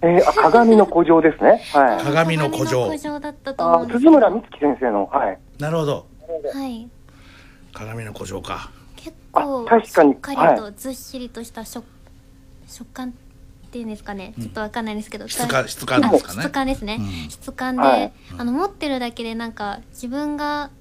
[0.01, 1.61] えー、あ鏡の古城ですね。
[1.73, 2.03] はい。
[2.03, 5.39] 鏡の古城古城だったと思うあんです辻村美月先生の、はい。
[5.61, 6.07] なるほど。
[6.53, 6.89] はい。
[7.73, 8.71] 鏡の古城か。
[8.95, 10.13] 結構確かに。
[10.13, 11.85] しっかりとずっしりとした食,、
[12.67, 13.11] 食感っ
[13.69, 14.33] ていうんですかね。
[14.39, 16.39] ちょっとわかんないんですけど、質感質感ですかね。
[16.39, 17.29] あ質感ですね、うん。
[17.29, 18.13] 質感で、はい。
[18.37, 20.71] あの持ってるだけでなんか自分が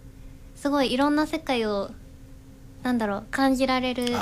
[0.56, 1.90] すごいいろんな世界を
[2.82, 4.16] なんだろう感じられるっていう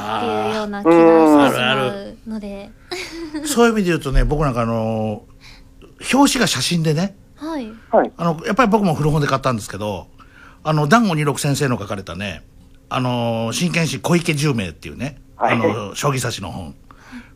[0.57, 2.71] ような気がしてしまうので
[3.47, 5.25] そういう意味で言うとね、僕なんかあの、
[6.13, 7.73] 表紙が写真でね、はい。
[7.91, 8.13] はい。
[8.17, 10.09] あの、やっぱり僕も古本で買ったんですけど、
[10.65, 12.43] あの、団子二六先生の書かれたね、
[12.89, 16.75] あの、真剣士小池十名っていうね、はいあの、将棋指しの本。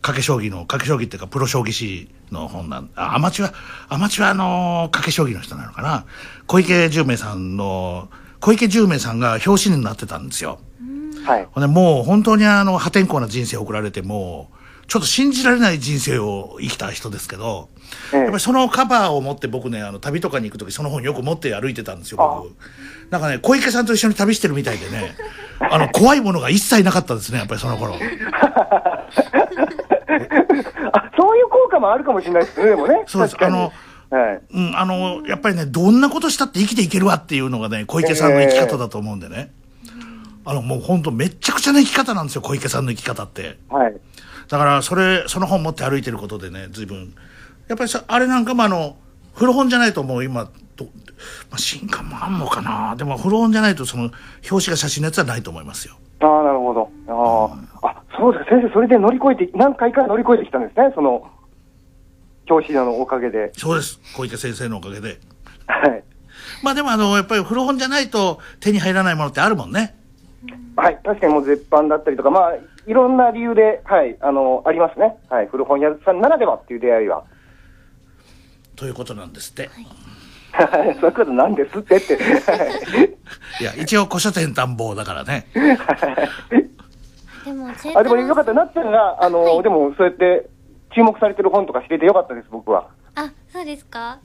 [0.02, 6.04] 賭け将棋の、賭け将棋っていうか、プロ将棋士の本なんあアマチュア、アマチュアの賭け将棋の人なのかな。
[6.46, 8.08] 小池十名さんの、
[8.40, 10.58] 小池十名さんが表紙になってたんですよ。
[11.24, 11.48] はい。
[11.52, 17.68] ほんでもう本当にあの破天荒な人生を送られてもうちょっと信じられない人生を生きた人ですけど、
[18.12, 22.54] ええやっぱりそのカバーを持って僕ねあの旅とかに行く時その本よく持って歩いてたんですよ僕
[23.12, 25.14] なんかね小池さんと一緒に旅してるみたいでね
[25.60, 27.94] あの怖いものが一切なかったですねやっぱりその頃
[30.92, 33.02] あ、そういう効果もあるかもしれないですね、でもね。
[33.06, 33.72] そうですあの
[34.10, 34.42] はい。
[34.52, 39.52] うん、あの、やっぱりね、どんなことしたって生きていけるわっていうのがね、小池さんの生き方だと思うんでね。
[40.44, 43.58] あの、もう本当めっちゃくちゃな生き方なんですよ、小池さんの生き方って。
[43.70, 43.94] はい。
[44.48, 47.14] だから、それ、その本持って歩いてることでね、随分。
[47.68, 48.96] やっぱりさ、あれなんかもあの、
[49.34, 50.50] 古本じゃないともう今ど、
[51.50, 56.88] まあ、新刊もあんのかなでも古本じゃないとその表紙が写真のやつはないと思いますよああ、なるほど。
[57.08, 58.50] ああ、あ、そうですか。
[58.50, 60.92] 先生、それで乗り越えて、何回か乗り越えてきたんですね。
[60.94, 61.28] その、
[62.48, 63.50] 表紙のおかげで。
[63.56, 65.18] そうです小池先生のおかげで
[65.66, 66.04] はい。
[66.62, 69.96] まあでもあのやっぱり古本じゃないと手に入らないものってあるもんね
[70.76, 70.98] はい。
[71.04, 72.54] 確かにもう絶版だったりとか、まあ、
[72.86, 75.16] いろんな理由で、はい、あの、ありますね。
[75.28, 75.46] はい。
[75.46, 77.24] 古本屋さんならではっていう出会いは。
[78.74, 79.86] ということなんですって、はい。
[81.00, 81.96] そういうことなんですって。
[81.96, 82.16] って。
[82.16, 85.46] はいい、や一応古書店探訪だからね。
[87.44, 88.52] でもあ、でもよかった。
[88.52, 90.48] なっちゃんが、あの、でも、そうやって、
[90.94, 92.88] 注目されてる本とか知れてよかったです、僕は。
[93.14, 94.18] あそうですか？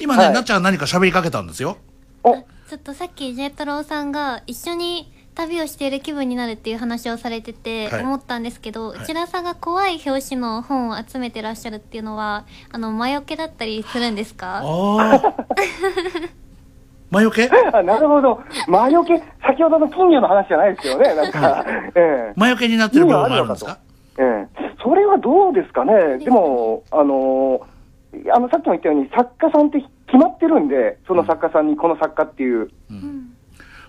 [0.00, 0.34] 今ね、はい。
[0.34, 1.78] なっちゃんが何か喋りかけたんですよ。
[2.22, 5.12] お、ちょっとさっきジェイ太郎さんが一緒に
[5.46, 8.02] 旅をしている気分になるっていう話をされててはい。
[8.02, 8.98] 思ったんですけど、い。
[8.98, 14.62] 内田さんが怖い表紙の本を集めてらっしゃるっていうのはあの魔除けだったりするんですか？
[17.10, 17.50] 魔除け？
[17.72, 18.40] あなるほど。
[18.68, 21.12] 魔除け、先ほどの金魚の話じゃないですよね。
[21.14, 21.64] なんか、
[21.96, 22.32] ええ。
[22.36, 23.78] 魔除けになってる部分もあるんですか？
[24.18, 24.48] ええ、
[24.82, 27.62] それはどうですかね、でも、あの
[28.32, 32.70] あのさっきも言ったように、作家さんって決まってるんで、その作家さんにこの作家っていう、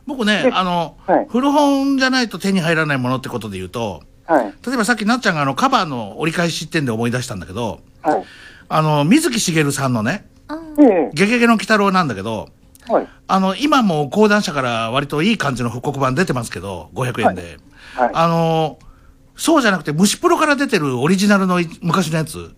[0.06, 1.28] 僕ねであの、はい。
[1.30, 8.24] 古本じゃないと手に入らないものってことで言うとはい、例えばさっきなっちゃんがあのカバーの折り返し点で思い出したんだけどはい、
[8.70, 12.50] あの水木しげるさんのねあえ「ゲゲゲの鬼太郎」なんだけど
[12.90, 17.58] え、はい、あの今も講談社から割といい感じの復刻版出てますけど500円で、
[17.96, 18.80] はい、あの
[19.36, 22.54] そうじゃなくて虫プロから出てるオリジナルのい昔のやつ。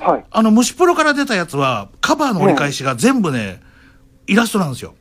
[0.00, 3.60] はい、あの虫プロから出たやつはカバーの折り返しが全部ね
[4.26, 4.94] イラストなんですよ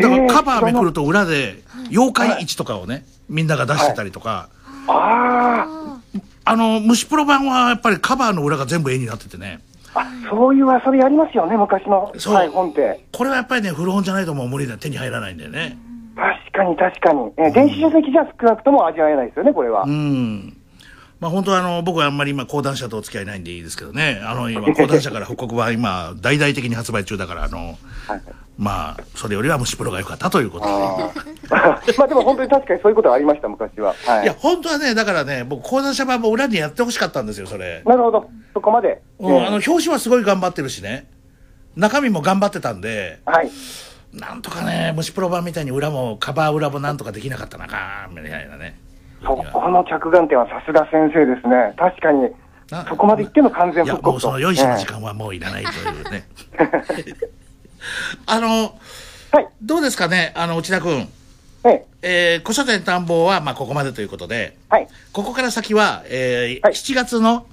[0.00, 4.48] だからカバーめくると裏で妖怪位置とかをねみんなが出してたりとか、
[4.88, 6.00] あ
[6.44, 9.60] あの虫プロ版はやっぱりカバーの裏が全部絵になっててね。
[9.94, 12.34] あ、あそういう遊びありますよね、昔の、そう。
[12.34, 13.04] はい、本って。
[13.12, 14.78] これはやっぱりね古本じゃないともう無理だ。
[14.78, 15.78] 手に入らないんだよね。
[16.16, 19.84] 確かに、確かに、ええ電子書籍じゃ少なくとも味わえないですよね、これは。
[19.84, 20.56] うん。
[21.20, 24.20] まあ本当はあの僕はあんまり今講談社とお付き合いないんでいいですけどね。
[24.24, 27.58] あの今 講談社から復刻版今大々的に発売中だからあの
[28.08, 28.22] はい
[28.58, 30.72] まあそれよりは虫プロが良かったということで
[31.98, 33.94] まあでも本当に確かにそういうことはありました、昔は。
[34.06, 37.82] はいいや、本当はね、だからね、僕、講談社版も裏にやってほしかったんですよ、それ。
[37.84, 39.02] なるほど、そこまで。
[39.18, 41.06] うん、ええあの、表紙はすごい頑張ってるしね。
[41.76, 43.50] 中身も頑張ってたんで、はい。
[44.12, 48.78] なんとかね、虫プロ版みたいに裏も、カバー裏もなんとかできなかったなか、みたいなね。
[49.22, 51.72] そこの着眼点はさすが先生ですね。
[51.76, 52.28] 確かに、
[52.70, 54.28] なそこまで言っての完全いや、復刻と。
[54.28, 56.24] もうその良いしの時え間はもういらないというね。
[58.26, 58.78] あの、
[59.32, 59.48] えはい。
[59.62, 61.08] どうですかね、あの、内田君。
[61.64, 64.88] えええー、古書店探訪は、まあ、ここまでということで、はい。
[65.12, 66.74] ここから先は、えーはい。
[66.74, 67.46] 7月の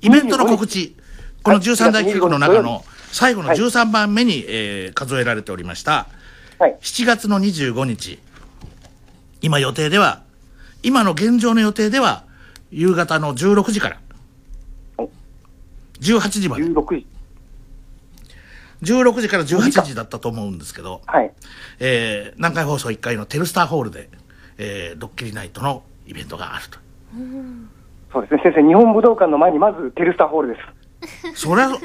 [0.00, 0.96] イベントの告知、
[1.42, 3.58] この13大企画の中の最後のはい。
[3.58, 6.06] 13番目に、えー数えられておりました、
[6.58, 6.78] はい。
[6.80, 8.20] 7月の25日、
[9.40, 10.22] 今予定では、
[10.84, 12.24] 今の現状の予定では、
[12.70, 14.00] 夕方の16時から。
[14.98, 15.10] お、
[16.00, 17.06] 18時まで、16時。
[18.82, 21.32] 16時から18時だったと思うんですけど、はい。
[21.80, 24.08] えー南海放送1階のテルスターホールで、
[24.58, 26.78] えードッキリナイトのイベントがあると。
[28.12, 28.40] そうですね。
[28.42, 30.56] 先生、日本武道館の前にまずテルスターホールで
[31.34, 31.42] す。
[31.46, 31.78] それは、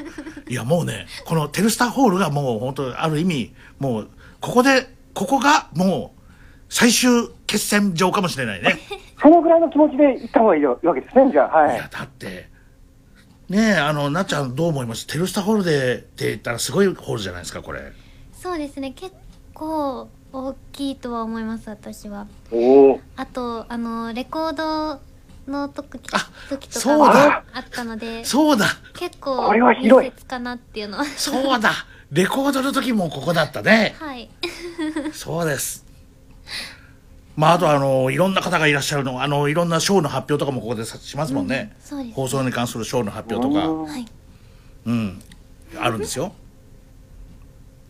[0.48, 4.08] いやもうね、このテルスターホールがもう本当ある意味、もう、
[4.40, 6.20] ここで、ここがもう、
[6.68, 8.76] 最終決戦場かもしれないね。
[9.20, 11.58] そのぐらいの気持ちで行った方がいいわけですね、じゃあ。
[11.58, 11.88] はいいや、。
[11.90, 12.48] だって、
[13.48, 15.06] ねえ、あの、なっちゃんどう思います？
[15.06, 17.92] テルスターホールでって言ったらすごいホールじゃないですか、これ。
[18.32, 18.90] そうですね。
[18.90, 19.14] 結
[19.54, 22.26] 構大きいとは思います私は。
[22.50, 23.00] おお。
[23.16, 25.00] あとあのレコード
[25.50, 27.28] の時あ時とそうかだ。
[27.30, 28.66] があったのでそうだ。
[28.94, 30.10] 結構これは広い。
[30.10, 31.04] 密接かなっていうのは。
[31.06, 31.72] そうだ。
[32.12, 33.96] レコードの時もここだったね。
[33.98, 34.28] はい。
[35.14, 35.86] そうです。
[37.38, 41.72] まあ、あとあの、いろんな方がいらっしゃるの、あの、いろんな賞の発表とかもここでさしますもんね。
[41.78, 44.04] そうです放送に関する賞の発表とか、はい
[44.86, 45.22] うん、
[45.78, 46.32] あるんですよ。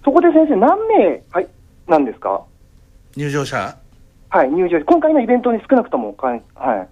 [0.04, 1.48] そこで先生、何名、はい、
[1.86, 2.42] なんですか？
[3.16, 3.78] 入場者。
[4.28, 4.84] はい、入場。
[4.84, 6.88] 今回のイベントに少なくとも、かんはい。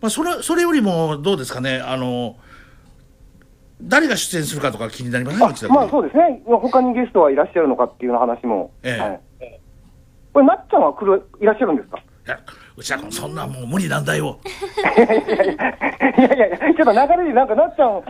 [0.00, 2.34] まあ、それ、それよりもどうですかね、あの、
[3.80, 5.44] 誰が出演するかとか気になりません？
[5.44, 6.42] あ内田君まあそうですね。
[6.44, 8.72] 他にゲストはいらっしゃるのかっていう話も。
[8.82, 9.20] ええはい。
[10.34, 11.96] これ、なっちゃんは来る、いらっしゃるんですか？
[11.98, 12.38] いや
[12.76, 14.38] 内田君、そんなもう無理難題を。
[14.96, 18.02] いやいやいや、ちょっと流れでなんかなっちゃん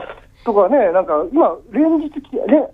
[0.44, 2.68] とかね、なんか今、連日来て、れ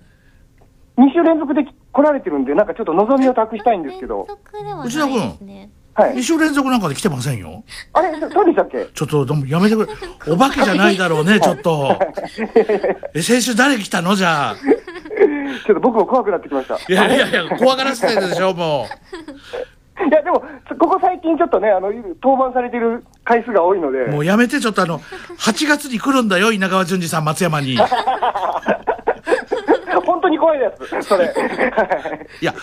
[0.99, 1.63] 2週連続で
[1.93, 4.87] 来られてるんで、なんかちょっと望みを託したいんですけど連、続ではない
[5.33, 7.65] ですねはい2週連続なんかで来てませんよ。
[7.95, 8.87] あれ、そうでしたっけ？
[8.95, 9.93] ちょっと、でもやめてくれ。
[10.33, 11.99] お化けじゃないだろうね、ちょっと。
[13.15, 14.15] え、先週誰来たの？
[14.15, 14.57] じゃあ。
[15.67, 16.77] ちょっと僕も怖くなってきました。
[16.77, 18.87] いやいやいや、怖がらせてるでしょ、も
[20.07, 20.43] いや、でも、
[20.79, 24.05] ここ最近ちょっとね、あの、登板されてる回数が多いので。
[24.05, 24.11] う。
[24.13, 27.75] もうやめて、ちょっとあの、8月に来るんだよ、稲川淳二さん、松山に。
[27.75, 27.79] い
[30.07, 30.71] 本当に怖いで
[31.03, 31.35] す、それ。
[32.41, 32.55] や、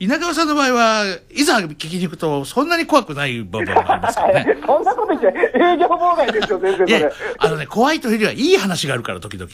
[0.00, 4.56] 稲川さんの場合は、いざ聞きに行くと、そんなに怖くない部分がありますからね。
[4.64, 9.50] そんなこと言って、営業妨害ですよ、全然れ。、あのね、怖いというよりはいい話があるから、時々。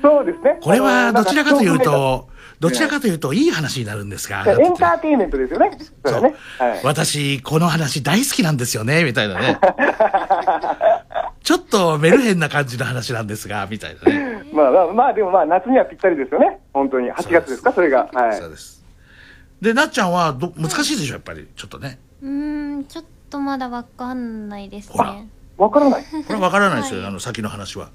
[0.00, 0.58] そうですね。
[0.62, 2.28] これはどちらかというと、
[2.60, 5.72] どちらかというといい話になるんですが、エンターテインメントですよね。
[6.04, 6.34] それはね。
[6.58, 6.80] はい。
[6.84, 9.58] 私、この話大好きなんですよね、みたいなね。
[11.42, 14.44] ちょっとメルヘンな感じの話なんですが、みたいなね。
[14.52, 16.60] まあまあ、まあ、でもまあ、夏にはぴったりですよね。
[16.72, 17.12] 本当に。
[17.12, 18.08] 8月ですか、それが。
[18.12, 18.36] はい。
[18.36, 18.79] そうです。
[19.60, 21.46] で、なっちゃんはど、難しいでしょ、やっぱり。
[21.56, 21.98] ちょっとね。
[22.22, 26.04] うーんちょっとまだわかんないですほらねわからない。
[26.04, 27.90] これはわからないですよ、はいあの、先の話は。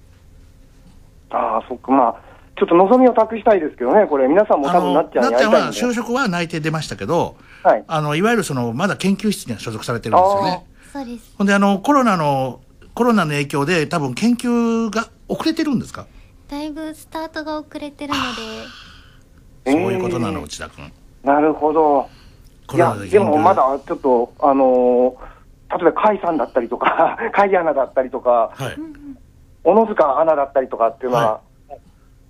[1.32, 2.16] ああ、そっか、まあ、
[2.58, 5.60] ちょっと望みを託したいですけどね、これ、皆さんもあ多分なの、っちゃんになっちゃんは。
[5.72, 7.84] 就職は内定出ましたけど、はい。
[7.88, 10.66] あの、いわゆるその、まだ研究室には所属されてるんですよね。
[10.94, 12.62] そうですほんで、あの、コロナの、
[12.94, 16.06] コロナの影響で多分研究が遅れてるんですか？
[16.50, 18.20] だいぶスタートが遅れてるの
[19.66, 20.94] でそういうことなの、内田君。
[21.26, 22.07] なるほど。
[22.73, 25.35] いやで、もまだちょっと、あのー
[25.68, 28.77] 例えば甲斐さんだったりとか、 甲斐アナだったりとか、はい。
[29.64, 31.39] 小野塚アナだったりとかっていうのは、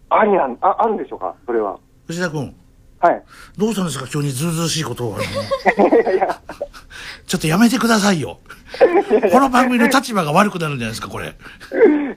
[0.10, 1.78] ありなんあ、あるんでしょうか、それは。
[2.08, 2.56] 内田君、
[3.02, 3.22] はい。
[3.58, 4.08] どうしたんですか？
[4.08, 5.18] 急にずうずうしいことを。
[7.28, 8.38] ちょっとやめてくださいよ。
[9.32, 11.34] この番組の立場が悪くなるんじゃないですか、これ。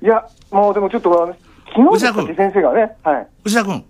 [0.01, 1.35] いや、もうでもちょっと、
[1.75, 3.27] 昨日でしたっけ、先生がね、はい。
[3.45, 3.85] 内田君、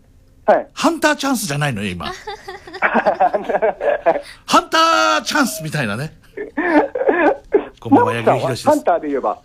[0.49, 0.67] はい。
[0.73, 2.07] ハンターチャンスじゃないのよ、今。
[2.81, 6.17] ハンターチャンスみたいなね。
[7.79, 8.83] こんばんは、直樹さんはハン。
[8.83, 9.39] ターで言えば。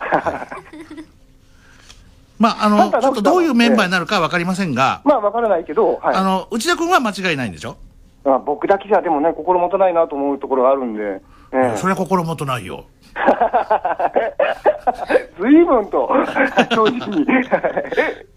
[2.38, 6.16] まあ、あハの、ちょっとどういうメンバーになるかわかりませんが、まあ、わからないけど、はい。
[6.16, 7.76] あの、内田君は間違いないんでしょ？
[8.24, 11.20] まあ、僕だけじゃでもね、心もとないなと思うところがあるんで、
[11.52, 12.86] ええそれは心もとないよ。
[15.38, 16.08] 随分と、
[16.70, 17.22] 正直に。
[17.22, 17.26] い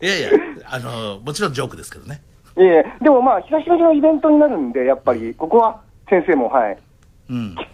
[0.06, 0.30] やいや、
[0.70, 2.22] あの、もちろんジョークですけどね。
[2.58, 6.78] いえ、でもまあ、久しぶりのイベントになるんで、やっぱり、ここは先生も、はい、
[7.30, 7.56] うん。
[7.56, 7.66] 入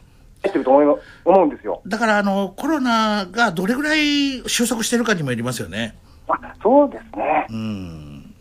[0.49, 1.81] ってると思いま思うんですよ。
[1.87, 5.95] だから、あの、コロナがどれぐらい収束してるかにもよりますよね。
[6.27, 7.47] あ、そうですね。
[7.49, 8.33] うん。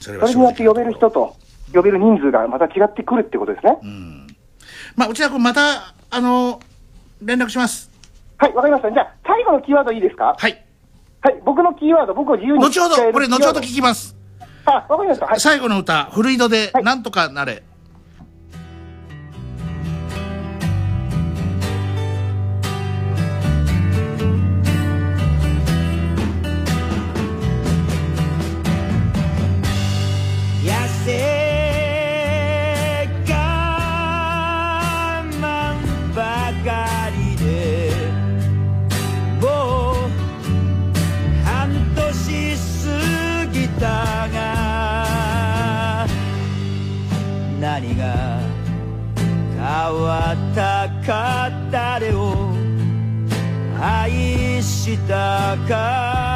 [0.00, 1.36] それそれによって呼べる人と、
[1.74, 3.76] 呼べる人数がまた違ってくるってことですね。
[4.96, 6.60] まあ、内田君、また、あの、
[7.20, 7.90] 連絡します。
[8.38, 8.90] はい、わかりました。
[8.90, 10.34] じゃあ、最後のキーワードいいですか？
[10.38, 10.64] はい。
[11.20, 14.13] はい、僕のキーワード、僕を自由に後ほど、これ、後ほど聞きます。
[14.66, 15.26] あ、わかりました。
[15.26, 15.40] はい。
[15.40, 17.62] 最後の歌、古井戸で、なんとかなれ。
[17.62, 17.73] 痩
[50.34, 52.52] ったか誰を
[53.80, 56.33] 愛したか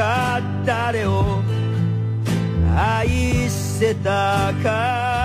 [0.00, 1.42] か誰を
[2.74, 5.19] 愛せたか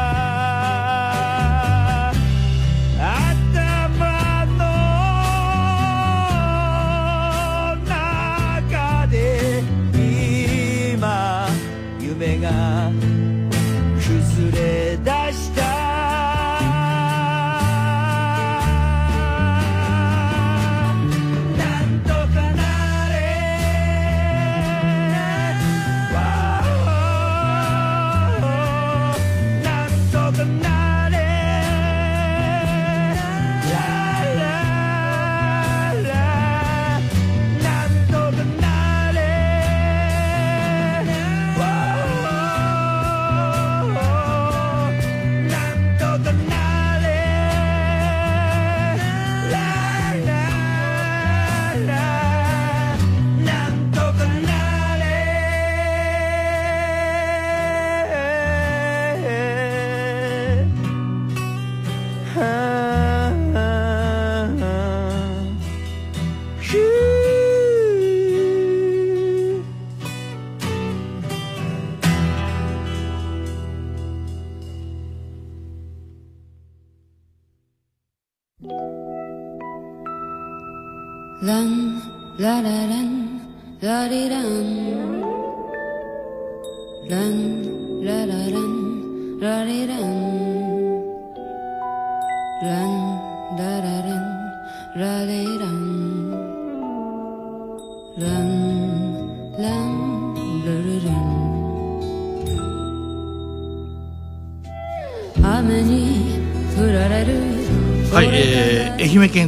[66.76, 67.15] you.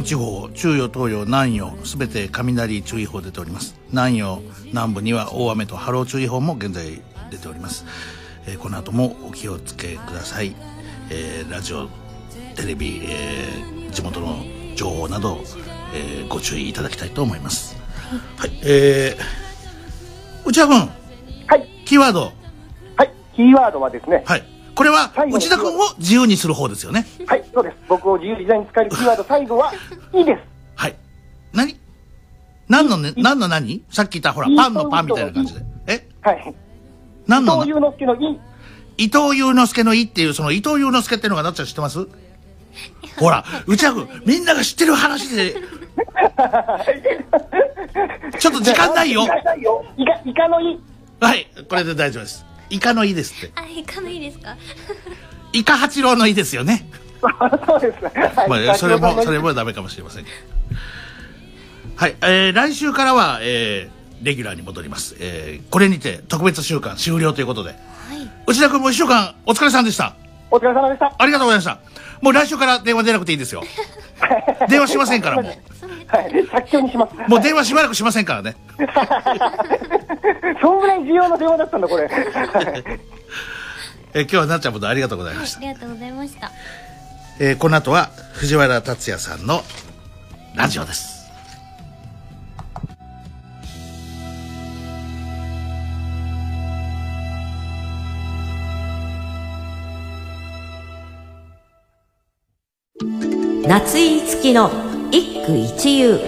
[0.08, 3.78] 地方中予東予南予すべて雷注意報出ております。
[3.90, 7.84] 南予南部には大雨と波浪注意報も現在出ております、
[8.46, 10.56] えーこの後もお気をつけください、
[11.10, 11.88] えーラジオ
[12.56, 14.38] テレビ、えー地元の
[14.76, 15.40] 情報など、
[15.94, 17.76] えーご注意いただきたいと思います。
[18.38, 20.90] はいえー、内田君。
[21.48, 21.68] はい。
[21.84, 22.32] キーワード。
[22.96, 27.76] はい、キーワードはですね、はいこれは最後の内田君を自由にする方ですよねはい、そうです。
[27.88, 29.72] 僕を自由自在に使えるキーワード、最後は、
[30.12, 30.40] いいです。
[30.76, 30.94] はい。
[31.52, 31.76] 何？
[32.68, 33.82] 何のね、何の何？
[33.90, 35.62] さっき言ったほら、パンのパンみたいな感じで。
[35.88, 36.06] え？
[36.20, 36.54] はい。
[37.26, 38.40] 何の伊藤祐之介のい、
[38.98, 42.06] 伊藤祐之介のいっていう、その伊藤祐之介っていうのがなっちゃん知ってます？
[43.18, 45.56] ほら、内田君、みんなが知ってる話で、
[48.38, 49.24] ちょっと時間ないよ。
[49.24, 49.34] イカ、
[50.24, 50.78] イカのい、
[51.18, 52.46] はい、これで大丈夫です。
[52.70, 53.52] イカのいですって。
[53.54, 54.56] あいかないいですか？
[55.52, 56.88] イカ八郎のいですよね。
[57.66, 58.32] そうですね。
[58.36, 59.48] はいまあ、それも、それも。
[59.48, 60.36] もダメかもしれませんけど。
[61.96, 65.16] はい、えー、来週からは、えー、レギュラーに戻ります。
[65.18, 67.74] えー、これにて特別週間終了ということで。
[68.46, 70.14] 内田君も一週間お疲れさんでした。
[70.50, 71.12] お疲れ様でした。
[71.18, 71.80] ありがとうございました。
[72.22, 73.62] もう来週から電話出なくていいですよ。
[74.68, 75.52] 電話しませんからもう。
[76.08, 77.14] はい、早急にします。
[77.30, 78.56] もう電話しばらくしませんからね。
[80.60, 82.08] そんぐらい重要な電話だったんだ、これ。
[84.14, 85.58] えー、今日はなっちゃんことありがとうございました。
[85.58, 86.50] ありがとうございました
[87.40, 89.62] えー、この後は藤原竜也さんの
[90.54, 91.18] ラジオです。
[103.68, 106.18] 夏井いつきの一句一遊。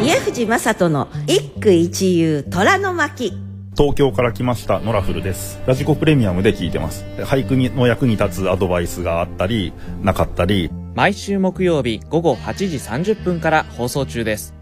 [0.00, 3.32] 家藤正人の一句一遊虎の巻。
[3.76, 5.60] 東京から来ましたノラフルです。
[5.66, 7.04] ラジコプレミアムで聞いてます。
[7.18, 10.70] 俳句の役に立つアドバイスがあったりなかったり。
[10.94, 12.76] 毎週木曜日午後8時
[13.12, 14.54] 30分から放送中です。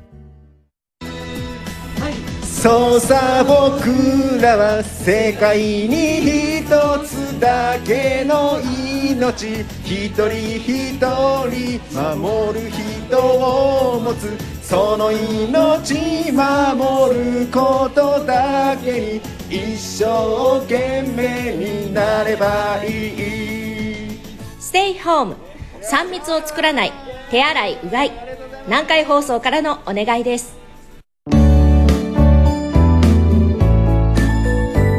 [2.40, 6.64] そうさ僕らは世界に一
[7.04, 24.18] つだけの命一人一人守る人を持つその命守ることだけに一生懸命になればいい
[24.58, 25.36] ステイホーム
[25.82, 26.92] 3密を作らない
[27.30, 28.12] 手洗いうがい
[28.68, 30.56] 南海放送からのお願いです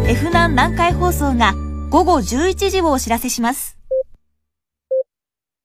[0.07, 1.64] F 南南海放送が
[1.95, 3.74] 午後11時をお知らせします。